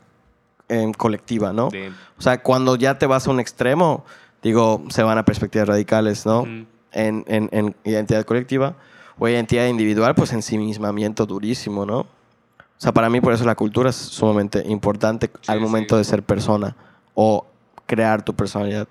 em, 0.68 0.92
colectiva, 0.92 1.52
¿no? 1.52 1.68
De- 1.70 1.92
O 2.18 2.22
sea, 2.22 2.40
cuando 2.42 2.76
ya 2.76 2.98
te 2.98 3.06
vas 3.06 3.26
a 3.26 3.30
un 3.30 3.40
extremo, 3.40 4.04
digo, 4.42 4.82
se 4.88 5.02
van 5.02 5.18
a 5.18 5.24
perspectivas 5.24 5.68
radicales, 5.68 6.24
¿no? 6.24 6.44
En, 6.92 7.24
en- 7.26 7.48
en 7.52 7.74
identidad 7.84 8.24
colectiva 8.24 8.76
o 9.18 9.28
identidad 9.28 9.66
individual, 9.66 10.14
pues 10.14 10.32
ensimismamiento 10.32 11.26
durísimo, 11.26 11.84
¿no? 11.84 12.06
O 12.84 12.86
sea, 12.86 12.92
para 12.92 13.08
mí 13.08 13.18
por 13.22 13.32
eso 13.32 13.46
la 13.46 13.54
cultura 13.54 13.88
es 13.88 13.96
sumamente 13.96 14.62
importante 14.66 15.30
al 15.46 15.56
sí. 15.56 15.64
momento 15.64 15.96
de 15.96 16.04
ser 16.04 16.22
persona 16.22 16.76
o 17.14 17.46
crear 17.86 18.22
tu 18.22 18.34
personalidad. 18.34 18.86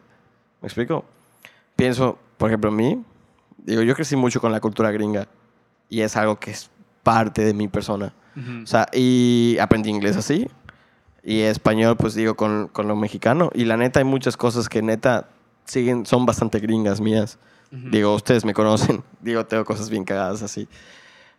¿Me 0.63 0.65
explico? 0.65 1.06
Pienso, 1.75 2.17
por 2.39 2.49
ejemplo, 2.49 2.71
en 2.71 2.75
mí, 2.75 3.03
digo, 3.60 3.84
yo 3.84 3.93
crecí 3.93 4.15
mucho 4.15 4.41
con 4.41 4.51
la 4.51 4.60
cultura 4.60 4.89
gringa 4.89 5.27
y 5.89 6.01
es 6.01 6.17
algo 6.17 6.39
que 6.39 6.49
es 6.49 6.71
parte 7.03 7.45
de 7.45 7.53
mi 7.53 7.67
persona. 7.67 8.15
Ujú. 8.36 8.63
O 8.63 8.65
sea, 8.65 8.88
y 8.91 9.58
aprendí 9.62 9.91
inglés 9.91 10.17
así. 10.17 10.49
Y 11.23 11.41
español, 11.41 11.95
pues 11.95 12.15
digo, 12.15 12.34
con, 12.34 12.69
con 12.69 12.88
lo 12.88 12.95
mexicano. 12.95 13.51
Y 13.53 13.65
la 13.65 13.77
neta, 13.77 13.99
hay 13.99 14.06
muchas 14.06 14.38
cosas 14.38 14.69
que 14.69 14.82
neta 14.82 15.29
siguen, 15.65 16.08
son 16.08 16.25
bastante 16.25 16.60
gringas 16.60 16.99
mías. 16.99 17.38
Ujú. 17.71 17.91
Digo, 17.91 18.15
ustedes 18.15 18.43
me 18.43 18.56
conocen. 18.56 19.03
Digo, 19.21 19.45
tengo 19.45 19.63
cosas 19.65 19.91
bien 19.91 20.03
cagadas 20.03 20.41
así. 20.41 20.67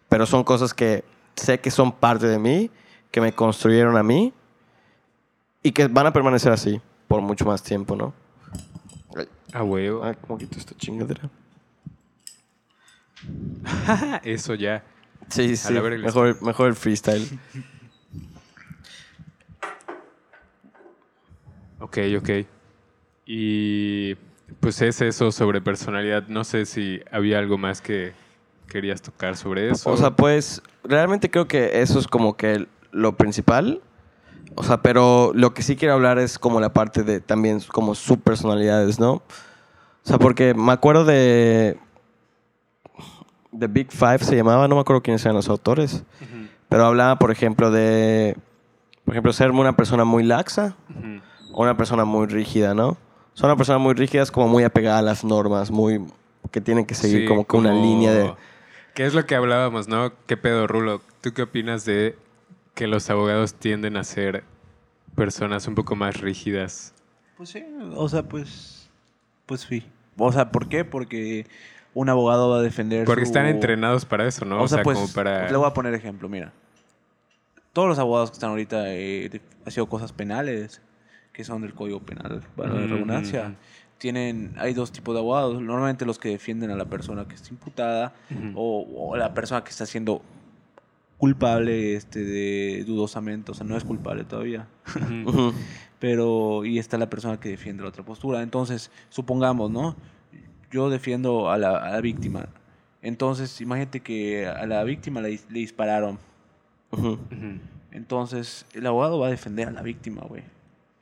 Pero 0.09 0.25
son 0.25 0.45
cosas 0.45 0.73
que 0.73 1.03
sé 1.37 1.61
que 1.61 1.71
son 1.71 1.93
parte 1.93 2.27
de 2.27 2.39
mí, 2.39 2.71
que 3.11 3.21
me 3.21 3.33
construyeron 3.33 3.97
a 3.97 4.03
mí 4.03 4.33
y 5.63 5.73
que 5.73 5.87
van 5.89 6.07
a 6.07 6.13
permanecer 6.13 6.53
así 6.53 6.81
por 7.09 7.21
mucho 7.21 7.45
más 7.45 7.63
tiempo, 7.63 7.97
¿no? 7.97 8.13
A 9.53 9.63
huevo. 9.63 10.05
ay, 10.05 10.17
¿cómo 10.21 10.37
quito 10.37 10.59
esta 10.59 10.75
chingadera? 10.77 11.31
Eso 14.25 14.55
ya. 14.55 14.83
Sí, 15.29 15.57
sí. 15.57 15.73
Mejor, 15.73 16.43
mejor 16.43 16.69
el 16.69 16.75
freestyle. 16.75 17.39
Ok, 21.79 21.99
ok. 22.19 22.31
Y 23.27 24.15
pues 24.61 24.83
es 24.83 25.01
eso 25.01 25.33
sobre 25.33 25.61
personalidad. 25.61 26.29
No 26.29 26.45
sé 26.45 26.67
si 26.67 27.01
había 27.11 27.39
algo 27.39 27.59
más 27.59 27.81
que 27.81 28.13
querías 28.69 29.03
tocar 29.03 29.37
sobre 29.37 29.71
eso. 29.71 29.91
O 29.91 29.97
sea, 29.97 30.11
pues 30.11 30.63
realmente 30.83 31.31
creo 31.31 31.47
que 31.49 31.81
eso 31.83 31.99
es 31.99 32.07
como 32.09 32.37
que 32.37 32.67
lo 32.93 33.17
principal. 33.17 33.81
O 34.57 34.63
sea, 34.63 34.83
pero 34.83 35.33
lo 35.35 35.53
que 35.55 35.63
sí 35.63 35.75
quiero 35.77 35.95
hablar 35.95 36.19
es 36.19 36.39
como 36.39 36.61
la 36.61 36.73
parte 36.73 37.03
de 37.03 37.21
también 37.21 37.61
como 37.73 37.95
sus 37.95 38.19
personalidades, 38.19 39.01
¿no? 39.01 39.15
O 39.15 39.23
sea, 40.05 40.19
porque 40.19 40.55
me 40.55 40.71
acuerdo 40.73 41.05
de 41.05 41.79
The 43.59 43.67
Big 43.69 43.91
Five 43.93 44.19
se 44.21 44.37
llamaba, 44.37 44.69
no 44.69 44.75
me 44.75 44.81
acuerdo 44.81 45.03
quiénes 45.03 45.25
eran 45.25 45.37
los 45.37 45.49
autores, 45.49 45.95
Ujú, 46.21 46.49
pero 46.69 46.87
hablaba, 46.87 47.19
por 47.19 47.31
ejemplo, 47.31 47.71
de, 47.71 48.37
por 49.05 49.15
ejemplo, 49.15 49.33
ser 49.33 49.51
una 49.51 49.77
persona 49.77 50.05
muy 50.05 50.25
laxa 50.25 50.77
ujú. 50.91 51.21
o 51.53 51.63
una 51.63 51.77
persona 51.77 52.05
muy 52.05 52.27
rígida, 52.27 52.75
¿no? 52.75 52.97
Son 53.35 53.49
una 53.51 53.57
persona 53.57 53.79
muy 53.79 53.95
rígida 53.95 54.23
es 54.23 54.31
como 54.31 54.49
muy 54.49 54.63
apegada 54.65 54.99
a 54.99 55.03
las 55.03 55.25
normas, 55.25 55.71
muy 55.71 56.05
que 56.51 56.61
tienen 56.61 56.85
que 56.85 56.95
seguir 56.95 57.23
Sí, 57.23 57.27
como 57.27 57.45
que 57.47 57.57
una 57.57 57.71
como- 57.71 57.83
línea 57.83 58.13
de 58.13 58.33
¿Qué 58.95 59.05
es 59.05 59.15
lo 59.15 59.27
que 59.27 59.35
hablábamos, 59.35 59.89
no? 59.89 60.13
¿Qué 60.27 60.37
pedo, 60.37 60.67
Rulo? 60.67 61.01
¿Tú 61.21 61.33
qué 61.33 61.43
opinas 61.43 61.85
de 61.85 62.17
que 62.75 62.87
los 62.87 63.11
abogados 63.11 63.55
tienden 63.55 63.97
a 63.97 64.05
ser 64.05 64.45
personas 65.17 65.67
un 65.67 65.75
poco 65.75 65.97
más 65.97 66.21
rígidas? 66.21 66.95
Pues 67.37 67.51
sí, 67.51 67.65
o 67.95 68.09
sea, 68.09 68.23
pues. 68.23 68.89
Pues 69.47 69.63
sí. 69.63 69.85
O 70.17 70.31
sea, 70.33 70.51
¿por 70.53 70.69
qué? 70.69 70.85
Porque 70.85 71.47
un 71.93 72.09
abogado 72.09 72.51
va 72.51 72.59
a 72.59 72.63
defender. 72.63 73.05
Porque 73.05 73.23
su- 73.23 73.31
están 73.31 73.47
entrenados 73.47 74.05
para 74.05 74.27
eso, 74.27 74.45
¿no? 74.45 74.63
O 74.63 74.69
sea, 74.69 74.83
pues. 74.83 74.97
como 74.97 75.13
para... 75.13 75.51
Le 75.51 75.57
voy 75.57 75.67
a 75.67 75.75
poner 75.75 75.93
ejemplo, 75.95 76.29
mira. 76.29 76.53
Todos 77.73 77.89
los 77.89 77.99
abogados 77.99 78.31
que 78.31 78.35
están 78.35 78.51
ahorita 78.51 78.93
eh, 78.95 79.29
de- 79.29 79.41
haciendo 79.67 79.89
cosas 79.89 80.13
penales, 80.13 80.81
que 81.33 81.43
son 81.43 81.63
del 81.63 81.75
Código 81.75 81.99
Penal, 82.01 82.41
para 82.57 82.71
la 82.71 82.85
Ujú, 82.85 82.87
redundancia, 82.95 83.43
ujú. 83.49 83.57
Tienen. 83.99 84.55
Hay 84.59 84.75
dos 84.75 84.93
tipos 84.93 85.15
de 85.15 85.21
abogados. 85.21 85.61
Normalmente 85.61 86.05
los 86.05 86.19
que 86.19 86.29
defienden 86.31 86.71
a 86.71 86.77
la 86.77 86.85
persona 86.87 87.27
que 87.27 87.35
está 87.35 87.49
imputada 87.51 88.13
o, 88.55 88.87
o 89.11 89.17
la 89.17 89.35
persona 89.35 89.65
que 89.65 89.71
está 89.71 89.87
siendo 89.87 90.23
culpable 91.17 91.95
este, 91.95 92.23
de 92.23 92.85
dudosamente, 92.87 93.53
o 93.53 93.55
sea, 93.55 93.65
no 93.67 93.77
es 93.77 93.85
culpable 93.85 94.25
todavía. 94.25 94.67
Pero 95.99 96.65
y 96.65 96.79
está 96.79 96.99
la 96.99 97.09
persona 97.09 97.41
que 97.41 97.49
defiende 97.49 97.83
la 97.83 97.89
otra 97.89 98.05
postura. 98.05 98.43
Entonces, 98.43 98.91
supongamos, 99.09 99.71
¿no? 99.71 99.97
Yo 100.71 100.91
defiendo 100.91 101.51
a 101.51 101.57
la, 101.57 101.77
a 101.79 101.91
la 101.93 102.01
víctima. 102.01 102.49
Entonces, 103.01 103.61
imagínate 103.61 104.01
que 104.01 104.47
a 104.47 104.67
la 104.67 104.83
víctima 104.85 105.21
le, 105.21 105.31
dis- 105.31 105.47
le 105.49 105.61
dispararon. 105.61 106.19
Entonces, 107.91 108.67
el 108.75 108.87
abogado 108.87 109.19
va 109.19 109.29
a 109.29 109.31
defender 109.31 109.69
a 109.69 109.71
la 109.71 109.83
víctima, 109.83 110.23
güey. 110.23 110.43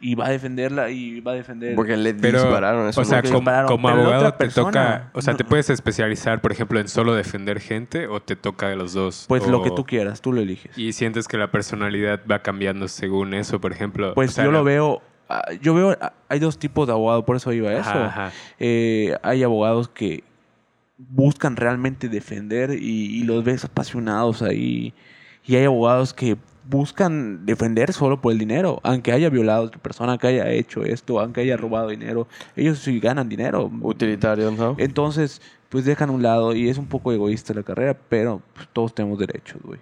Y 0.05 0.17
va 0.17 0.27
a 0.27 0.31
defenderla 0.31 0.91
y 0.91 1.21
va 1.21 1.31
a 1.31 1.35
defender... 1.37 1.77
Porque 1.77 1.97
le 1.97 2.13
Pero, 2.13 2.43
dispararon. 2.43 2.89
Eso 2.89 3.01
o 3.01 3.05
sea, 3.05 3.23
como, 3.23 3.37
dispararon, 3.37 3.69
como 3.69 3.89
abogado 3.89 4.33
te 4.33 4.39
persona 4.39 4.71
toca, 4.71 5.11
o 5.15 5.23
sea, 5.23 5.37
te 5.37 5.45
puedes 5.45 5.71
especializar, 5.71 6.41
por 6.41 6.51
ejemplo, 6.51 6.81
en 6.81 6.89
solo 6.89 7.15
defender 7.15 7.61
gente 7.61 8.09
o 8.09 8.21
te 8.21 8.35
toca 8.35 8.69
de 8.69 8.75
los 8.75 8.95
dos. 8.95 9.27
Pues 9.29 9.47
lo 9.47 9.63
que 9.63 9.71
tú 9.71 9.85
quieras, 9.85 10.21
tú 10.21 10.33
lo 10.33 10.41
eliges. 10.41 10.77
Y 10.77 10.93
sientes 10.93 11.29
que 11.29 11.39
la 11.39 11.53
personalidad 11.53 12.21
va 12.29 12.43
cambiando 12.43 12.89
según 12.89 13.33
eso, 13.33 13.61
por 13.61 13.71
ejemplo. 13.71 14.13
Pues 14.15 14.31
o 14.31 14.33
sea, 14.35 14.45
yo 14.45 14.51
lo 14.51 14.65
veo... 14.65 15.03
ah, 15.29 15.45
Yo 15.61 15.73
veo... 15.73 15.97
ah, 16.01 16.13
Hay 16.29 16.41
dos 16.41 16.59
tipos 16.59 16.89
de 16.89 16.95
abogados, 16.95 17.25
por 17.25 17.37
eso 17.37 17.53
iba 17.53 17.71
a 17.71 17.75
eso. 17.75 17.89
Ajá, 17.91 18.07
ajá. 18.07 18.33
Eh, 18.59 19.17
hay 19.23 19.45
abogados 19.45 19.89
que 19.89 20.25
buscan 20.99 21.55
realmente 21.55 22.09
defender 22.09 22.73
y, 22.73 23.21
y 23.21 23.23
los 23.23 23.45
ves 23.45 23.65
apasionados 23.65 24.43
ahí. 24.43 24.95
Y 25.45 25.55
hay 25.55 25.65
abogados 25.65 26.13
que 26.13 26.37
buscan 26.69 27.45
defender 27.47 27.93
solo 27.93 28.21
por 28.21 28.33
el 28.33 28.39
dinero. 28.39 28.81
Aunque 28.83 29.13
haya 29.13 29.31
violado 29.31 29.63
a 29.63 29.67
otra 29.67 29.81
persona, 29.81 30.19
que 30.19 30.29
haya 30.29 30.51
hecho 30.51 30.85
esto, 30.85 31.21
aunque 31.21 31.43
haya 31.43 31.57
robado 31.57 31.89
dinero. 31.89 32.27
Ellos 32.57 32.79
sí 32.79 33.01
ganan 33.01 33.29
dinero. 33.29 33.71
Utilitarios, 33.81 34.57
¿no? 34.57 34.77
Entonces, 34.79 35.41
pues 35.69 35.85
dejan 35.85 36.11
a 36.11 36.13
un 36.13 36.23
lado 36.23 36.55
y 36.55 36.69
es 36.69 36.79
un 36.79 36.87
poco 36.87 37.13
egoísta 37.13 37.55
la 37.55 37.63
carrera, 37.63 37.97
pero 38.09 38.43
pues, 38.55 38.69
todos 38.73 38.95
tenemos 38.95 39.19
derechos, 39.19 39.61
güey. 39.63 39.81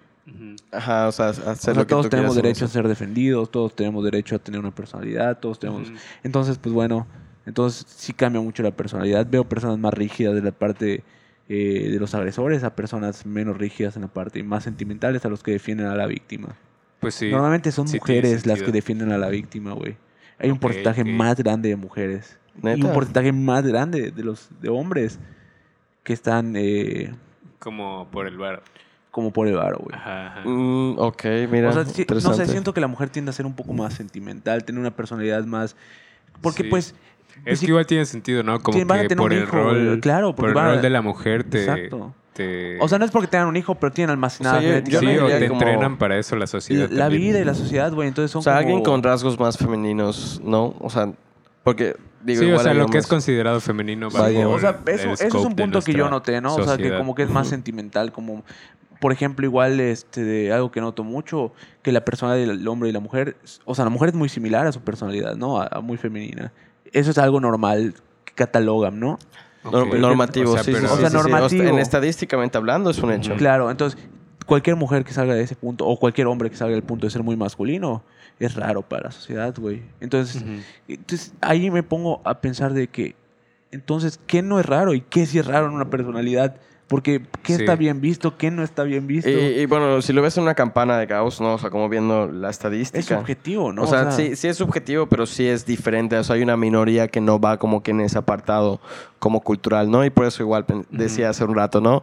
Ajá, 0.71 1.09
o 1.09 1.13
sea, 1.13 1.27
O 1.27 1.31
hacer 1.31 1.57
sea, 1.57 1.75
lo 1.75 1.81
que 1.81 1.91
todos 1.91 2.07
tú 2.07 2.11
tenemos 2.11 2.37
derecho 2.37 2.65
a 2.65 2.69
ser 2.69 2.87
defendidos, 2.87 3.51
todos 3.51 3.75
tenemos 3.75 4.05
derecho 4.05 4.37
a 4.37 4.39
tener 4.39 4.61
una 4.61 4.71
personalidad, 4.71 5.39
todos 5.39 5.59
tenemos... 5.59 5.91
Entonces, 6.23 6.59
pues 6.59 6.73
bueno, 6.73 7.07
entonces 7.47 7.85
sí 7.89 8.13
cambia 8.13 8.41
mucho 8.41 8.63
la 8.63 8.71
personalidad. 8.71 9.27
Veo 9.29 9.45
personas 9.45 9.79
más 9.79 9.93
rígidas 9.93 10.35
de 10.35 10.43
la 10.43 10.53
parte 10.53 11.03
eh, 11.49 11.89
de 11.91 11.99
los 11.99 12.15
agresores 12.15 12.63
a 12.63 12.77
personas 12.77 13.27
menos 13.27 13.59
rígidas 13.59 13.97
en 13.97 14.03
la 14.03 14.09
parte 14.09 14.39
y 14.39 14.45
más 14.45 14.63
sentimentales 14.63 15.25
a 15.25 15.29
los 15.29 15.43
que 15.43 15.51
defienden 15.51 15.89
a 15.89 15.97
la 15.97 16.07
víctima. 16.07 16.55
Pues 17.01 17.15
sí. 17.15 17.31
Normalmente 17.31 17.73
son 17.73 17.89
sí 17.89 17.97
mujeres 17.99 18.47
las 18.47 18.63
que 18.63 18.71
defienden 18.73 19.11
a 19.13 19.19
la 19.19 19.29
víctima, 19.29 19.73
güey. 19.73 19.97
Hay 20.39 20.51
un 20.51 20.59
porcentaje 20.59 21.05
más 21.05 21.37
grande 21.37 21.69
de 21.69 21.77
mujeres. 21.77 22.39
Y 22.63 22.67
un 22.67 22.81
¿Neta? 22.81 22.93
porcentaje 22.93 23.33
más 23.33 23.67
grande 23.67 24.11
de 24.11 24.23
los 24.25 24.49
de 24.61 24.69
hombres 24.69 25.19
que 26.03 26.13
están 26.13 26.55
eh, 26.57 27.15
Como 27.59 28.09
por 28.11 28.27
el 28.27 28.37
bar. 28.39 28.63
como 29.11 29.33
por 29.33 29.49
el 29.49 29.57
varo, 29.57 29.79
güey. 29.83 29.95
Ajá, 29.97 30.27
ajá. 30.39 30.41
Mm, 30.49 30.99
ok, 30.99 31.25
mira. 31.51 31.71
O 31.71 31.73
sea, 31.73 31.85
no 31.85 32.35
sé, 32.35 32.47
siento 32.47 32.73
que 32.75 32.81
la 32.81 32.87
mujer 32.87 33.09
tiende 33.11 33.31
a 33.31 33.33
ser 33.33 33.47
un 33.47 33.55
poco 33.55 33.73
más 33.73 33.95
sentimental, 33.95 34.65
tener 34.65 34.81
una 34.81 34.95
personalidad 34.95 35.45
más... 35.45 35.77
Porque 36.43 36.63
Sí. 36.65 36.69
pues... 36.69 36.95
Es 37.31 37.43
pues, 37.45 37.61
que 37.61 37.67
sí, 37.67 37.67
igual 37.71 37.87
tiene 37.87 38.05
sentido, 38.05 38.43
¿no? 38.43 38.61
Como 38.61 38.77
Sí, 38.77 38.85
van 38.85 38.99
a 38.99 39.03
que 39.03 39.09
tener 39.09 39.19
por 39.23 39.31
un 39.33 39.39
el 39.39 39.45
hijo, 39.45 39.57
rol. 39.57 40.01
claro, 40.01 40.35
por 40.35 40.49
el 40.51 40.55
rol 40.55 40.83
de 40.83 40.91
la 40.91 41.01
mujer 41.01 41.45
te. 41.45 41.61
Exacto. 41.61 42.15
Te- 42.45 42.79
O 42.81 42.89
sea, 42.89 42.99
no 42.99 43.05
es 43.05 43.11
porque 43.11 43.29
tengan 43.29 43.49
un 43.49 43.57
hijo, 43.57 43.75
pero 43.75 43.93
tienen 43.93 44.11
almacenada 44.11 44.59
O 44.59 44.61
sea, 44.61 44.69
yo- 44.69 44.75
genética. 44.75 45.01
yo 45.01 45.11
sí, 45.11 45.19
o 45.19 45.27
te 45.39 45.49
como- 45.49 45.61
entrenan 45.61 45.99
para 45.99 46.19
eso 46.19 46.37
la 46.37 46.47
sociedad. 46.47 46.89
la 46.91 47.05
también. 47.05 47.23
vida 47.23 47.41
y 47.41 47.45
la 47.45 47.55
sociedad, 47.55 47.93
güey. 47.93 48.09
Entonces 48.09 48.31
son 48.31 48.41
O 48.41 48.43
sea, 48.43 48.57
alguien 48.57 48.83
con 48.83 49.03
rasgos 49.03 49.39
más 49.39 49.57
femeninos, 49.59 50.41
¿no? 50.45 50.75
O 50.81 50.89
sea, 50.91 51.13
porque 51.63 51.97
digo, 52.25 52.41
sí, 52.41 52.47
o 52.47 52.49
igual 52.51 52.63
sea, 52.63 52.73
hay 52.73 52.79
lo 52.79 52.87
que 52.87 52.99
es 52.99 53.07
considerado 53.07 53.61
femenino 53.61 54.11
va 54.11 54.21
Vaya, 54.23 54.49
O 54.49 54.59
sea, 54.59 54.79
eso, 54.87 55.13
eso 55.13 55.25
es 55.25 55.35
un 55.35 55.55
punto 55.55 55.81
que 55.83 55.93
yo 55.93 56.09
noté, 56.11 56.41
¿no? 56.41 56.55
O 56.55 56.63
sea, 56.65 56.77
que 56.77 56.97
como 56.97 57.15
que 57.15 57.23
es 57.23 57.31
más 57.31 57.49
sentimental, 57.49 58.13
como... 58.13 58.43
Por 59.01 59.13
ejemplo, 59.13 59.47
igual 59.47 59.81
este, 59.81 60.23
de 60.23 60.53
algo 60.53 60.71
que 60.71 60.83
noto 60.83 61.05
mucho, 61.05 61.55
que 61.83 61.91
la 61.91 62.05
persona 62.05 62.35
del 62.35 62.69
hombre 62.69 62.91
y 62.91 62.93
la 62.93 63.01
mujer, 63.01 63.35
o 63.65 63.75
sea, 63.75 63.87
la 63.87 63.91
mujer 63.91 64.11
es 64.11 64.15
muy 64.15 64.29
similar 64.29 64.67
a 64.67 64.73
su 64.73 64.83
personalidad, 64.83 65.37
¿no? 65.37 65.59
A, 65.59 65.69
a 65.73 65.81
muy 65.81 65.97
femenina. 65.97 66.53
Eso 66.93 67.11
es 67.11 67.17
algo 67.17 67.41
normal 67.41 67.95
que 68.27 68.35
catalogan, 68.35 69.01
¿no? 69.01 69.19
Normativo, 69.65 70.51
O 70.51 70.55
sea, 70.55 70.63
sí, 70.65 70.73
sí, 70.73 70.77
pero- 70.81 70.89
sí, 70.89 70.95
O 70.95 70.97
sea, 70.99 71.11
sí, 71.11 71.17
sí. 71.17 71.23
normativo. 71.23 71.63
En 71.65 71.79
estadísticamente 71.79 72.57
hablando 72.59 72.91
es 72.91 72.99
un 72.99 73.13
hecho. 73.13 73.37
Claro, 73.37 73.71
entonces 73.71 73.99
cualquier 74.47 74.77
mujer 74.77 75.05
que 75.05 75.13
salga 75.13 75.35
de 75.35 75.43
ese 75.43 75.55
punto, 75.55 75.87
o 75.87 75.97
cualquier 75.99 76.27
hombre 76.27 76.51
que 76.51 76.57
salga 76.57 76.75
del 76.75 76.83
punto 76.83 77.07
de 77.07 77.11
ser 77.11 77.23
muy 77.23 77.37
masculino, 77.37 78.03
es 78.39 78.55
raro 78.57 78.83
para 78.83 79.05
la 79.05 79.11
sociedad, 79.13 79.55
güey. 79.57 79.83
Entonces, 80.01 80.43
entonces, 80.89 81.35
ahí 81.41 81.71
me 81.71 81.83
pongo 81.83 82.21
a 82.25 82.41
pensar 82.41 82.73
de 82.73 82.89
que, 82.89 83.15
entonces, 83.71 84.19
¿qué 84.27 84.43
no 84.43 84.59
es 84.59 84.67
raro 84.67 84.95
y 84.95 85.03
qué 85.03 85.27
sí 85.27 85.39
es 85.39 85.47
raro 85.47 85.67
en 85.67 85.75
una 85.75 85.89
personalidad? 85.91 86.57
Porque, 86.91 87.23
¿qué 87.45 87.55
Sí. 87.55 87.63
está 87.63 87.77
bien 87.77 88.01
visto? 88.01 88.37
¿Qué 88.37 88.51
no 88.51 88.65
está 88.65 88.83
bien 88.83 89.07
visto? 89.07 89.31
Y, 89.31 89.33
y 89.61 89.67
bueno, 89.67 90.03
si 90.03 90.13
lo 90.13 90.23
ves 90.23 90.37
en 90.39 90.43
una 90.43 90.57
campana 90.57 90.99
de 90.99 91.07
Gauss, 91.07 91.41
¿no? 91.41 91.55
O 91.55 91.59
sea, 91.59 91.71
como 91.71 91.89
viendo 91.89 92.27
la 92.27 92.51
estadística. 92.51 92.99
es 92.99 93.07
subjetivo, 93.07 93.73
¿no? 93.73 93.85
O 93.85 93.87
sea, 93.87 94.11
sí, 94.11 94.35
sí 94.35 94.49
es 94.49 94.57
subjetivo, 94.57 95.07
pero 95.07 95.25
sí 95.25 95.47
es 95.47 95.65
diferente. 95.65 96.17
O 96.17 96.25
sea, 96.25 96.35
hay 96.35 96.43
una 96.43 96.57
minoría 96.57 97.07
que 97.07 97.21
no 97.21 97.39
va 97.39 97.59
como 97.59 97.85
que 97.85 97.93
en 97.93 98.01
ese 98.01 98.19
apartado 98.19 98.81
como 99.21 99.41
cultural, 99.41 99.89
¿no? 99.89 100.05
Y 100.05 100.11
por 100.11 100.27
eso 100.27 100.43
igual 100.43 100.67
decía 100.91 101.31
hace 101.31 101.45
un 101.45 101.55
rato, 101.55 101.81
¿no? 101.81 102.03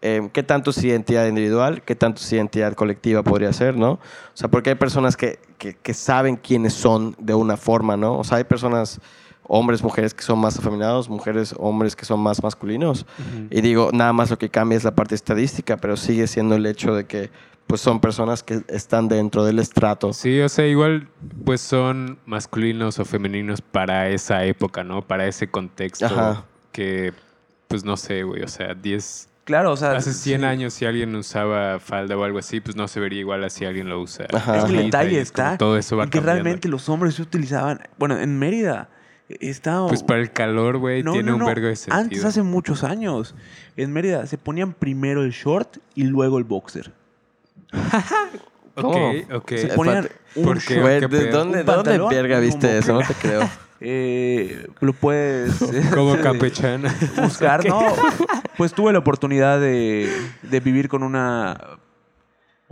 Eh, 0.00 0.30
¿Qué 0.32 0.42
tanto 0.42 0.70
es 0.70 0.82
identidad 0.82 1.26
individual? 1.26 1.82
¿Qué 1.82 1.94
tanto 1.94 2.22
es 2.22 2.32
identidad 2.32 2.72
colectiva 2.72 3.22
podría 3.22 3.52
ser, 3.52 3.76
no? 3.76 3.92
O 3.92 4.00
sea, 4.32 4.48
porque 4.50 4.70
hay 4.70 4.76
personas 4.76 5.18
que, 5.18 5.38
que, 5.58 5.74
que 5.74 5.92
saben 5.92 6.36
quiénes 6.36 6.72
son 6.72 7.14
de 7.18 7.34
una 7.34 7.58
forma, 7.58 7.96
¿no? 7.98 8.18
O 8.18 8.24
sea, 8.24 8.38
hay 8.38 8.44
personas, 8.44 9.00
hombres, 9.46 9.82
mujeres 9.82 10.14
que 10.14 10.22
son 10.22 10.38
más 10.38 10.58
afeminados, 10.58 11.08
mujeres, 11.08 11.54
hombres 11.58 11.94
que 11.96 12.04
son 12.04 12.20
más 12.20 12.42
masculinos. 12.42 13.06
Y 13.50 13.60
digo, 13.60 13.90
nada 13.92 14.12
más 14.12 14.30
lo 14.30 14.38
que 14.38 14.48
cambia 14.48 14.76
es 14.76 14.84
la 14.84 14.94
parte 14.94 15.14
estadística, 15.14 15.76
pero 15.76 15.96
sigue 15.96 16.26
siendo 16.26 16.54
el 16.54 16.66
hecho 16.66 16.94
de 16.94 17.06
que 17.06 17.30
pues 17.66 17.80
son 17.80 18.00
personas 18.00 18.42
que 18.42 18.62
están 18.68 19.08
dentro 19.08 19.44
del 19.44 19.58
estrato. 19.58 20.12
Sí, 20.12 20.40
o 20.40 20.48
sea, 20.48 20.66
igual 20.66 21.08
pues 21.44 21.60
son 21.60 22.18
masculinos 22.26 22.98
o 22.98 23.04
femeninos 23.04 23.62
para 23.62 24.08
esa 24.08 24.44
época, 24.44 24.84
¿no? 24.84 25.02
Para 25.02 25.26
ese 25.26 25.48
contexto 25.48 26.06
Ajá. 26.06 26.44
que, 26.72 27.12
pues 27.68 27.84
no 27.84 27.96
sé, 27.96 28.22
güey, 28.22 28.42
o 28.42 28.48
sea, 28.48 28.74
10... 28.74 29.28
Claro, 29.44 29.72
o 29.72 29.76
sea... 29.76 29.92
Hace 29.92 30.12
100 30.12 30.40
sí. 30.40 30.46
años 30.46 30.74
si 30.74 30.86
alguien 30.86 31.14
usaba 31.16 31.78
falda 31.78 32.16
o 32.16 32.24
algo 32.24 32.38
así, 32.38 32.60
pues 32.60 32.76
no 32.76 32.88
se 32.88 33.00
vería 33.00 33.20
igual 33.20 33.44
a 33.44 33.50
si 33.50 33.64
alguien 33.64 33.88
lo 33.88 34.00
usa. 34.00 34.26
Ajá. 34.32 34.58
Es 34.58 34.64
que 34.64 34.70
el 34.78 34.84
detalle 34.84 35.20
está 35.20 35.58
Todo 35.58 35.76
eso 35.76 35.96
va 35.96 36.04
que 36.04 36.12
cambiando. 36.12 36.42
realmente 36.42 36.68
los 36.68 36.88
hombres 36.88 37.14
se 37.14 37.22
utilizaban... 37.22 37.80
Bueno, 37.98 38.18
en 38.18 38.38
Mérida 38.38 38.88
está... 39.28 39.86
Pues 39.88 40.02
para 40.02 40.20
el 40.20 40.30
calor, 40.32 40.78
güey, 40.78 41.02
No, 41.02 41.12
tiene 41.12 41.28
no, 41.30 41.34
un 41.36 41.40
no. 41.40 41.46
vergo 41.46 41.66
de 41.68 41.76
sentido. 41.76 41.98
Antes, 42.00 42.24
hace 42.24 42.42
muchos 42.42 42.84
años, 42.84 43.34
en 43.76 43.92
Mérida 43.92 44.26
se 44.26 44.38
ponían 44.38 44.72
primero 44.72 45.22
el 45.22 45.30
short 45.30 45.78
y 45.94 46.04
luego 46.04 46.38
el 46.38 46.44
boxer. 46.44 46.92
Ok, 48.76 48.82
¿Cómo? 48.82 49.12
ok. 49.34 49.48
Se 49.56 49.68
ponían 49.68 50.08
un 50.34 50.44
¿Por 50.44 50.58
qué? 50.58 50.74
short. 50.74 50.82
Güey, 50.82 51.00
¿Qué 51.00 51.06
¿de 51.06 51.26
pedo? 51.26 51.38
dónde, 51.38 51.60
Un 51.60 51.66
dónde 51.66 51.74
pantalón, 51.84 52.08
verga 52.10 52.38
un 52.38 52.42
viste 52.44 52.78
eso? 52.78 52.92
No 52.94 53.06
te 53.06 53.14
creo. 53.14 53.48
Eh, 53.86 54.66
lo 54.80 54.94
puedes 54.94 55.52
Como 55.94 56.16
campechana. 56.16 56.94
buscar, 57.22 57.66
¿no? 57.68 57.82
Pues 58.56 58.72
tuve 58.72 58.92
la 58.94 59.00
oportunidad 59.00 59.60
de, 59.60 60.10
de 60.42 60.60
vivir 60.60 60.88
con 60.88 61.02
una, 61.02 61.60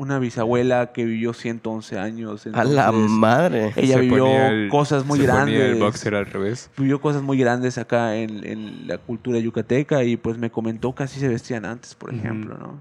una 0.03 0.19
bisabuela 0.19 0.93
que 0.93 1.05
vivió 1.05 1.33
111 1.33 1.99
años. 1.99 2.47
A 2.53 2.65
la 2.65 2.87
entonces, 2.87 3.11
madre. 3.11 3.73
Ella 3.77 3.95
Se 3.95 4.01
vivió 4.01 4.27
el- 4.27 4.69
cosas 4.69 5.05
muy 5.07 5.19
se 5.19 5.25
ponía 5.27 5.37
grandes. 5.45 5.63
el 5.73 5.79
boxer 5.81 6.15
al 6.15 6.27
revés. 6.27 6.71
Vivió 6.77 7.01
cosas 7.01 7.23
muy 7.23 7.39
grandes 7.39 7.79
acá 7.79 8.17
en, 8.17 8.45
en 8.47 8.87
la 8.89 8.99
cultura 8.99 9.39
yucateca 9.39 10.03
y 10.05 10.17
pues 10.17 10.37
me 10.39 10.51
comentó 10.51 10.95
que 10.95 11.05
así 11.05 11.19
se 11.21 11.29
vestían 11.29 11.65
antes, 11.65 11.95
por 11.95 12.13
ejemplo, 12.13 12.57
¿no? 12.59 12.81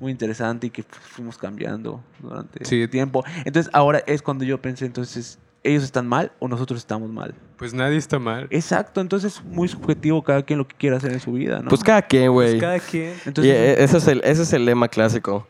Muy 0.00 0.12
interesante 0.12 0.68
y 0.68 0.70
que 0.70 0.82
fu- 0.84 1.00
fuimos 1.00 1.36
cambiando 1.38 2.00
durante 2.20 2.64
Sí. 2.64 2.82
el 2.82 2.88
tiempo. 2.90 3.24
Entonces 3.44 3.68
ahora 3.74 4.00
es 4.06 4.22
cuando 4.22 4.44
yo 4.44 4.60
pensé, 4.62 4.86
entonces, 4.86 5.38
¿ellos 5.64 5.82
están 5.82 6.06
mal 6.06 6.30
o 6.38 6.46
nosotros 6.46 6.78
estamos 6.78 7.10
mal? 7.10 7.34
Pues 7.56 7.74
nadie 7.74 7.96
está 7.96 8.20
mal. 8.20 8.46
Exacto, 8.50 9.00
entonces 9.00 9.42
muy 9.44 9.66
subjetivo 9.66 10.22
cada 10.22 10.42
quien 10.44 10.60
lo 10.60 10.68
que 10.68 10.76
quiera 10.76 10.98
hacer 10.98 11.10
en 11.12 11.18
su 11.18 11.32
vida, 11.32 11.58
¿no? 11.60 11.68
Pues 11.68 11.82
cada 11.82 12.02
quien, 12.02 12.30
güey. 12.30 12.50
Pues 12.52 12.60
cada 12.60 12.78
quien. 12.78 13.14
Entonces, 13.26 13.52
y 13.52 13.56
eh, 13.56 13.82
ese 13.82 13.96
es, 13.98 14.06
el, 14.06 14.20
ese 14.22 14.42
es 14.42 14.52
el 14.52 14.64
lema 14.64 14.86
clásico. 14.86 15.48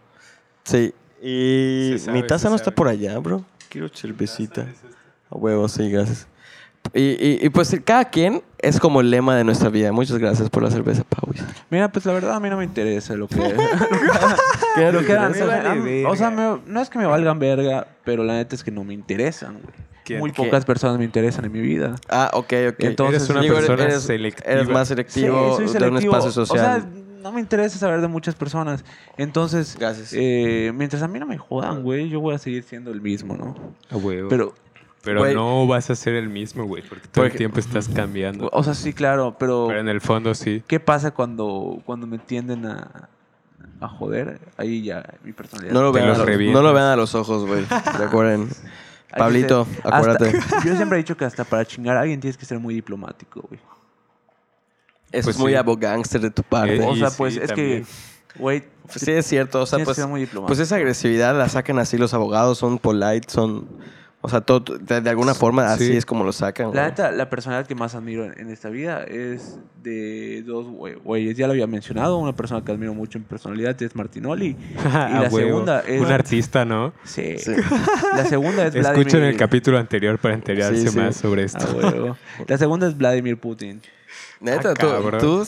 Sí. 0.64 0.94
Y 1.22 1.96
sabe, 1.98 2.20
mi 2.20 2.26
taza 2.26 2.48
no 2.48 2.56
está 2.56 2.70
por 2.70 2.88
allá, 2.88 3.18
bro. 3.18 3.44
Quiero 3.68 3.88
cervecita. 3.88 4.66
A 5.30 5.36
huevo, 5.36 5.68
sí, 5.68 5.90
gracias. 5.90 6.26
Y, 6.94 7.00
y, 7.02 7.38
y, 7.42 7.48
pues 7.50 7.76
cada 7.84 8.06
quien 8.06 8.42
es 8.60 8.80
como 8.80 9.00
el 9.02 9.10
lema 9.10 9.36
de 9.36 9.44
nuestra 9.44 9.68
vida. 9.68 9.92
Muchas 9.92 10.16
gracias 10.16 10.48
por 10.48 10.62
la 10.62 10.70
cerveza, 10.70 11.04
Pau. 11.04 11.34
Mira, 11.68 11.90
pues 11.92 12.06
la 12.06 12.12
verdad 12.14 12.34
a 12.34 12.40
mí 12.40 12.48
no 12.48 12.56
me 12.56 12.64
interesa 12.64 13.14
lo 13.14 13.28
que... 13.28 13.36
¿Qué 13.36 14.84
no 14.84 14.92
lo 14.92 15.04
que 15.04 15.12
interesa? 15.12 15.44
O 15.44 15.48
sea, 15.48 15.70
am- 15.72 16.06
o 16.06 16.16
sea, 16.16 16.30
me- 16.30 16.60
no 16.66 16.80
es 16.80 16.88
que 16.88 16.98
me 16.98 17.04
valgan 17.04 17.38
verga, 17.38 17.86
pero 18.04 18.24
la 18.24 18.34
neta 18.34 18.54
es 18.54 18.64
que 18.64 18.70
no 18.70 18.84
me 18.84 18.94
interesan, 18.94 19.54
güey. 19.60 19.74
¿Quién? 20.04 20.20
Muy 20.20 20.30
¿Qué? 20.32 20.42
pocas 20.42 20.64
personas 20.64 20.96
me 20.98 21.04
interesan 21.04 21.44
en 21.44 21.52
mi 21.52 21.60
vida. 21.60 21.94
Ah, 22.08 22.30
ok, 22.32 22.52
ok. 22.70 22.74
Entonces, 22.78 23.16
Eres 23.24 23.30
una 23.30 23.40
Digo, 23.42 23.56
persona 23.56 23.82
eres, 23.84 24.02
selectiva. 24.04 24.50
eres 24.50 24.68
más 24.68 24.88
selectivo, 24.88 25.50
Sí, 25.50 25.54
soy 25.56 25.64
de 25.64 25.70
un 25.70 25.72
selectivo. 25.98 26.12
espacio 26.16 26.30
social. 26.32 26.58
O 26.58 26.80
sea, 26.80 26.90
no 27.20 27.32
me 27.32 27.40
interesa 27.40 27.78
saber 27.78 28.00
de 28.00 28.08
muchas 28.08 28.34
personas. 28.34 28.84
Entonces, 29.16 29.76
Gracias. 29.78 30.12
eh, 30.14 30.72
mientras 30.74 31.02
a 31.02 31.08
mí 31.08 31.18
no 31.18 31.26
me 31.26 31.38
jodan, 31.38 31.82
güey, 31.82 32.08
yo 32.08 32.20
voy 32.20 32.34
a 32.34 32.38
seguir 32.38 32.62
siendo 32.62 32.90
el 32.90 33.00
mismo, 33.00 33.36
¿no? 33.36 33.54
A 33.90 33.96
huevo. 33.96 34.28
Pero, 34.28 34.54
Pero 35.02 35.24
no 35.32 35.66
vas 35.66 35.90
a 35.90 35.94
ser 35.94 36.14
el 36.14 36.28
mismo, 36.28 36.64
güey, 36.64 36.82
porque 36.82 37.08
todo 37.08 37.22
Porque- 37.24 37.32
el 37.32 37.38
tiempo 37.38 37.60
estás 37.60 37.88
cambiando. 37.88 38.50
o 38.52 38.62
sea, 38.64 38.74
sí, 38.74 38.92
claro, 38.92 39.36
pero, 39.38 39.66
Pero 39.68 39.80
en 39.80 39.88
el 39.88 40.00
fondo 40.00 40.34
sí. 40.34 40.62
¿qué 40.66 40.80
pasa 40.80 41.12
cuando, 41.12 41.80
cuando 41.86 42.06
me 42.06 42.18
tienden 42.18 42.66
a, 42.66 43.08
a 43.80 43.88
joder? 43.88 44.38
Ahí 44.56 44.82
ya 44.82 45.04
mi 45.24 45.32
personalidad. 45.32 45.72
no, 45.72 45.82
lo 45.82 45.92
vean 45.92 46.08
a 46.08 46.18
los 46.18 46.26
no 46.26 46.62
lo 46.62 46.72
vean 46.72 46.86
a 46.86 46.96
los 46.96 47.14
ojos, 47.14 47.46
güey. 47.46 47.64
Recuerden. 47.98 48.48
Pablito, 49.16 49.66
hasta- 49.82 49.96
acuérdate. 49.98 50.32
yo 50.66 50.76
siempre 50.76 50.98
he 50.98 51.02
dicho 51.02 51.16
que 51.16 51.24
hasta 51.24 51.44
para 51.44 51.64
chingar 51.64 51.96
a 51.96 52.00
alguien 52.02 52.20
tienes 52.20 52.36
que 52.36 52.44
ser 52.44 52.58
muy 52.58 52.74
diplomático, 52.74 53.40
güey. 53.48 53.58
Eso 55.12 55.24
Pues 55.24 55.36
es 55.36 55.40
muy 55.40 55.52
sí. 55.52 55.56
abogánster 55.56 56.20
de 56.20 56.30
tu 56.30 56.42
parte. 56.42 56.76
Eh, 56.76 56.82
O 56.86 56.94
sea, 56.96 57.10
sí, 57.10 57.14
pues 57.18 57.36
es 57.36 57.48
también. 57.48 57.84
que, 57.84 58.38
güey, 58.40 58.62
Pues 58.86 59.00
sí, 59.04 59.10
es 59.12 59.26
cierto. 59.26 59.62
O 59.62 59.66
sea, 59.66 59.82
pues, 59.84 60.06
muy 60.06 60.26
pues 60.26 60.58
esa 60.58 60.76
agresividad 60.76 61.36
la 61.36 61.48
sacan 61.48 61.78
así 61.78 61.96
los 61.98 62.12
abogados. 62.14 62.58
Son 62.58 62.78
polite, 62.78 63.28
son... 63.28 63.66
O 64.20 64.28
sea, 64.28 64.40
todo, 64.40 64.76
de, 64.78 65.00
de 65.00 65.10
alguna 65.10 65.32
forma 65.32 65.72
así 65.72 65.86
Sí. 65.86 65.96
es 65.96 66.04
como 66.04 66.24
lo 66.24 66.32
sacan. 66.32 66.74
La 66.74 66.86
neta, 66.86 67.12
la 67.12 67.30
personalidad 67.30 67.68
que 67.68 67.76
más 67.76 67.94
admiro 67.94 68.24
en, 68.24 68.34
en 68.40 68.50
esta 68.50 68.68
vida 68.68 69.04
es 69.04 69.60
de 69.80 70.42
dos 70.44 70.66
güey- 70.66 71.00
güeyes. 71.00 71.36
Ya 71.36 71.46
lo 71.46 71.52
había 71.52 71.68
mencionado. 71.68 72.18
Una 72.18 72.34
persona 72.34 72.64
que 72.64 72.72
admiro 72.72 72.92
mucho 72.94 73.16
en 73.16 73.22
personalidad 73.24 73.80
es 73.80 73.94
Martinoli. 73.94 74.56
Y 74.58 74.74
la 74.84 75.28
huevo. 75.30 75.36
segunda 75.38 75.80
es. 75.86 76.00
Un 76.00 76.10
artista, 76.10 76.64
¿no? 76.64 76.92
Sí. 77.04 77.38
Sí. 77.38 77.52
La 78.16 78.24
segunda 78.24 78.66
es 78.66 78.74
Vladimir. 78.74 79.06
Escuchen 79.06 79.22
el 79.22 79.36
capítulo 79.36 79.78
anterior 79.78 80.18
para 80.18 80.34
enterarse 80.34 80.80
Sí, 80.80 80.88
sí. 80.88 80.98
más 80.98 81.14
sobre 81.16 81.42
Ah, 81.42 81.46
esto. 81.46 81.76
huevo. 81.76 82.16
La 82.48 82.58
segunda 82.58 82.88
es 82.88 82.96
Vladimir 82.98 83.38
Putin. 83.38 83.80
Neta, 84.40 84.70
Ah, 84.80 85.18
tú, 85.18 85.46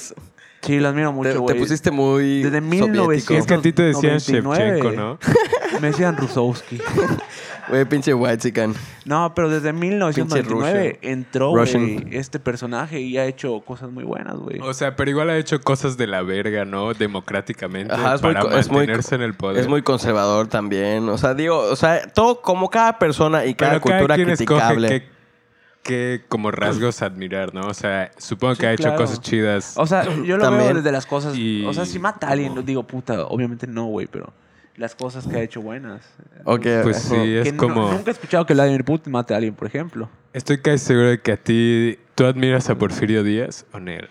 Sí, 0.62 0.78
lo 0.78 0.88
admiro 0.88 1.08
te, 1.08 1.14
mucho, 1.14 1.30
te 1.32 1.38
güey. 1.38 1.58
pusiste 1.58 1.90
muy 1.90 2.42
Desde 2.42 2.58
soviético. 2.58 2.86
1900. 2.88 3.36
Es 3.38 3.46
que 3.46 3.54
a 3.54 3.62
ti 3.62 3.72
te 3.72 3.82
decían 3.82 4.18
99. 4.44 4.58
Shevchenko, 4.82 4.90
¿no? 4.92 5.18
Me 5.80 5.88
decían 5.88 6.16
Rusowski. 6.16 6.78
Güey, 7.68 7.84
pinche 7.84 8.12
white 8.12 8.38
chican. 8.38 8.74
No, 9.04 9.32
pero 9.32 9.48
desde 9.48 9.72
1999 9.72 10.98
Russian. 10.98 11.12
entró 11.12 11.50
güey, 11.50 12.04
este 12.10 12.40
personaje 12.40 13.00
y 13.00 13.16
ha 13.16 13.26
hecho 13.26 13.60
cosas 13.60 13.90
muy 13.92 14.02
buenas, 14.02 14.34
güey. 14.36 14.58
O 14.60 14.74
sea, 14.74 14.96
pero 14.96 15.10
igual 15.10 15.30
ha 15.30 15.36
hecho 15.38 15.60
cosas 15.60 15.96
de 15.96 16.08
la 16.08 16.22
verga, 16.22 16.64
¿no? 16.64 16.94
Democráticamente 16.94 17.94
Ajá, 17.94 18.16
es 18.16 18.22
muy 18.22 18.32
para 18.34 18.44
co- 18.44 18.50
es 18.56 18.68
muy 18.68 18.78
mantenerse 18.78 19.14
en 19.14 19.22
el 19.22 19.34
poder. 19.34 19.58
Es 19.60 19.68
muy 19.68 19.82
conservador 19.82 20.48
también. 20.48 21.08
O 21.08 21.16
sea, 21.16 21.34
digo, 21.34 21.58
o 21.58 21.76
sea, 21.76 22.08
todo 22.12 22.40
como 22.42 22.68
cada 22.70 22.98
persona 22.98 23.44
y 23.46 23.54
cada 23.54 23.72
Pero 23.74 23.82
cada 23.82 23.98
cultura 24.00 24.14
quien 24.16 24.28
criticable. 24.28 24.86
escoge 24.88 25.02
qué, 25.02 25.08
qué 25.82 26.22
como 26.28 26.50
rasgos 26.50 27.02
admirar, 27.02 27.54
¿no? 27.54 27.62
O 27.62 27.74
sea, 27.74 28.10
supongo 28.18 28.54
Sí, 28.54 28.60
que 28.60 28.66
ha 28.68 28.72
hecho 28.72 28.82
claro. 28.84 28.98
cosas 28.98 29.20
chidas. 29.20 29.74
O 29.76 29.86
sea, 29.86 30.04
yo 30.04 30.36
lo 30.36 30.44
También. 30.44 30.64
veo 30.66 30.74
desde 30.76 30.92
las 30.92 31.06
cosas. 31.06 31.36
Y- 31.36 31.64
O 31.66 31.72
sea, 31.72 31.84
si 31.86 31.98
mata 31.98 32.28
a 32.28 32.30
alguien, 32.32 32.64
digo, 32.64 32.82
puta, 32.86 33.24
obviamente 33.26 33.66
no, 33.66 33.86
güey, 33.86 34.06
pero 34.06 34.32
las 34.76 34.94
cosas 34.94 35.26
que 35.26 35.36
ha 35.36 35.42
hecho 35.42 35.60
buenas. 35.60 36.00
Ok, 36.44 36.66
Pues 36.82 36.98
sí, 37.02 37.14
es 37.36 37.44
Que 37.44 37.52
no- 37.52 37.58
como... 37.58 37.90
nunca 37.92 38.10
he 38.10 38.12
escuchado 38.14 38.46
que 38.46 38.54
Vladimir 38.54 38.84
Putin 38.84 39.12
mate 39.12 39.34
a 39.34 39.36
alguien, 39.36 39.54
por 39.54 39.66
ejemplo. 39.66 40.08
Estoy 40.32 40.58
casi 40.58 40.78
seguro 40.84 41.08
de 41.08 41.20
que 41.20 41.32
a 41.32 41.36
ti... 41.36 41.98
¿Tú 42.14 42.24
admiras 42.26 42.68
a 42.70 42.74
Porfirio 42.76 43.22
Díaz 43.22 43.64
o 43.72 43.80
Nel? 43.80 44.08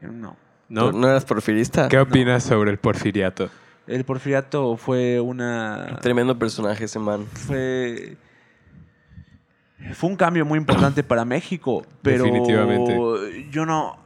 Eh, 0.00 0.06
no. 0.10 0.36
¿No? 0.68 0.92
¿No 0.92 1.08
eras 1.08 1.24
porfirista? 1.24 1.88
¿Qué 1.88 1.98
opinas 1.98 2.44
sobre 2.44 2.70
el 2.70 2.78
porfiriato? 2.78 3.50
El 3.88 4.04
porfiriato 4.04 4.76
fue 4.76 5.18
una. 5.18 5.98
Tremendo 6.00 6.38
personaje 6.38 6.84
ese 6.84 7.00
man. 7.00 7.26
Fue. 7.26 8.16
Fue 9.94 10.10
un 10.10 10.16
cambio 10.16 10.44
muy 10.44 10.58
importante 10.58 11.02
para 11.02 11.24
México, 11.24 11.84
pero 12.02 12.24
Definitivamente. 12.24 13.48
yo 13.50 13.64
no, 13.66 13.96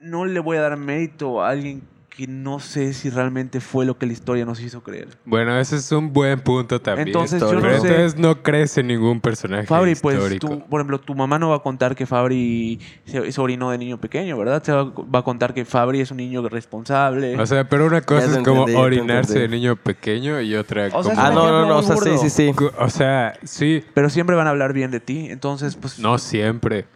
no 0.00 0.26
le 0.26 0.38
voy 0.40 0.56
a 0.58 0.62
dar 0.62 0.76
mérito 0.76 1.42
a 1.42 1.50
alguien 1.50 1.82
que 2.16 2.28
no 2.28 2.60
sé 2.60 2.92
si 2.94 3.10
realmente 3.10 3.60
fue 3.60 3.84
lo 3.84 3.98
que 3.98 4.06
la 4.06 4.12
historia 4.12 4.44
nos 4.44 4.60
hizo 4.60 4.82
creer. 4.84 5.08
Bueno, 5.24 5.58
ese 5.58 5.76
es 5.76 5.90
un 5.90 6.12
buen 6.12 6.38
punto 6.40 6.80
también. 6.80 7.08
Entonces, 7.08 7.40
yo 7.40 7.52
no 7.54 7.60
Pero 7.60 7.80
sé- 7.80 7.88
entonces 7.88 8.16
no 8.20 8.42
crees 8.42 8.78
en 8.78 8.86
ningún 8.86 9.20
personaje 9.20 9.66
Fabri, 9.66 9.94
pues, 9.96 10.38
tú, 10.38 10.60
por 10.70 10.80
ejemplo, 10.80 11.00
tu 11.00 11.14
mamá 11.16 11.40
no 11.40 11.48
va 11.50 11.56
a 11.56 11.62
contar 11.62 11.96
que 11.96 12.06
Fabri 12.06 12.78
se, 13.04 13.32
se 13.32 13.40
orinó 13.40 13.70
de 13.70 13.78
niño 13.78 13.98
pequeño, 13.98 14.38
¿verdad? 14.38 14.62
Se 14.62 14.70
va, 14.72 14.84
va 14.84 15.18
a 15.18 15.22
contar 15.22 15.54
que 15.54 15.64
Fabri 15.64 16.00
es 16.00 16.10
un 16.12 16.18
niño 16.18 16.48
responsable. 16.48 17.36
O 17.40 17.46
sea, 17.46 17.68
pero 17.68 17.86
una 17.86 18.00
cosa 18.02 18.24
es 18.26 18.38
como 18.44 18.60
entendí, 18.60 18.74
orinarse 18.80 19.38
de 19.40 19.48
niño 19.48 19.74
pequeño 19.74 20.40
y 20.40 20.54
otra 20.54 20.86
O 20.92 21.02
sea, 21.02 21.02
como... 21.02 21.12
es 21.12 21.18
Ah, 21.18 21.28
un 21.30 21.34
no, 21.34 21.50
no, 21.50 21.66
no. 21.68 21.78
O 21.78 21.82
sea, 21.82 21.96
sí, 21.96 22.10
sí, 22.18 22.30
sí. 22.30 22.52
O 22.78 22.88
sea, 22.90 23.38
sí, 23.42 23.82
pero 23.92 24.08
siempre 24.08 24.36
van 24.36 24.46
a 24.46 24.50
hablar 24.50 24.72
bien 24.72 24.90
de 24.90 25.00
ti, 25.00 25.26
entonces, 25.30 25.74
pues... 25.76 25.98
no 25.98 26.18
siempre. 26.18 26.86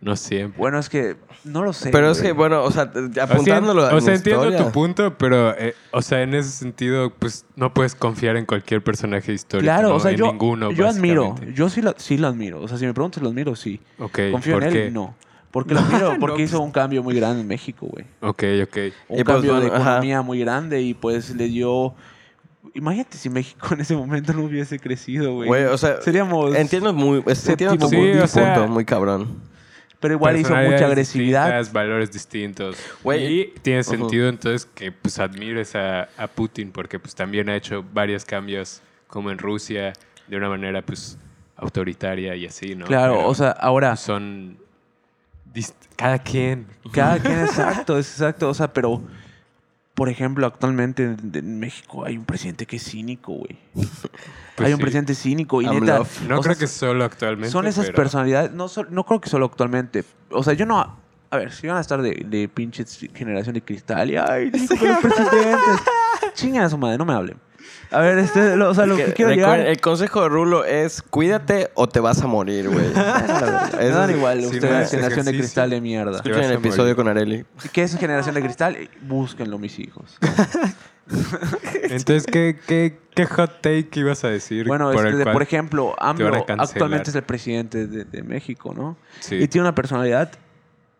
No 0.00 0.14
siempre. 0.14 0.58
Bueno, 0.58 0.78
es 0.78 0.88
que 0.90 1.16
no 1.44 1.64
lo 1.64 1.72
sé. 1.72 1.90
Pero 1.90 2.10
es 2.10 2.18
güey. 2.18 2.28
que, 2.28 2.32
bueno, 2.36 2.62
o 2.62 2.70
sea, 2.70 2.90
O 2.94 3.12
sea, 3.12 3.24
apuntándolo 3.24 3.82
a 3.86 3.94
o 3.94 4.00
sea, 4.00 4.14
entiendo 4.14 4.44
historia. 4.44 4.66
tu 4.66 4.72
punto, 4.72 5.16
pero, 5.16 5.56
eh, 5.58 5.74
o 5.90 6.02
sea, 6.02 6.22
en 6.22 6.34
ese 6.34 6.50
sentido, 6.50 7.10
pues 7.18 7.46
no 7.56 7.72
puedes 7.72 7.94
confiar 7.94 8.36
en 8.36 8.44
cualquier 8.44 8.84
personaje 8.84 9.32
histórico. 9.32 9.64
Claro, 9.64 9.88
¿no? 9.88 9.94
o 9.94 10.00
sea, 10.00 10.10
en 10.10 10.18
yo, 10.18 10.26
ninguno. 10.26 10.70
yo 10.70 10.86
admiro. 10.86 11.34
Yo 11.54 11.68
sí 11.70 11.80
lo, 11.80 11.94
sí 11.96 12.18
lo 12.18 12.28
admiro. 12.28 12.60
O 12.60 12.68
sea, 12.68 12.76
si 12.76 12.84
me 12.86 12.92
preguntas, 12.92 13.22
lo 13.22 13.30
admiro, 13.30 13.56
sí. 13.56 13.80
Ok, 13.98 14.18
Confío 14.32 14.54
¿por 14.54 14.64
en 14.64 14.72
qué? 14.72 14.86
él, 14.88 14.92
no. 14.92 15.14
Porque 15.50 15.72
lo 15.72 15.80
admiro, 15.86 16.16
porque 16.20 16.38
No, 16.38 16.44
hizo 16.44 16.60
un 16.60 16.72
cambio 16.72 17.02
muy 17.02 17.14
grande 17.14 17.40
en 17.40 17.48
México, 17.48 17.86
güey. 17.90 18.04
Ok, 18.20 18.42
ok. 18.64 18.76
Un 19.08 19.18
Y 19.20 19.24
pues, 19.24 19.34
cambio 19.34 19.54
de 19.54 19.60
bueno, 19.60 19.74
ajá. 19.76 19.82
economía 19.92 20.20
muy 20.22 20.38
grande 20.40 20.82
y 20.82 20.92
pues 20.94 21.34
le 21.34 21.46
dio... 21.48 21.94
Imagínate 22.74 23.16
si 23.16 23.30
México 23.30 23.68
en 23.72 23.80
ese 23.80 23.96
momento 23.96 24.34
no 24.34 24.42
hubiese 24.44 24.78
crecido, 24.78 25.32
güey. 25.34 25.48
Güey, 25.48 25.64
o 25.64 25.78
sea, 25.78 26.02
Seríamos... 26.02 26.54
entiendo 26.54 26.92
muy, 26.92 27.22
es- 27.26 27.48
entiendo 27.48 27.76
punto, 27.78 27.88
Sí, 27.88 28.10
o 28.18 28.26
sea- 28.26 28.54
punto, 28.56 28.68
muy 28.72 28.84
cabrón. 28.84 29.55
Pero 30.00 30.14
igual 30.14 30.36
hizo 30.36 30.54
mucha 30.54 30.86
agresividad. 30.86 31.66
valores 31.72 32.12
distintos. 32.12 32.76
Y 33.18 33.46
tiene 33.62 33.82
sentido 33.82 34.28
entonces 34.28 34.66
que 34.66 34.92
pues 34.92 35.18
admires 35.18 35.74
a, 35.74 36.08
a 36.16 36.26
Putin 36.26 36.70
porque 36.70 36.98
pues 36.98 37.14
también 37.14 37.48
ha 37.48 37.56
hecho 37.56 37.84
varios 37.92 38.24
cambios 38.24 38.82
como 39.06 39.30
en 39.30 39.38
Rusia 39.38 39.92
de 40.26 40.36
una 40.36 40.48
manera 40.48 40.82
pues 40.82 41.18
autoritaria 41.56 42.36
y 42.36 42.46
así, 42.46 42.74
¿no? 42.74 42.84
Claro, 42.86 43.14
Pero 43.16 43.28
o 43.28 43.34
sea, 43.34 43.50
ahora... 43.50 43.96
son 43.96 44.58
dist- 45.54 45.74
cada 45.96 46.18
quien. 46.18 46.66
Cada 46.92 47.18
quien 47.18 47.40
exacto, 47.40 47.98
es 47.98 48.10
exacto. 48.10 48.50
O 48.50 48.54
sea, 48.54 48.72
pero... 48.72 49.02
Por 49.96 50.08
ejemplo, 50.10 50.46
actualmente 50.46 51.02
en, 51.04 51.32
en 51.34 51.58
México 51.58 52.04
hay 52.04 52.16
un 52.18 52.24
presidente 52.26 52.66
que 52.66 52.76
es 52.76 52.84
cínico, 52.84 53.32
güey. 53.32 53.58
Pues 53.74 53.88
hay 54.66 54.72
un 54.72 54.76
sí. 54.78 54.82
presidente 54.82 55.14
cínico 55.14 55.60
y 55.62 55.64
I'm 55.64 55.80
neta... 55.80 55.98
love. 55.98 56.20
No 56.28 56.40
creo 56.42 56.54
sea, 56.54 56.60
que 56.60 56.66
solo 56.66 57.02
actualmente. 57.04 57.50
Son 57.50 57.66
esas 57.66 57.86
pero- 57.86 57.96
personalidades, 57.96 58.52
no, 58.52 58.68
sol- 58.68 58.88
no 58.90 59.04
creo 59.04 59.20
que 59.20 59.28
solo 59.30 59.46
actualmente. 59.46 60.04
O 60.30 60.42
sea, 60.44 60.52
yo 60.52 60.66
no. 60.66 60.98
A 61.30 61.36
ver, 61.38 61.50
si 61.50 61.66
van 61.66 61.78
a 61.78 61.80
estar 61.80 62.00
de, 62.02 62.24
de 62.28 62.46
pinches 62.48 63.00
generación 63.14 63.54
de 63.54 63.62
cristal 63.62 64.10
y 64.10 64.16
ay, 64.16 64.50
que 64.78 64.86
los 64.86 64.98
presidentes. 64.98 65.80
Chingan 66.34 66.64
a 66.64 66.68
su 66.70 66.78
madre, 66.78 66.98
no 66.98 67.04
me 67.06 67.14
hablen. 67.14 67.38
A 67.96 68.00
ver, 68.00 68.18
este, 68.18 68.56
lo- 68.56 68.68
o 68.70 68.74
sea, 68.74 68.84
lo 68.84 68.94
que 68.96 69.06
Que- 69.06 69.12
quiero 69.14 69.30
llegar. 69.32 69.60
El 69.60 69.80
consejo 69.80 70.20
de 70.22 70.28
Rulo 70.28 70.64
es 70.66 71.00
cuídate 71.00 71.70
o 71.74 71.88
te 71.88 71.98
vas 72.00 72.20
a 72.20 72.26
morir, 72.26 72.68
güey. 72.68 72.84
Me 73.78 73.86
dan 73.88 74.10
igual, 74.10 74.38
si 74.40 74.42
no 74.44 74.50
ustedes, 74.50 74.74
haces 74.74 74.90
generación 74.90 75.24
de 75.26 75.32
cristal 75.32 75.70
de 75.70 75.80
mierda. 75.80 76.16
Escuchen 76.16 76.36
el 76.42 76.42
morir. 76.54 76.58
episodio 76.66 76.94
con 76.96 77.08
Areli. 77.08 77.46
¿Qué 77.72 77.82
es 77.84 77.96
generación 77.96 78.34
de 78.34 78.42
cristal? 78.42 78.76
Búsquenlo, 79.00 79.58
mis 79.58 79.78
hijos. 79.78 80.18
Entonces, 81.84 82.26
¿qué, 82.26 82.58
qué, 82.66 82.98
qué 83.14 83.26
hot 83.26 83.60
take 83.62 83.88
ibas 83.94 84.24
a 84.24 84.28
decir? 84.28 84.66
Bueno, 84.66 84.90
por, 84.92 85.06
este, 85.06 85.24
por 85.32 85.42
ejemplo, 85.42 85.94
AMLO 85.98 86.44
actualmente 86.58 87.10
es 87.10 87.16
el 87.16 87.22
presidente 87.22 87.86
de, 87.86 88.04
de 88.04 88.22
México, 88.22 88.74
¿no? 88.76 88.96
Sí. 89.20 89.36
Y 89.36 89.48
tiene 89.48 89.62
una 89.68 89.74
personalidad 89.74 90.32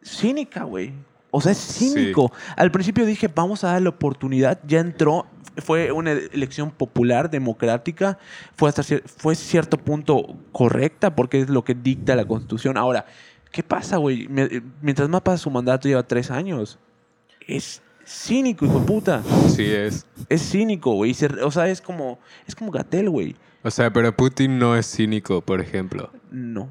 cínica, 0.02 0.62
güey. 0.62 0.92
O 1.36 1.40
sea, 1.42 1.52
es 1.52 1.58
cínico. 1.58 2.32
Al 2.56 2.70
principio 2.70 3.04
dije, 3.04 3.28
vamos 3.34 3.62
a 3.64 3.72
darle 3.72 3.88
oportunidad. 3.90 4.58
Ya 4.66 4.80
entró. 4.80 5.26
Fue 5.58 5.90
una 5.92 6.12
elección 6.12 6.70
popular, 6.70 7.30
democrática. 7.30 8.18
Fue 8.56 8.68
hasta 8.68 8.82
fue 9.04 9.34
cierto 9.34 9.78
punto 9.78 10.36
correcta 10.52 11.14
porque 11.14 11.40
es 11.40 11.48
lo 11.48 11.64
que 11.64 11.74
dicta 11.74 12.14
la 12.16 12.24
constitución. 12.26 12.76
Ahora, 12.76 13.06
¿qué 13.52 13.62
pasa, 13.62 13.96
güey? 13.98 14.28
Me- 14.28 14.62
Mientras 14.82 15.08
más 15.08 15.22
pasa 15.22 15.38
su 15.38 15.50
mandato, 15.50 15.88
lleva 15.88 16.02
tres 16.06 16.30
años. 16.30 16.78
Es 17.46 17.82
cínico, 18.06 18.66
hijo 18.66 18.80
de 18.80 18.86
puta. 18.86 19.22
Sí, 19.48 19.64
es. 19.64 20.06
Es 20.28 20.42
cínico, 20.50 20.92
güey. 20.94 21.14
O 21.42 21.50
sea, 21.50 21.68
es 21.68 21.80
como, 21.80 22.18
es 22.46 22.54
como 22.54 22.70
Gatel, 22.70 23.08
güey. 23.10 23.34
O 23.62 23.70
sea, 23.70 23.90
pero 23.92 24.14
Putin 24.14 24.58
no 24.58 24.76
es 24.76 24.86
cínico, 24.90 25.40
por 25.40 25.60
ejemplo. 25.60 26.10
No. 26.30 26.68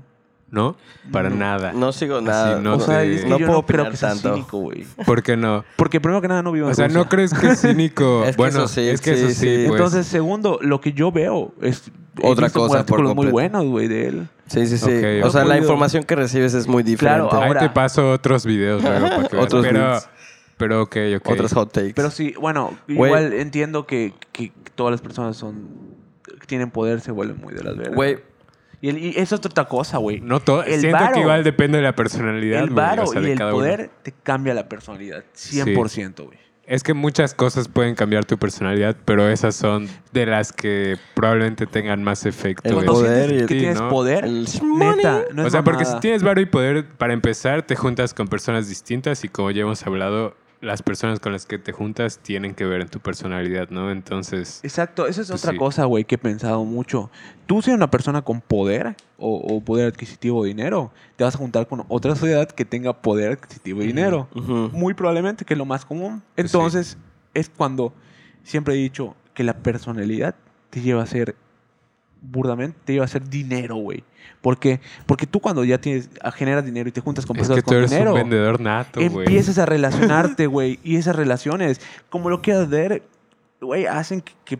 ¿No? 0.55 0.77
Para 1.11 1.29
No. 1.29 1.35
nada. 1.35 1.73
No 1.73 1.91
sigo 1.91 2.15
Así 2.15 2.25
nada. 2.25 2.59
no 2.61 2.75
o 2.75 2.79
sea, 2.79 2.99
te- 3.01 3.13
es 3.15 3.21
que 3.23 3.27
no 3.29 3.37
yo 3.37 3.45
puedo 3.47 3.59
no 3.59 3.65
creo 3.67 3.89
que 3.91 3.97
sea 3.97 4.09
tanto. 4.09 4.33
cínico, 4.33 4.57
güey. 4.59 4.85
¿Por 5.05 5.21
qué 5.21 5.35
no? 5.35 5.65
Porque 5.75 5.99
primero 5.99 6.21
que 6.21 6.29
nada 6.29 6.41
no 6.41 6.51
vivo 6.53 6.67
en 6.67 6.71
O 6.71 6.75
sea, 6.75 6.85
Rusia. 6.87 6.97
¿no 7.03 7.09
crees 7.09 7.33
que 7.33 7.47
es 7.47 7.61
cínico? 7.61 8.23
Es 8.25 8.31
que 8.35 8.41
bueno, 8.41 8.59
eso 8.59 8.67
sí, 8.69 8.87
es 8.87 9.01
que 9.01 9.11
eso 9.11 9.27
sí, 9.27 9.33
sí, 9.33 9.39
sí. 9.41 9.63
pues. 9.67 9.77
Entonces, 9.79 10.07
segundo, 10.07 10.57
lo 10.61 10.79
que 10.79 10.93
yo 10.93 11.11
veo 11.11 11.53
es 11.61 11.91
Otra 12.23 12.49
cosa 12.49 12.69
por 12.69 12.77
artículos 12.79 13.15
muy 13.15 13.25
completo. 13.27 13.31
buenos, 13.33 13.65
güey, 13.65 13.87
de 13.89 14.07
él. 14.07 14.27
Sí, 14.47 14.65
sí, 14.67 14.77
sí. 14.77 15.21
O 15.23 15.29
sea, 15.29 15.43
la 15.43 15.57
información 15.57 16.03
que 16.05 16.15
recibes 16.15 16.53
es 16.53 16.67
muy 16.67 16.83
diferente. 16.83 17.27
Claro, 17.27 17.41
Ahí 17.43 17.47
ahora- 17.49 17.59
te 17.59 17.69
paso 17.69 18.11
otros 18.11 18.45
videos 18.45 18.81
luego 18.81 19.07
para 19.09 19.27
que 19.27 19.35
veas. 19.35 19.45
Otros 19.45 19.65
pero, 19.65 19.89
links. 19.91 20.09
pero 20.57 20.81
ok, 20.83 20.95
ok. 21.17 21.27
Otros 21.31 21.53
hot 21.53 21.71
takes. 21.73 21.93
Pero 21.95 22.09
sí, 22.11 22.33
bueno, 22.39 22.71
Güey. 22.87 23.09
igual 23.09 23.33
entiendo 23.33 23.85
que, 23.85 24.13
que 24.31 24.53
todas 24.75 24.91
las 24.91 25.01
personas 25.01 25.35
son 25.35 25.67
que 26.39 26.47
tienen 26.47 26.71
poder 26.71 27.01
se 27.01 27.11
vuelven 27.11 27.37
muy 27.41 27.53
de 27.53 27.63
las 27.63 27.75
veras. 27.75 27.95
Güey, 27.95 28.19
Y, 28.81 28.89
el- 28.89 28.97
y 28.97 29.09
eso 29.17 29.35
es 29.35 29.45
otra 29.45 29.65
cosa, 29.65 29.97
güey. 29.97 30.19
No 30.21 30.39
todo, 30.39 30.63
El 30.63 30.79
siento 30.79 30.97
varo- 30.99 31.13
que 31.13 31.19
igual 31.21 31.43
depende 31.43 31.77
de 31.77 31.83
la 31.83 31.95
personalidad, 31.95 32.63
el 32.63 32.69
varo 32.69 33.03
o 33.03 33.07
sea, 33.07 33.21
y 33.21 33.31
el 33.31 33.41
uno. 33.41 33.51
poder 33.51 33.89
te 34.03 34.11
cambia 34.11 34.53
la 34.53 34.67
personalidad. 34.69 35.23
100%, 35.33 36.23
güey. 36.25 36.37
Es 36.67 36.81
que 36.81 36.95
muchas 36.95 37.35
cosas 37.35 37.67
pueden 37.67 37.93
cambiar 37.93 38.25
tu 38.25 38.39
personalidad, 38.39 38.95
pero 39.05 39.29
esas 39.29 39.55
son 39.55 39.87
de 40.13 40.25
las 40.25 40.51
que 40.51 40.97
probablemente 41.13 41.67
tengan 41.67 42.03
más 42.03 42.25
efecto. 42.25 42.79
El 42.79 42.85
poder 42.85 43.31
y 43.31 43.37
el- 43.41 43.45
que 43.45 43.55
tienes 43.55 43.79
¿no? 43.79 43.89
poder, 43.89 44.25
el 44.25 44.47
neta, 44.79 45.25
no 45.31 45.43
es 45.43 45.47
o 45.47 45.49
sea, 45.51 45.63
porque 45.63 45.85
si 45.85 45.99
tienes 45.99 46.23
varo 46.23 46.41
y 46.41 46.47
poder, 46.47 46.87
para 46.87 47.13
empezar, 47.13 47.61
te 47.61 47.75
juntas 47.75 48.15
con 48.15 48.27
personas 48.27 48.67
distintas 48.67 49.23
y 49.23 49.29
como 49.29 49.51
ya 49.51 49.61
hemos 49.61 49.85
hablado, 49.85 50.35
las 50.61 50.81
personas 50.81 51.19
con 51.19 51.31
las 51.31 51.45
que 51.45 51.59
te 51.59 51.71
juntas 51.71 52.19
tienen 52.19 52.55
que 52.55 52.65
ver 52.65 52.81
en 52.81 52.87
tu 52.89 52.99
personalidad, 52.99 53.69
¿no? 53.69 53.91
Entonces, 53.91 54.59
Exacto, 54.63 55.05
eso 55.07 55.21
es 55.21 55.27
Pues 55.29 55.41
otra 55.41 55.51
sí. 55.51 55.57
cosa, 55.57 55.85
güey, 55.85 56.05
que 56.05 56.15
he 56.15 56.17
pensado 56.17 56.63
mucho. 56.65 57.11
Tú, 57.45 57.61
si 57.61 57.69
eres 57.69 57.77
una 57.77 57.91
persona 57.91 58.21
con 58.23 58.41
poder 58.41 58.95
o, 59.17 59.35
o 59.37 59.61
poder 59.61 59.87
adquisitivo 59.87 60.39
o 60.39 60.43
dinero, 60.45 60.91
te 61.17 61.23
vas 61.23 61.35
a 61.35 61.37
juntar 61.37 61.67
con 61.67 61.83
otra 61.87 62.15
sociedad 62.15 62.47
que 62.49 62.65
tenga 62.65 62.93
poder 63.01 63.33
adquisitivo 63.33 63.83
y 63.83 63.87
dinero. 63.87 64.27
Muy 64.33 64.93
probablemente, 64.93 65.45
que 65.45 65.53
es 65.53 65.57
lo 65.57 65.65
más 65.65 65.85
común. 65.85 66.23
Pues 66.35 66.51
sí. 66.51 66.57
Entonces, 66.57 66.97
es 67.33 67.49
cuando 67.49 67.93
siempre 68.43 68.73
he 68.73 68.77
dicho 68.77 69.15
que 69.33 69.43
la 69.43 69.57
personalidad 69.57 70.35
te 70.69 70.81
lleva 70.81 71.03
a 71.03 71.05
ser, 71.05 71.35
burdamente, 72.31 72.77
te 72.85 72.93
lleva 72.93 73.05
a 73.05 73.07
ser 73.09 73.27
dinero, 73.29 73.75
güey. 73.75 74.03
Porque, 74.41 74.79
porque 75.05 75.25
tú 75.25 75.39
cuando 75.39 75.63
ya 75.63 75.79
tienes, 75.79 76.09
a- 76.21 76.31
generas 76.31 76.65
dinero 76.65 76.87
y 76.89 76.91
te 76.91 77.01
juntas 77.01 77.25
con 77.25 77.35
es 77.35 77.41
personas 77.41 77.63
tú 77.63 77.69
con 77.69 77.77
eres 77.77 77.89
dinero, 77.91 78.11
un 78.13 78.17
vendedor 78.19 78.59
nato, 78.61 78.99
güey. 78.99 79.25
empiezas 79.25 79.57
a 79.57 79.65
relacionarte, 79.65 80.47
güey. 80.47 80.79
Y 80.83 80.97
esas 80.97 81.15
relaciones, 81.15 81.81
como 82.09 82.29
lo 82.29 82.41
quieras 82.41 82.69
ver, 82.69 83.03
güey, 83.61 83.85
hacen 83.87 84.21
que, 84.21 84.33
que, 84.45 84.59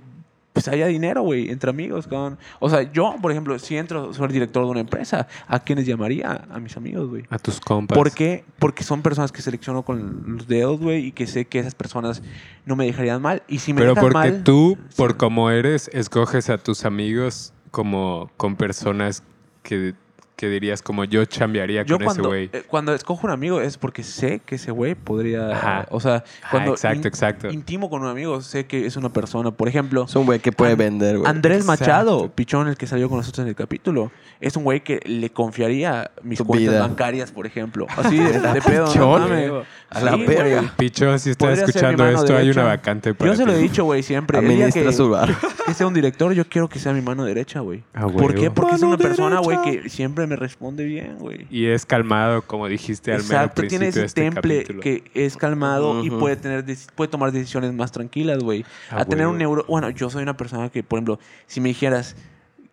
pues 0.53 0.69
haya 0.69 0.87
dinero, 0.87 1.21
güey, 1.21 1.49
entre 1.51 1.69
amigos. 1.69 2.07
Con... 2.07 2.37
O 2.59 2.69
sea, 2.69 2.89
yo, 2.91 3.13
por 3.21 3.29
ejemplo, 3.31 3.59
si 3.59 3.75
entro, 3.77 4.13
soy 4.13 4.29
director 4.29 4.63
de 4.63 4.71
una 4.71 4.79
empresa, 4.79 5.27
¿a 5.47 5.59
quiénes 5.59 5.85
llamaría? 5.85 6.45
A 6.49 6.59
mis 6.59 6.77
amigos, 6.77 7.09
güey. 7.09 7.23
A 7.29 7.37
tus 7.37 7.59
compas. 7.59 7.95
¿Por 7.95 8.11
qué? 8.11 8.45
Porque 8.57 8.83
son 8.83 9.01
personas 9.01 9.31
que 9.33 9.41
selecciono 9.41 9.83
con 9.83 10.37
los 10.37 10.47
dedos, 10.47 10.79
güey, 10.79 11.07
y 11.07 11.11
que 11.11 11.27
sé 11.27 11.45
que 11.45 11.59
esas 11.59 11.75
personas 11.75 12.23
no 12.65 12.75
me 12.77 12.85
dejarían 12.85 13.21
mal. 13.21 13.43
Y 13.49 13.59
si 13.59 13.73
me 13.73 13.81
Pero 13.81 13.91
dejan 13.95 14.01
porque 14.03 14.17
mal, 14.31 14.43
tú, 14.43 14.77
sí. 14.89 14.95
por 14.95 15.17
como 15.17 15.51
eres, 15.51 15.89
escoges 15.93 16.49
a 16.49 16.57
tus 16.57 16.85
amigos 16.85 17.51
como 17.75 18.31
con 18.37 18.55
personas 18.55 19.21
que, 19.61 19.95
que 20.35 20.49
dirías 20.49 20.81
como 20.81 21.05
yo 21.05 21.23
chambearía 21.25 21.83
yo 21.83 21.97
con 21.97 22.07
ese 22.09 22.21
güey. 22.21 22.49
eh, 22.51 22.63
cuando 22.67 22.93
escojo 22.93 23.25
un 23.25 23.31
amigo 23.31 23.61
es 23.61 23.77
porque 23.77 24.03
sé 24.03 24.41
que 24.45 24.55
ese 24.55 24.71
güey 24.71 24.93
podría... 24.95 25.49
Ajá. 25.51 25.87
O 25.91 25.99
sea, 26.01 26.23
Ajá, 26.41 26.51
cuando 26.51 26.71
exacto, 26.73 26.99
in- 26.99 27.07
exacto. 27.07 27.51
intimo 27.51 27.89
con 27.89 28.01
un 28.01 28.09
amigo, 28.09 28.41
sé 28.41 28.65
que 28.65 28.85
es 28.85 28.97
una 28.97 29.09
persona. 29.13 29.51
Por 29.51 29.67
ejemplo, 29.69 30.05
Es 30.09 30.15
un 30.15 30.25
güey 30.25 30.39
que 30.39 30.51
puede 30.51 30.73
An- 30.73 30.77
vender, 30.77 31.17
güey. 31.19 31.29
Andrés 31.29 31.59
Exacto. 31.61 31.83
Machado, 31.85 32.31
Pichón, 32.35 32.67
el 32.67 32.75
que 32.75 32.85
salió 32.85 33.07
con 33.07 33.17
nosotros 33.19 33.43
en 33.43 33.49
el 33.49 33.55
capítulo, 33.55 34.11
es 34.41 34.57
un 34.57 34.63
güey 34.65 34.81
que 34.83 34.99
le 35.05 35.29
confiaría 35.29 36.11
mis 36.21 36.37
Tu 36.39 36.45
cuentas 36.45 36.73
vida. 36.73 36.81
bancarias, 36.81 37.31
por 37.31 37.45
ejemplo. 37.47 37.87
Así 37.95 38.17
de, 38.17 38.39
de 38.39 38.61
pedo. 38.61 38.85
no 38.87 38.91
Pichón. 38.91 39.21
mames. 39.21 39.51
A 39.89 40.01
la 40.01 40.11
Sí, 40.15 40.25
güey. 40.25 40.69
Pichón, 40.75 41.19
si 41.19 41.29
estás 41.29 41.59
escuchando 41.59 42.05
esto, 42.09 42.35
hay 42.35 42.49
una 42.49 42.63
vacante 42.63 43.13
para 43.13 43.31
Yo 43.31 43.37
se 43.37 43.45
lo 43.45 43.53
he 43.53 43.57
dicho, 43.57 43.85
güey, 43.85 44.03
siempre. 44.03 44.39
El 44.39 44.45
día 44.49 44.53
Administra 44.65 44.83
que, 44.83 44.91
su 44.93 45.09
bar. 45.09 45.29
que 45.65 45.73
sea 45.73 45.87
un 45.87 45.93
director, 45.93 46.33
yo 46.33 46.43
quiero 46.49 46.67
que 46.67 46.79
sea 46.79 46.91
mi 46.91 47.01
mano 47.01 47.23
derecha, 47.23 47.61
güey. 47.61 47.83
Ah, 47.93 48.07
¿Por 48.07 48.35
qué? 48.35 48.51
Porque 48.51 48.75
es 48.75 48.81
una 48.81 48.97
persona, 48.97 49.39
güey, 49.39 49.57
que 49.61 49.89
siempre 49.89 50.24
me 50.27 50.35
responde 50.35 50.83
bien, 50.85 51.17
güey. 51.19 51.47
Y 51.49 51.65
es 51.67 51.85
calmado, 51.85 52.41
como 52.41 52.67
dijiste 52.67 53.11
al 53.11 53.23
mero 53.23 53.35
Exacto, 53.35 53.63
tiene 53.67 53.87
ese 53.87 54.05
este 54.05 54.21
temple 54.21 54.57
capítulo. 54.63 54.81
que 54.81 55.03
es 55.13 55.37
calmado 55.37 56.03
y 56.03 56.09
Ujú. 56.09 56.19
puede 56.19 56.35
tener 56.35 56.65
puede 56.95 57.09
tomar 57.09 57.31
decisiones 57.31 57.73
más 57.73 57.91
tranquilas, 57.91 58.39
güey. 58.39 58.65
Ah, 58.89 59.01
a 59.01 59.05
tener 59.05 59.27
un 59.27 59.37
neuro... 59.37 59.65
Bueno, 59.67 59.89
yo 59.89 60.09
soy 60.09 60.23
una 60.23 60.37
persona 60.37 60.69
que, 60.69 60.83
por 60.83 60.97
ejemplo, 60.99 61.19
si 61.47 61.61
me 61.61 61.69
dijeras 61.69 62.15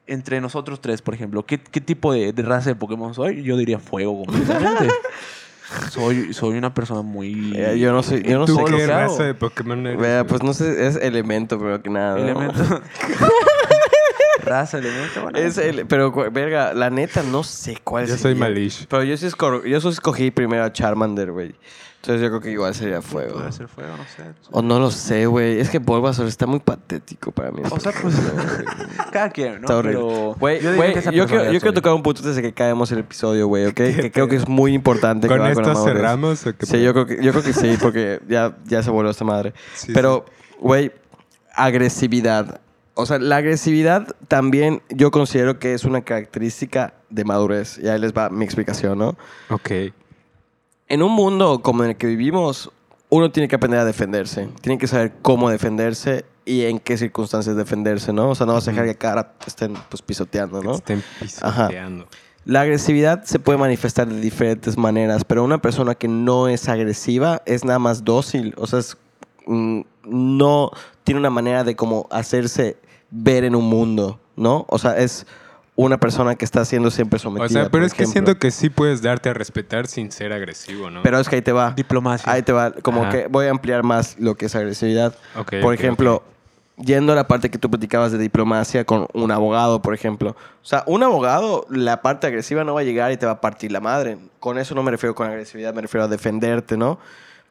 entre 0.07 0.41
nosotros 0.41 0.81
tres, 0.81 1.01
por 1.03 1.15
ejemplo, 1.15 1.45
¿qué, 1.47 1.59
qué 1.61 1.81
tipo 1.81 2.13
de, 2.13 2.33
de 2.33 2.43
raza 2.43 2.71
de 2.71 2.75
Pokémon 2.77 3.15
soy? 3.15 3.43
Yo 3.43 3.57
diría 3.57 3.79
fuego 3.79 4.25
completamente. 4.25 4.89
soy, 5.91 6.35
soy 6.35 6.59
una 6.59 6.75
persona 6.75 7.03
muy... 7.03 7.53
Eh, 7.57 7.79
yo 7.79 7.93
no 7.93 8.03
soy- 8.03 8.23
yo 8.23 8.39
no 8.39 8.45
¿Tú 8.47 8.57
sé 8.57 8.65
qué 8.65 8.87
raza 8.87 9.25
de 9.25 9.35
Pokémon 9.35 9.87
eres? 9.87 10.01
Vea, 10.01 10.25
pues 10.27 10.43
no 10.43 10.53
sé, 10.55 10.87
es 10.87 10.97
elemento, 10.97 11.59
pero 11.59 11.81
que 11.83 11.89
nada. 11.91 12.19
¿no? 12.35 12.53
Elemento. 14.61 15.23
bueno. 15.23 15.39
Es 15.39 15.59
el, 15.59 15.87
pero, 15.87 16.13
verga, 16.31 16.73
la 16.75 16.91
neta, 16.91 17.23
no 17.23 17.43
sé 17.43 17.79
cuál 17.83 18.05
Yo 18.07 18.17
sería. 18.17 18.23
soy 18.23 18.35
Malish. 18.35 18.87
Pero 18.89 19.03
yo 19.05 19.17
sí, 19.17 19.27
esco- 19.27 19.65
yo 19.67 19.81
sí 19.81 19.89
escogí 19.89 20.31
primero 20.31 20.65
a 20.65 20.73
Charmander, 20.73 21.33
güey. 21.33 21.55
Entonces 21.97 22.21
yo 22.21 22.31
creo 22.31 22.41
que 22.41 22.51
igual 22.51 22.75
sería 22.75 23.01
fuego. 23.01 23.35
Puede 23.35 23.53
ser 23.53 23.69
fuego, 23.69 23.97
no 23.97 24.03
sé. 24.03 24.25
O 24.51 24.61
no 24.61 24.81
lo 24.81 24.91
sé, 24.91 25.27
güey. 25.27 25.61
Es 25.61 25.71
que 25.71 25.79
Bulbasaur 25.79 26.27
está 26.27 26.47
muy 26.49 26.59
patético 26.59 27.31
para 27.31 27.53
mí. 27.53 27.63
O 27.71 27.79
sea, 27.79 27.93
pues. 27.93 28.17
Cada 29.13 29.31
quien, 29.31 29.53
¿no? 29.55 29.61
Está 29.61 29.77
horrible. 29.77 29.99
Pero. 30.01 30.35
Güey, 30.41 30.61
que 30.93 30.99
esa 30.99 31.13
yo, 31.13 31.13
quiero, 31.13 31.19
personalidad 31.27 31.53
yo 31.53 31.61
quiero 31.61 31.75
tocar 31.75 31.93
un 31.93 32.03
punto 32.03 32.23
desde 32.23 32.43
que 32.43 32.53
caemos 32.53 32.91
el 32.91 32.99
episodio, 32.99 33.47
güey, 33.47 33.67
¿ok? 33.67 33.75
que 33.77 34.11
creo 34.13 34.27
que 34.27 34.35
es 34.35 34.49
muy 34.49 34.75
importante. 34.75 35.29
¿Con 35.29 35.39
la 35.39 35.51
esto 35.51 35.63
madurez. 35.63 35.85
cerramos 35.95 36.45
o 36.45 36.57
qué 36.57 36.67
Sí, 36.67 36.83
yo 36.83 36.93
creo, 36.93 37.07
que, 37.07 37.23
yo 37.23 37.31
creo 37.31 37.45
que 37.45 37.53
sí, 37.53 37.77
porque 37.81 38.21
ya, 38.29 38.57
ya 38.65 38.83
se 38.83 38.91
volvió 38.91 39.13
esta 39.13 39.25
madre. 39.25 39.55
Sí, 39.75 39.93
Pero, 39.95 40.25
güey, 40.59 40.91
agresividad. 41.55 42.61
O 42.95 43.07
sea, 43.07 43.18
la 43.18 43.36
agresividad 43.36 44.14
también 44.28 44.82
yo 44.90 45.11
considero 45.11 45.59
que 45.59 45.74
es 45.74 45.84
una 45.84 46.03
característica 46.03 46.95
de 47.09 47.24
madurez. 47.24 47.78
Y 47.78 47.88
ahí 47.88 47.99
les 47.99 48.12
va 48.12 48.28
mi 48.28 48.45
explicación, 48.45 48.99
¿no? 48.99 49.16
Ok. 49.51 49.70
En 50.88 51.03
un 51.03 51.12
mundo 51.12 51.62
como 51.62 51.84
en 51.84 51.90
el 51.90 51.97
que 51.97 52.07
vivimos, 52.07 52.70
uno 53.09 53.30
tiene 53.30 53.49
que 53.49 53.57
aprender 53.57 53.80
a 53.80 53.84
defenderse. 53.84 54.49
Tiene 54.61 54.78
que 54.78 54.86
saber 54.86 55.12
cómo 55.22 55.49
defenderse 55.51 56.24
y 56.45 56.64
en 56.64 56.78
qué 56.78 56.97
circunstancias 56.99 57.57
defenderse, 57.57 58.12
¿no? 58.12 58.30
O 58.30 58.34
sea, 58.34 58.47
no 58.47 58.55
vas 58.55 58.66
a 58.66 58.72
dejar 58.72 58.86
que 58.86 58.95
cara 58.95 59.34
estén 59.47 59.74
pues, 59.88 60.03
pisoteando, 60.03 60.62
¿no? 60.62 60.74
estén 60.74 61.03
pisoteando. 61.20 62.07
La 62.45 62.62
agresividad 62.62 63.22
se 63.24 63.38
puede 63.38 63.59
manifestar 63.59 64.09
de 64.09 64.20
diferentes 64.20 64.76
maneras, 64.76 65.24
pero 65.24 65.45
una 65.45 65.62
persona 65.62 65.95
que 65.95 66.09
no 66.09 66.49
es 66.49 66.68
agresiva 66.68 67.40
es 67.47 67.64
nada 67.64 67.78
más 67.78 68.05
dócil. 68.05 68.53
O 68.57 68.66
sea, 68.66 68.80
es, 68.80 68.97
mm, 69.47 69.82
no 70.05 70.71
tiene 71.05 71.21
una 71.21 71.31
manera 71.31 71.65
de 71.65 71.77
como 71.77 72.07
hacerse 72.11 72.77
ver 73.11 73.45
en 73.45 73.55
un 73.55 73.69
mundo, 73.69 74.21
¿no? 74.37 74.65
O 74.69 74.79
sea, 74.79 74.97
es 74.97 75.27
una 75.75 75.99
persona 75.99 76.35
que 76.35 76.45
está 76.45 76.65
siendo 76.65 76.91
siempre 76.91 77.19
sometida. 77.19 77.47
O 77.47 77.49
sea, 77.49 77.71
pero 77.71 77.85
es 77.85 77.93
que 77.95 78.03
ejemplo. 78.03 78.13
siento 78.13 78.39
que 78.39 78.51
sí 78.51 78.69
puedes 78.69 79.03
darte 79.03 79.29
a 79.29 79.35
respetar 79.35 79.87
sin 79.87 80.13
ser 80.13 80.33
agresivo, 80.33 80.91
¿no? 80.91 81.03
Pero 81.03 81.19
es 81.19 81.29
que 81.29 81.37
ahí 81.37 81.43
te 81.43 81.53
va. 81.53 81.73
Diplomacia. 81.73 82.31
Ahí 82.31 82.43
te 82.43 82.53
va. 82.53 82.73
Como 82.73 83.03
Ajá. 83.03 83.11
que 83.11 83.27
voy 83.29 83.47
a 83.47 83.51
ampliar 83.51 83.83
más 83.83 84.17
lo 84.19 84.35
que 84.35 84.47
es 84.47 84.55
agresividad. 84.55 85.15
Ok, 85.37 85.55
por 85.63 85.75
ejemplo, 85.75 86.23
yendo 86.77 87.13
a 87.13 87.17
la 87.17 87.27
parte 87.27 87.51
que 87.51 87.59
tú 87.59 87.71
platicabas 87.71 88.13
de 88.13 88.19
diplomacia 88.19 88.85
con 88.85 89.07
un 89.15 89.31
abogado, 89.31 89.81
por 89.81 89.95
ejemplo. 89.95 90.31
O 90.31 90.67
sea, 90.67 90.85
un 90.87 91.03
abogado, 91.03 91.67
la 91.71 92.03
parte 92.03 92.27
agresiva 92.27 92.65
no 92.65 92.75
va 92.75 92.81
a 92.81 92.85
llegar 92.85 93.13
y 93.13 93.17
te 93.17 93.27
va 93.27 93.33
a 93.33 93.41
partir 93.41 93.73
la 93.73 93.81
madre. 93.81 94.19
Con 94.41 94.59
eso 94.59 94.75
no 94.75 94.83
me 94.83 94.91
refiero 94.91 95.15
con 95.15 95.27
agresividad, 95.27 95.73
me 95.75 95.83
refiero 95.83 96.05
a 96.05 96.09
defenderte, 96.09 96.77
¿no? 96.77 96.99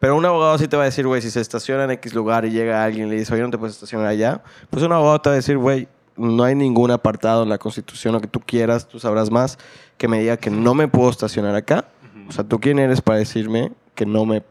Pero 0.01 0.15
un 0.15 0.25
abogado 0.25 0.57
sí 0.57 0.67
te 0.67 0.75
va 0.75 0.81
a 0.81 0.85
decir, 0.87 1.05
güey, 1.05 1.21
si 1.21 1.29
se 1.29 1.39
estaciona 1.39 1.83
en 1.83 1.91
X 1.91 2.15
lugar 2.15 2.43
y 2.43 2.49
llega 2.49 2.83
alguien 2.83 3.07
y 3.07 3.11
le 3.11 3.17
dice, 3.17 3.35
oye, 3.35 3.43
no 3.43 3.51
te 3.51 3.59
puedes 3.59 3.75
estacionar 3.75 4.07
allá. 4.07 4.41
Pues 4.71 4.81
un 4.83 4.91
abogado 4.91 5.21
te 5.21 5.29
va 5.29 5.33
a 5.33 5.35
decir, 5.35 5.59
güey, 5.59 5.87
no 6.17 6.43
hay 6.43 6.55
ningún 6.55 6.89
apartado 6.89 7.43
en 7.43 7.49
la 7.49 7.59
Constitución, 7.59 8.11
lo 8.11 8.19
que 8.19 8.25
tú 8.25 8.39
quieras, 8.39 8.87
tú 8.87 8.99
sabrás 8.99 9.29
más, 9.29 9.59
que 9.99 10.07
me 10.07 10.19
diga 10.19 10.37
que 10.37 10.49
no 10.49 10.73
me 10.73 10.87
puedo 10.87 11.11
estacionar 11.11 11.53
acá. 11.53 11.85
O 12.27 12.31
sea, 12.31 12.43
¿tú 12.43 12.59
quién 12.59 12.79
eres 12.79 12.99
para 12.99 13.19
decirme 13.19 13.71
que 13.93 14.07
no 14.07 14.25
me 14.25 14.41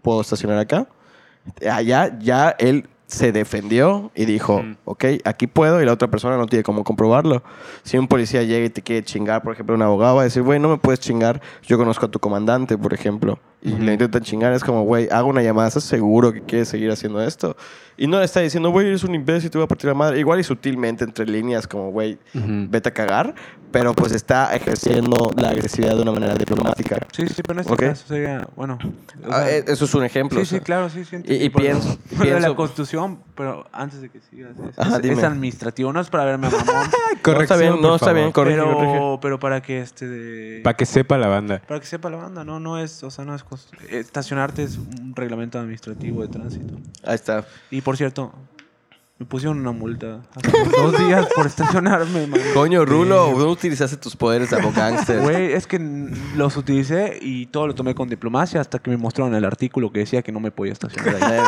puedo 0.00 0.22
estacionar 0.22 0.58
acá? 0.58 0.86
Allá 1.70 2.18
ya 2.18 2.56
él 2.58 2.88
se 3.06 3.30
defendió 3.30 4.10
y 4.14 4.24
dijo, 4.24 4.56
Ujú. 4.56 4.76
ok, 4.86 5.04
aquí 5.24 5.46
puedo 5.46 5.82
y 5.82 5.84
la 5.84 5.92
otra 5.92 6.08
persona 6.08 6.38
no 6.38 6.46
tiene 6.46 6.62
cómo 6.62 6.82
comprobarlo. 6.82 7.42
Si 7.82 7.98
un 7.98 8.08
policía 8.08 8.42
llega 8.42 8.64
y 8.64 8.70
te 8.70 8.80
quiere 8.80 9.04
chingar, 9.04 9.42
por 9.42 9.52
ejemplo, 9.52 9.74
un 9.74 9.82
abogado 9.82 10.16
va 10.16 10.22
a 10.22 10.24
decir, 10.24 10.42
güey, 10.42 10.58
no 10.58 10.68
me 10.68 10.78
puedes 10.78 11.00
chingar, 11.00 11.42
yo 11.62 11.76
conozco 11.76 12.06
a 12.06 12.10
tu 12.10 12.18
comandante, 12.18 12.78
por 12.78 12.94
ejemplo, 12.94 13.38
y 13.64 13.72
Ujú. 13.72 13.82
le 13.82 13.92
intentan 13.94 14.22
chingar, 14.22 14.52
es 14.52 14.62
como, 14.62 14.82
güey, 14.84 15.08
hago 15.10 15.28
una 15.30 15.42
llamada, 15.42 15.66
¿estás 15.68 15.84
seguro 15.84 16.32
que 16.32 16.42
quieres 16.42 16.68
seguir 16.68 16.90
haciendo 16.92 17.20
esto? 17.22 17.56
Y 17.96 18.06
no 18.06 18.18
le 18.18 18.24
está 18.24 18.40
diciendo, 18.40 18.70
güey, 18.70 18.88
eres 18.88 19.04
un 19.04 19.14
imbécil, 19.14 19.50
te 19.50 19.56
voy 19.58 19.64
a 19.64 19.68
partir 19.68 19.86
la 19.88 19.94
madre. 19.94 20.18
Igual 20.18 20.40
y 20.40 20.44
sutilmente 20.44 21.04
entre 21.04 21.24
líneas, 21.26 21.66
como, 21.66 21.90
güey, 21.90 22.18
Ujú. 22.34 22.66
vete 22.68 22.88
a 22.90 22.92
cagar, 22.92 23.34
pero 23.70 23.94
pues 23.94 24.12
está 24.12 24.54
ejerciendo 24.54 25.30
la 25.36 25.48
agresividad 25.50 25.96
de 25.96 26.02
una 26.02 26.12
manera 26.12 26.34
diplomática. 26.34 26.98
Sí, 27.12 27.26
sí, 27.28 27.42
pero 27.42 27.54
en 27.54 27.60
este 27.60 27.72
Ok. 27.72 27.80
caso 27.80 28.04
sería. 28.08 28.46
Bueno. 28.56 28.78
o 28.82 29.32
Ah, 29.32 29.44
sea, 29.44 29.56
eh, 29.58 29.64
eso 29.68 29.84
es 29.86 29.94
un 29.94 30.04
ejemplo. 30.04 30.38
Sí, 30.40 30.42
o 30.42 30.46
sea. 30.46 30.58
sí, 30.58 30.64
claro, 30.64 30.90
sí, 30.90 31.04
sí. 31.04 31.16
Y- 31.24 31.34
y 31.44 31.48
pienso- 31.50 31.96
lo 32.10 32.18
de 32.18 32.30
la 32.32 32.38
pienso- 32.38 32.56
Constitución, 32.56 33.20
pero 33.34 33.66
antes 33.72 34.00
de 34.00 34.08
que 34.10 34.20
sigas, 34.20 34.52
es, 34.58 34.78
Ajá, 34.78 34.96
es- 34.96 35.02
dime. 35.02 35.14
es 35.14 35.22
administrativo, 35.24 35.92
no 35.92 36.00
es 36.00 36.08
para 36.10 36.24
verme 36.24 36.46
a 36.46 36.50
mamón, 36.50 36.66
No, 37.26 37.40
está 37.40 37.56
bien, 37.56 37.80
no, 37.80 37.94
está 37.96 38.12
bien, 38.12 38.32
corrige. 38.32 38.58
pero, 38.58 39.18
pero 39.20 39.38
para 39.38 39.60
que 39.62 39.80
este 39.80 40.06
de- 40.08 40.60
Para 40.62 40.76
que 40.76 40.86
sepa 40.86 41.16
la 41.18 41.28
banda. 41.28 41.60
para 41.66 41.80
que 41.80 41.86
sepa 41.86 42.10
la 42.10 42.16
banda, 42.18 42.44
no, 42.44 42.60
no 42.60 42.78
es, 42.78 43.02
o 43.02 43.10
sea, 43.10 43.24
no 43.24 43.34
es 43.34 43.44
estacionarte 43.90 44.62
es 44.62 44.76
un 44.78 45.14
reglamento 45.16 45.58
administrativo 45.58 46.22
de 46.22 46.28
tránsito. 46.28 46.74
Ahí 47.04 47.14
está. 47.14 47.44
Y 47.70 47.80
por 47.80 47.96
cierto, 47.96 48.32
me 49.16 49.26
pusieron 49.26 49.60
una 49.60 49.70
multa 49.70 50.22
hace 50.34 50.50
dos 50.76 50.98
días 50.98 51.26
por 51.36 51.46
estacionarme, 51.46 52.26
man. 52.26 52.40
Coño, 52.52 52.84
Rulo, 52.84 53.32
no 53.38 53.46
utilizaste 53.48 53.96
tus 53.96 54.16
poderes 54.16 54.50
de 54.50 54.56
abogánster. 54.56 55.20
Güey, 55.20 55.52
es 55.52 55.68
que 55.68 55.78
los 56.34 56.56
utilicé 56.56 57.18
y 57.22 57.46
todo 57.46 57.68
lo 57.68 57.74
tomé 57.76 57.94
con 57.94 58.08
diplomacia 58.08 58.60
hasta 58.60 58.80
que 58.80 58.90
me 58.90 58.96
mostraron 58.96 59.32
el 59.36 59.44
artículo 59.44 59.92
que 59.92 60.00
decía 60.00 60.22
que 60.22 60.32
no 60.32 60.40
me 60.40 60.50
podía 60.50 60.72
estacionar 60.72 61.22
ahí. 61.22 61.40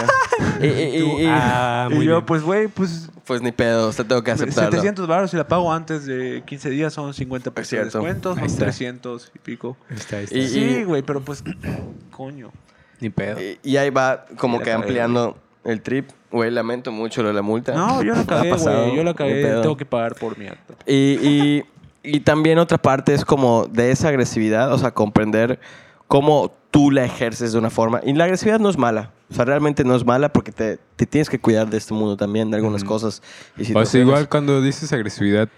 y, 0.63 0.67
y- 0.67 1.23
y- 1.25 1.27
Ah, 1.29 1.89
y 1.91 1.95
yo, 1.97 2.01
bien. 2.01 2.25
pues, 2.27 2.43
güey, 2.43 2.69
pues 2.69 3.11
pues 3.25 3.43
ni 3.43 3.51
pedo, 3.51 3.89
usted 3.89 4.07
tengo 4.07 4.23
que 4.23 4.31
aceptarlo. 4.31 4.71
700 4.71 5.09
baros 5.09 5.33
si 5.33 5.37
la 5.37 5.49
pago 5.49 5.73
antes 5.73 6.07
de 6.07 6.45
15 6.47 6.71
días 6.71 6.93
son 6.95 7.13
50 7.13 7.51
pesos 7.51 7.71
de 7.73 7.85
descuento, 7.87 8.37
son 8.37 8.45
está. 8.45 8.61
300 8.67 9.33
y 9.35 9.39
pico. 9.41 9.77
Ahí 9.91 9.97
está, 9.97 10.19
ahí 10.19 10.25
está. 10.25 10.39
Y- 10.39 10.47
Sí, 10.49 10.85
güey, 10.85 11.03
pero 11.03 11.21
pues, 11.21 11.43
coño. 12.13 12.53
Ni 13.01 13.11
pedo. 13.11 13.41
Y, 13.41 13.59
y 13.65 13.77
ahí 13.77 13.91
va 13.91 14.25
como 14.39 14.61
que 14.61 14.73
ampliando 14.73 15.37
el 15.67 15.83
trip. 15.83 16.11
Güey, 16.31 16.51
lamento 16.51 16.93
mucho 16.93 17.23
lo 17.23 17.29
de 17.29 17.35
la 17.35 17.43
multa. 17.43 17.75
No, 17.75 18.03
yo 18.03 18.15
la 18.15 18.25
cagué, 18.25 18.51
güey, 18.53 18.97
yo 18.97 19.05
la 19.05 19.15
cagué, 19.15 19.43
tengo 19.63 19.77
que 19.77 19.85
pagar 19.87 20.15
por 20.15 20.37
mi 20.39 20.47
acto. 20.47 20.75
Y, 20.87 20.95
y, 21.23 21.65
y 22.03 22.21
también 22.21 22.59
otra 22.59 22.79
parte 22.79 23.15
es 23.15 23.25
como 23.25 23.67
de 23.67 23.91
esa 23.91 24.09
agresividad, 24.09 24.73
o 24.73 24.79
sea, 24.79 24.93
comprender 24.93 25.59
cómo 26.09 26.53
tú 26.71 26.91
la 26.91 27.05
ejerces 27.05 27.53
de 27.53 27.59
una 27.59 27.71
forma. 27.71 28.01
Y 28.05 28.13
la 28.13 28.25
agresividad 28.25 28.61
no 28.61 28.69
es 28.69 28.77
mala. 28.79 29.11
O 29.31 29.35
sea, 29.35 29.45
realmente 29.45 29.83
no 29.83 29.97
es 29.97 30.05
mala 30.05 30.33
porque 30.33 30.53
te, 30.53 30.79
te 30.95 31.07
tienes 31.07 31.29
que 31.29 31.41
cuidar 31.41 31.69
de 31.69 31.79
este 31.79 31.95
mundo 31.95 32.17
también, 32.17 32.51
de 32.51 32.59
algunas 32.59 32.85
cosas. 32.85 33.23
Y 33.57 33.75
O 33.77 33.85
sea, 33.85 34.01
igual 34.01 34.29
cuando 34.29 34.61
dices 34.63 34.93
agresividad, 34.93 35.49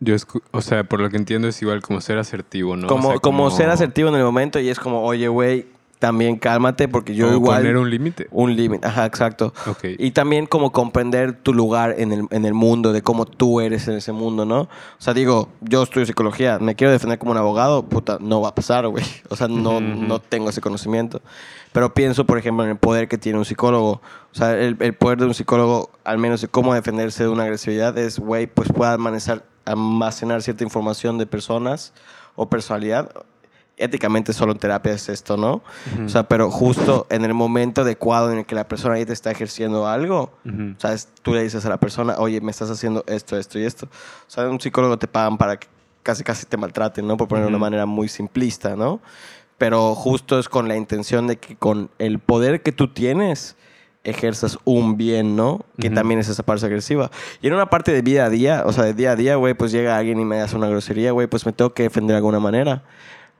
yo 0.00 0.14
escu- 0.14 0.42
o 0.52 0.60
sea, 0.62 0.84
por 0.84 1.00
lo 1.00 1.10
que 1.10 1.16
entiendo 1.16 1.46
es 1.48 1.60
igual 1.62 1.80
como 1.82 2.00
ser 2.00 2.18
asertivo, 2.18 2.76
¿no? 2.76 2.86
O 2.86 2.88
Como, 2.88 3.20
como 3.20 3.50
ser 3.50 3.68
asertivo 3.70 4.08
en 4.08 4.16
el 4.16 4.24
momento 4.24 4.58
y 4.58 4.68
es 4.68 4.80
como, 4.80 5.02
oye, 5.04 5.28
güey, 5.28 5.66
también 5.98 6.36
cálmate 6.36 6.88
porque 6.88 7.14
yo 7.14 7.28
o 7.28 7.32
igual... 7.32 7.58
poner 7.58 7.76
un 7.76 7.90
límite. 7.90 8.28
Un 8.30 8.54
límite, 8.54 8.86
ajá, 8.86 9.06
exacto. 9.06 9.52
Ok. 9.66 9.84
Y 9.98 10.12
también 10.12 10.46
como 10.46 10.72
comprender 10.72 11.32
tu 11.32 11.52
lugar 11.52 11.94
en 11.98 12.12
el, 12.12 12.26
en 12.30 12.44
el 12.44 12.54
mundo, 12.54 12.92
de 12.92 13.02
cómo 13.02 13.24
tú 13.24 13.60
eres 13.60 13.88
en 13.88 13.94
ese 13.94 14.12
mundo, 14.12 14.44
¿no? 14.44 14.62
O 14.62 14.68
sea, 14.98 15.14
digo, 15.14 15.48
yo 15.60 15.82
estudio 15.82 16.06
psicología, 16.06 16.58
me 16.58 16.74
quiero 16.74 16.92
defender 16.92 17.18
como 17.18 17.32
un 17.32 17.38
abogado, 17.38 17.84
puta, 17.84 18.18
no 18.20 18.40
va 18.40 18.50
a 18.50 18.54
pasar, 18.54 18.86
güey. 18.88 19.04
O 19.28 19.36
sea, 19.36 19.48
no, 19.48 19.80
no 19.80 20.20
tengo 20.20 20.50
ese 20.50 20.60
conocimiento. 20.60 21.20
Pero 21.72 21.92
pienso, 21.92 22.24
por 22.24 22.38
ejemplo, 22.38 22.64
en 22.64 22.70
el 22.70 22.76
poder 22.76 23.08
que 23.08 23.18
tiene 23.18 23.38
un 23.38 23.44
psicólogo. 23.44 24.00
O 24.32 24.34
sea, 24.34 24.58
el, 24.58 24.76
el 24.80 24.94
poder 24.94 25.18
de 25.18 25.26
un 25.26 25.34
psicólogo, 25.34 25.90
al 26.04 26.18
menos 26.18 26.40
de 26.40 26.48
cómo 26.48 26.74
defenderse 26.74 27.24
de 27.24 27.28
una 27.28 27.42
agresividad, 27.44 27.96
es, 27.98 28.18
güey, 28.18 28.46
pues 28.46 28.72
pueda 28.72 28.92
almacenar, 28.92 29.44
almacenar 29.64 30.42
cierta 30.42 30.64
información 30.64 31.18
de 31.18 31.26
personas 31.26 31.92
o 32.36 32.48
personalidad. 32.48 33.10
Éticamente 33.78 34.32
solo 34.32 34.52
en 34.52 34.58
terapia 34.58 34.92
es 34.92 35.08
esto, 35.08 35.36
¿no? 35.36 35.62
Ujú. 35.94 36.04
O 36.06 36.08
sea, 36.08 36.24
pero 36.24 36.50
justo 36.50 37.06
en 37.10 37.24
el 37.24 37.32
momento 37.32 37.82
adecuado 37.82 38.32
en 38.32 38.38
el 38.38 38.46
que 38.46 38.54
la 38.54 38.66
persona 38.66 38.96
ahí 38.96 39.06
te 39.06 39.12
está 39.12 39.30
ejerciendo 39.30 39.86
algo, 39.86 40.32
Ujú. 40.44 40.74
o 40.76 40.80
sea, 40.80 40.96
tú 41.22 41.32
le 41.32 41.42
dices 41.42 41.64
a 41.64 41.68
la 41.68 41.78
persona, 41.78 42.16
oye, 42.18 42.40
me 42.40 42.50
estás 42.50 42.70
haciendo 42.70 43.04
esto, 43.06 43.38
esto 43.38 43.58
y 43.58 43.64
esto. 43.64 43.86
O 43.86 44.30
sea, 44.30 44.48
un 44.48 44.60
psicólogo 44.60 44.98
te 44.98 45.06
pagan 45.06 45.38
para 45.38 45.56
que 45.58 45.68
casi, 46.02 46.24
casi 46.24 46.46
te 46.46 46.56
maltraten, 46.56 47.06
¿no? 47.06 47.16
Por 47.16 47.28
ponerlo 47.28 47.46
de 47.50 47.54
una 47.54 47.58
manera 47.60 47.86
muy 47.86 48.08
simplista, 48.08 48.74
¿no? 48.76 49.00
Pero 49.58 49.94
justo 49.94 50.38
es 50.38 50.48
con 50.48 50.68
la 50.68 50.76
intención 50.76 51.26
de 51.26 51.36
que 51.36 51.56
con 51.56 51.90
el 51.98 52.18
poder 52.18 52.62
que 52.62 52.72
tú 52.72 52.88
tienes, 52.88 53.56
ejerzas 54.04 54.58
un 54.64 54.96
bien, 54.96 55.36
¿no? 55.36 55.64
Que 55.78 55.90
también 55.90 56.20
es 56.20 56.28
esa 56.28 56.42
parte 56.42 56.64
agresiva. 56.66 57.10
Y 57.42 57.48
en 57.48 57.54
una 57.54 57.68
parte 57.68 57.92
de 57.92 58.00
vida 58.02 58.24
a 58.24 58.30
día, 58.30 58.62
o 58.64 58.72
sea, 58.72 58.84
de 58.84 58.94
día 58.94 59.12
a 59.12 59.16
día, 59.16 59.36
güey, 59.36 59.54
pues 59.54 59.70
llega 59.72 59.96
alguien 59.96 60.18
y 60.20 60.24
me 60.24 60.40
hace 60.40 60.56
una 60.56 60.68
grosería, 60.68 61.12
güey, 61.12 61.26
pues 61.26 61.44
me 61.44 61.52
tengo 61.52 61.74
que 61.74 61.82
defender 61.84 62.14
de 62.14 62.18
alguna 62.18 62.40
manera. 62.40 62.84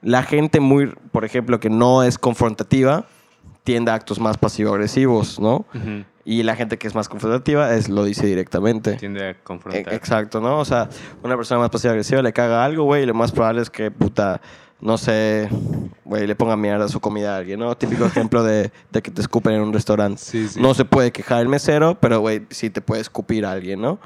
La 0.02 0.22
gente 0.22 0.60
muy, 0.60 0.94
por 1.12 1.24
ejemplo, 1.24 1.58
que 1.60 1.70
no 1.70 2.02
es 2.02 2.18
confrontativa, 2.18 3.06
tiende 3.64 3.90
a 3.90 3.94
actos 3.94 4.20
más 4.20 4.38
pasivo-agresivos, 4.38 5.38
¿no? 5.40 5.66
Ujú. 5.74 6.04
Y 6.24 6.42
la 6.42 6.56
gente 6.56 6.76
que 6.78 6.86
es 6.86 6.94
más 6.94 7.08
confrontativa 7.08 7.74
es, 7.74 7.88
lo 7.88 8.04
dice 8.04 8.26
directamente. 8.26 8.94
Tiende 8.94 9.24
a 9.24 9.30
E- 9.30 9.36
confrontar. 9.42 9.92
Exacto, 9.94 10.40
¿no? 10.40 10.58
O 10.58 10.64
sea, 10.64 10.88
una 11.22 11.36
persona 11.36 11.60
más 11.60 11.70
pasiva-agresiva 11.70 12.22
le 12.22 12.32
caga 12.32 12.64
algo, 12.64 12.84
güey, 12.84 13.02
y 13.02 13.06
lo 13.06 13.14
más 13.14 13.32
probable 13.32 13.62
es 13.62 13.70
que, 13.70 13.90
puta, 13.90 14.40
no 14.80 14.98
sé, 14.98 15.48
güey, 16.04 16.26
le 16.26 16.36
ponga 16.36 16.56
mierda 16.56 16.84
a 16.84 16.88
su 16.88 17.00
comida 17.00 17.34
a 17.34 17.38
alguien, 17.38 17.58
¿no? 17.60 17.74
Típico 17.76 18.04
ejemplo 18.04 18.42
de, 18.44 18.70
de 18.92 19.02
que 19.02 19.10
te 19.10 19.20
escupen 19.22 19.54
en 19.54 19.62
un 19.62 19.72
restaurante. 19.72 20.20
Sí, 20.22 20.48
sí. 20.48 20.60
No 20.60 20.74
se 20.74 20.84
puede 20.84 21.10
quejar 21.12 21.40
el 21.40 21.48
mesero, 21.48 21.96
pero, 21.98 22.20
güey, 22.20 22.46
sí 22.50 22.68
te 22.70 22.80
puede 22.82 23.00
escupir 23.00 23.44
a 23.46 23.52
alguien, 23.52 23.80
¿no? 23.80 23.98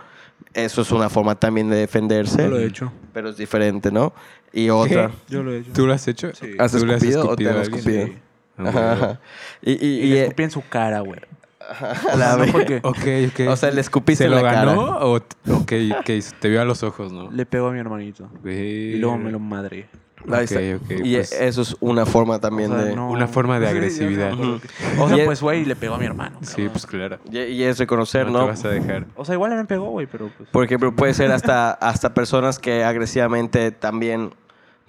Eso 0.55 0.82
es 0.82 0.90
una 0.93 1.09
forma 1.09 1.34
también 1.38 1.70
de 1.70 1.76
defenderse, 1.76 2.43
Yo 2.45 2.49
lo 2.51 2.59
he 2.59 2.66
hecho. 2.66 2.93
pero 3.12 3.30
es 3.30 3.36
diferente, 3.36 3.90
¿no? 3.90 4.12
Y 4.53 4.70
otra... 4.70 5.11
Yo 5.28 5.42
lo 5.42 5.53
he 5.53 5.59
hecho. 5.59 5.72
¿Tú 5.72 5.86
lo 5.86 5.92
has 5.94 6.07
hecho? 6.09 6.30
Sí. 6.34 6.50
¿Has 6.59 6.72
¿Tú 6.72 6.84
le 6.86 6.94
has 6.94 7.03
escupido 7.03 7.28
o 7.28 7.36
te 7.36 7.48
han 7.48 7.57
escupido? 7.59 8.07
Sí. 8.07 8.12
Ajá, 8.59 8.70
bueno. 8.70 8.90
ajá. 8.92 9.20
Y, 9.62 9.72
y, 9.72 9.76
Y, 9.76 9.86
y, 9.86 10.07
le 10.11 10.18
eh, 10.18 10.22
escupí 10.24 10.42
en 10.42 10.50
su 10.50 10.62
cara, 10.68 11.00
güey. 11.00 11.20
a 12.12 12.16
la 12.16 12.32
No, 12.32 12.38
vez. 12.38 12.53
porque 12.53 12.80
Ok, 12.82 12.98
ok. 13.46 13.48
O 13.50 13.57
sea, 13.57 13.70
le 13.70 13.80
escupiste 13.80 14.24
¿Se 14.24 14.28
en 14.28 14.30
lo 14.32 14.36
la 14.36 14.42
cara. 14.42 14.64
ganó 14.66 14.82
o, 14.98 15.16
o 15.16 15.66
que 15.66 15.94
te 16.40 16.48
vio 16.48 16.61
a 16.61 16.64
los 16.64 16.82
ojos, 16.82 17.12
no? 17.12 17.30
le 17.30 17.46
pegó 17.46 17.68
a 17.68 17.72
mi 17.72 17.78
hermanito. 17.78 18.28
Y 18.44 18.96
luego 18.96 19.16
me 19.18 19.30
lo 19.30 19.38
madré. 19.38 19.86
Ahí 20.30 20.44
Ok, 20.44 20.50
está. 20.53 20.76
ok, 20.76 21.00
y 21.05 21.14
pues- 21.16 21.32
eso 21.32 21.62
es 21.62 21.76
una 21.80 22.07
forma 22.07 22.38
también 22.38 22.70
O 22.70 22.76
sea, 22.76 22.84
de... 22.84 22.94
no- 22.94 23.11
Una 23.11 23.26
forma 23.26 23.59
de 23.59 23.66
agresividad. 23.68 24.34
o 24.34 24.61
sea. 24.61 25.22
O 25.22 25.24
pues, 25.24 25.40
güey, 25.40 25.64
le 25.64 25.74
pegó 25.74 25.94
a 25.94 25.98
mi 25.98 26.05
hermano. 26.05 26.38
Sí, 26.42 26.50
cabrón. 26.50 26.68
pues 26.72 26.86
claro. 26.86 27.18
Y, 27.30 27.38
y 27.38 27.62
es 27.64 27.78
reconocer, 27.78 28.26
no 28.26 28.32
¿no? 28.32 28.38
te 28.44 28.50
vas 28.50 28.64
a 28.64 28.68
dejar. 28.68 29.07
O 29.16 29.24
sea, 29.24 29.34
igual 29.34 29.57
me 29.57 29.64
pegó, 29.64 29.86
güey, 29.90 30.07
pero 30.07 30.30
pues... 30.36 30.48
Por 30.50 30.64
ejemplo, 30.64 30.94
puede 30.94 31.12
ser 31.14 31.32
hasta, 31.32 31.72
hasta 31.72 32.14
personas 32.14 32.61
que 32.61 32.84
agresivamente 32.84 33.72
también, 33.72 34.32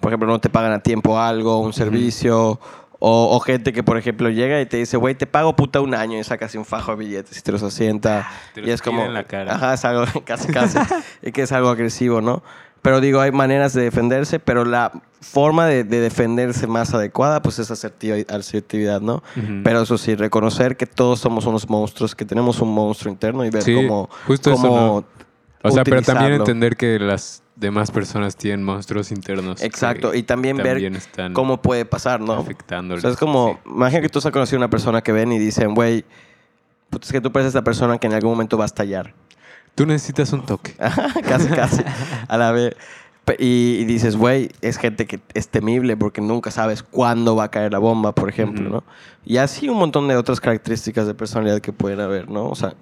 por 0.00 0.10
ejemplo, 0.10 0.28
no 0.28 0.38
te 0.40 0.48
pagan 0.50 0.72
a 0.72 0.80
tiempo 0.80 1.18
algo, 1.18 1.60
un 1.60 1.72
servicio, 1.72 2.58
o, 2.98 3.36
o 3.36 3.40
gente 3.40 3.72
que, 3.72 3.82
por 3.82 3.98
ejemplo, 3.98 4.30
llega 4.30 4.60
y 4.60 4.66
te 4.66 4.78
dice, 4.78 4.96
güey, 4.96 5.14
te 5.14 5.26
pago 5.26 5.54
puta 5.56 5.80
un 5.80 5.94
año 5.94 6.18
y 6.18 6.24
sacas 6.24 6.54
un 6.54 6.64
fajo 6.64 6.92
de 6.92 6.98
billetes 7.04 7.36
y 7.38 7.42
te 7.42 7.52
los 7.52 7.62
asienta. 7.62 8.28
Te 8.54 8.60
y 8.60 8.64
los 8.64 8.74
es 8.74 8.82
como... 8.82 9.04
en 9.04 9.12
la 9.12 9.24
cara. 9.24 9.54
Ajá, 9.54 9.74
es 9.74 9.84
algo 9.84 10.04
casi, 10.24 10.50
casi. 10.52 10.78
y 11.22 11.32
que 11.32 11.42
es 11.42 11.52
algo 11.52 11.68
agresivo, 11.68 12.20
¿no? 12.20 12.42
Pero 12.80 13.00
digo, 13.00 13.20
hay 13.20 13.32
maneras 13.32 13.72
de 13.72 13.82
defenderse, 13.82 14.38
pero 14.38 14.64
la 14.66 14.92
forma 15.20 15.66
de, 15.66 15.84
de 15.84 16.00
defenderse 16.00 16.66
más 16.66 16.92
adecuada, 16.92 17.40
pues 17.40 17.58
es 17.58 17.70
asertiva, 17.70 18.16
asertividad, 18.28 19.00
¿no? 19.00 19.22
Ujú. 19.36 19.62
Pero 19.64 19.82
eso 19.82 19.96
sí, 19.96 20.14
reconocer 20.14 20.76
que 20.76 20.84
todos 20.86 21.18
somos 21.20 21.46
unos 21.46 21.68
monstruos, 21.70 22.14
que 22.14 22.26
tenemos 22.26 22.60
un 22.60 22.74
monstruo 22.74 23.10
interno 23.10 23.42
y 23.44 23.50
ver 23.50 23.62
Sí, 23.62 23.74
cómo, 23.74 24.10
justo 24.26 24.52
eso, 24.52 24.60
cómo 24.62 24.76
¿no? 24.76 25.23
O 25.64 25.70
sea, 25.70 25.84
pero 25.84 26.02
también 26.02 26.32
entender 26.34 26.76
que 26.76 26.98
las 26.98 27.42
demás 27.56 27.90
personas 27.90 28.36
tienen 28.36 28.64
monstruos 28.64 29.10
internos. 29.10 29.62
Exacto, 29.62 30.14
y 30.14 30.22
también, 30.22 30.56
también 30.58 30.92
ver 30.92 30.96
están 30.96 31.32
cómo 31.32 31.62
puede 31.62 31.84
pasar, 31.84 32.20
¿no? 32.20 32.34
O 32.34 32.40
afectándoles. 32.40 33.02
sea, 33.02 33.10
es 33.10 33.16
como, 33.16 33.60
Sí. 33.64 33.70
imagina 33.70 34.00
que 34.02 34.08
tú 34.08 34.18
has 34.18 34.30
conocido 34.30 34.58
a 34.58 34.60
una 34.60 34.70
persona 34.70 35.00
que 35.02 35.12
ven 35.12 35.32
y 35.32 35.38
dicen, 35.38 35.74
güey, 35.74 36.04
es 37.00 37.12
que 37.12 37.20
tú 37.20 37.32
pareces 37.32 37.54
la 37.54 37.62
persona 37.64 37.98
que 37.98 38.06
en 38.06 38.12
algún 38.14 38.30
momento 38.32 38.58
va 38.58 38.64
a 38.64 38.66
estallar. 38.66 39.14
Tú 39.74 39.86
necesitas 39.86 40.32
un 40.32 40.44
toque. 40.46 40.74
casi, 41.28 41.48
casi, 41.48 41.82
a 42.28 42.36
la 42.36 42.52
vez. 42.52 42.76
Y, 43.38 43.78
y 43.80 43.84
dices, 43.86 44.16
güey, 44.16 44.50
es 44.60 44.76
gente 44.76 45.06
que 45.06 45.18
es 45.32 45.48
temible 45.48 45.96
porque 45.96 46.20
nunca 46.20 46.50
sabes 46.50 46.82
cuándo 46.82 47.34
va 47.34 47.44
a 47.44 47.50
caer 47.50 47.72
la 47.72 47.78
bomba, 47.78 48.14
por 48.14 48.28
ejemplo, 48.28 48.64
Ujú. 48.68 48.74
¿no? 48.76 48.84
Y 49.24 49.38
así 49.38 49.68
un 49.68 49.78
montón 49.78 50.06
de 50.08 50.16
otras 50.16 50.40
características 50.40 51.06
de 51.06 51.14
personalidad 51.14 51.60
que 51.60 51.72
pueden 51.72 52.00
haber, 52.00 52.28
¿no? 52.28 52.46
O 52.48 52.54
sea, 52.54 52.74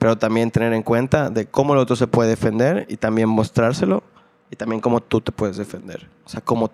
pero 0.00 0.16
también 0.16 0.50
tener 0.50 0.72
en 0.72 0.82
cuenta 0.82 1.28
de 1.28 1.44
cómo 1.44 1.74
el 1.74 1.78
otro 1.78 1.94
se 1.94 2.06
puede 2.06 2.30
defender 2.30 2.86
y 2.88 2.96
también 2.96 3.28
mostrárselo 3.28 4.02
y 4.50 4.56
también 4.56 4.80
cómo 4.80 5.02
tú 5.02 5.20
te 5.20 5.30
puedes 5.30 5.58
defender. 5.58 6.08
O 6.24 6.28
sea, 6.30 6.40
cómo 6.40 6.70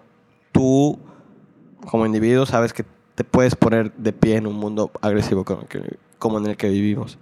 tú, 0.52 0.96
como 1.90 2.06
individuo, 2.06 2.46
sabes 2.46 2.72
que 2.72 2.84
te 3.16 3.24
puedes 3.24 3.56
poner 3.56 3.92
de 3.94 4.12
pie 4.12 4.36
en 4.36 4.46
un 4.46 4.54
mundo 4.54 4.92
agresivo 5.00 5.44
como, 5.44 6.38
en 6.38 6.46
el 6.46 6.56
que 6.56 6.68
vivimos. 6.68 7.18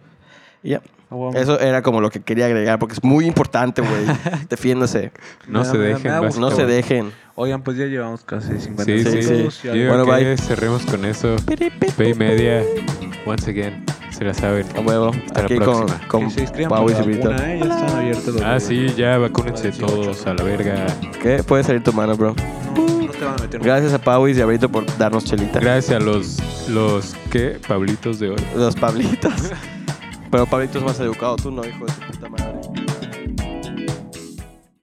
Y 0.62 0.70
ya. 0.72 0.82
Bueno. 1.14 1.38
Eso 1.38 1.58
era 1.60 1.82
como 1.82 2.00
lo 2.00 2.10
que 2.10 2.20
quería 2.20 2.46
agregar 2.46 2.78
porque 2.78 2.94
es 2.94 3.04
muy 3.04 3.26
importante, 3.26 3.82
güey. 3.82 3.92
Defiéndase. 4.48 5.12
No 5.48 5.60
Me 5.60 5.64
se 5.64 5.78
me 5.78 5.84
dejen. 5.86 6.12
me. 6.20 6.28
No 6.40 6.50
se 6.50 6.66
dejen. 6.66 7.12
Oigan, 7.36 7.62
pues 7.62 7.76
ya 7.76 7.86
llevamos 7.86 8.22
casi 8.24 8.58
50 8.60 8.84
Sí, 8.84 9.02
sí, 9.04 9.32
minutos. 9.32 9.54
sí. 9.60 9.68
Yo 9.68 9.88
Bueno, 9.88 10.06
bye. 10.06 10.36
cerremos 10.36 10.86
con 10.86 11.04
eso. 11.04 11.34
Pay 11.96 12.14
Media, 12.14 12.62
once 13.26 13.50
again. 13.50 13.84
Se 14.10 14.24
la 14.24 14.32
saben. 14.32 14.64
A 14.76 14.80
huevo. 14.80 15.08
Hasta 15.26 15.40
la 15.40 15.44
Aquí 15.46 15.56
con, 15.58 15.86
próxima. 15.86 16.08
con 16.08 16.30
se 16.30 16.44
Pau 16.68 16.88
y 16.88 16.92
la 16.92 16.98
vacuna, 17.00 17.52
¿eh? 17.54 17.60
Ya 17.64 17.74
están 17.74 17.98
abiertos 17.98 18.26
los 18.28 18.42
Ah, 18.42 18.60
sí, 18.60 18.86
ya 18.96 19.18
vacúnense 19.18 19.70
18. 19.72 19.86
todos 19.86 20.26
a 20.28 20.34
la 20.34 20.44
verga. 20.44 20.86
¿Qué? 21.20 21.42
Puede 21.42 21.64
salir 21.64 21.82
tu 21.82 21.92
mano, 21.92 22.16
bro. 22.16 22.36
No, 22.76 23.10
te 23.10 23.24
van 23.24 23.34
a 23.36 23.42
meter. 23.42 23.60
Gracias 23.60 23.92
a 23.92 23.98
Pau 23.98 24.28
y 24.28 24.34
Cibrito 24.34 24.68
por 24.68 24.84
darnos 24.98 25.24
chelita. 25.24 25.58
Gracias 25.58 26.00
a 26.00 26.04
los, 26.04 26.38
los, 26.68 27.16
¿qué? 27.32 27.58
Pablitos 27.66 28.20
de 28.20 28.30
oro. 28.30 28.44
Los 28.54 28.76
Pablitos. 28.76 29.32
Pero 30.34 30.46
Pablito 30.46 30.78
es 30.78 30.84
más 30.84 30.98
educado. 30.98 31.36
Tú 31.36 31.52
no, 31.52 31.64
hijo 31.64 31.86
de 31.86 31.92
tu 31.92 32.00
puta 32.08 32.28
madre. 32.28 32.63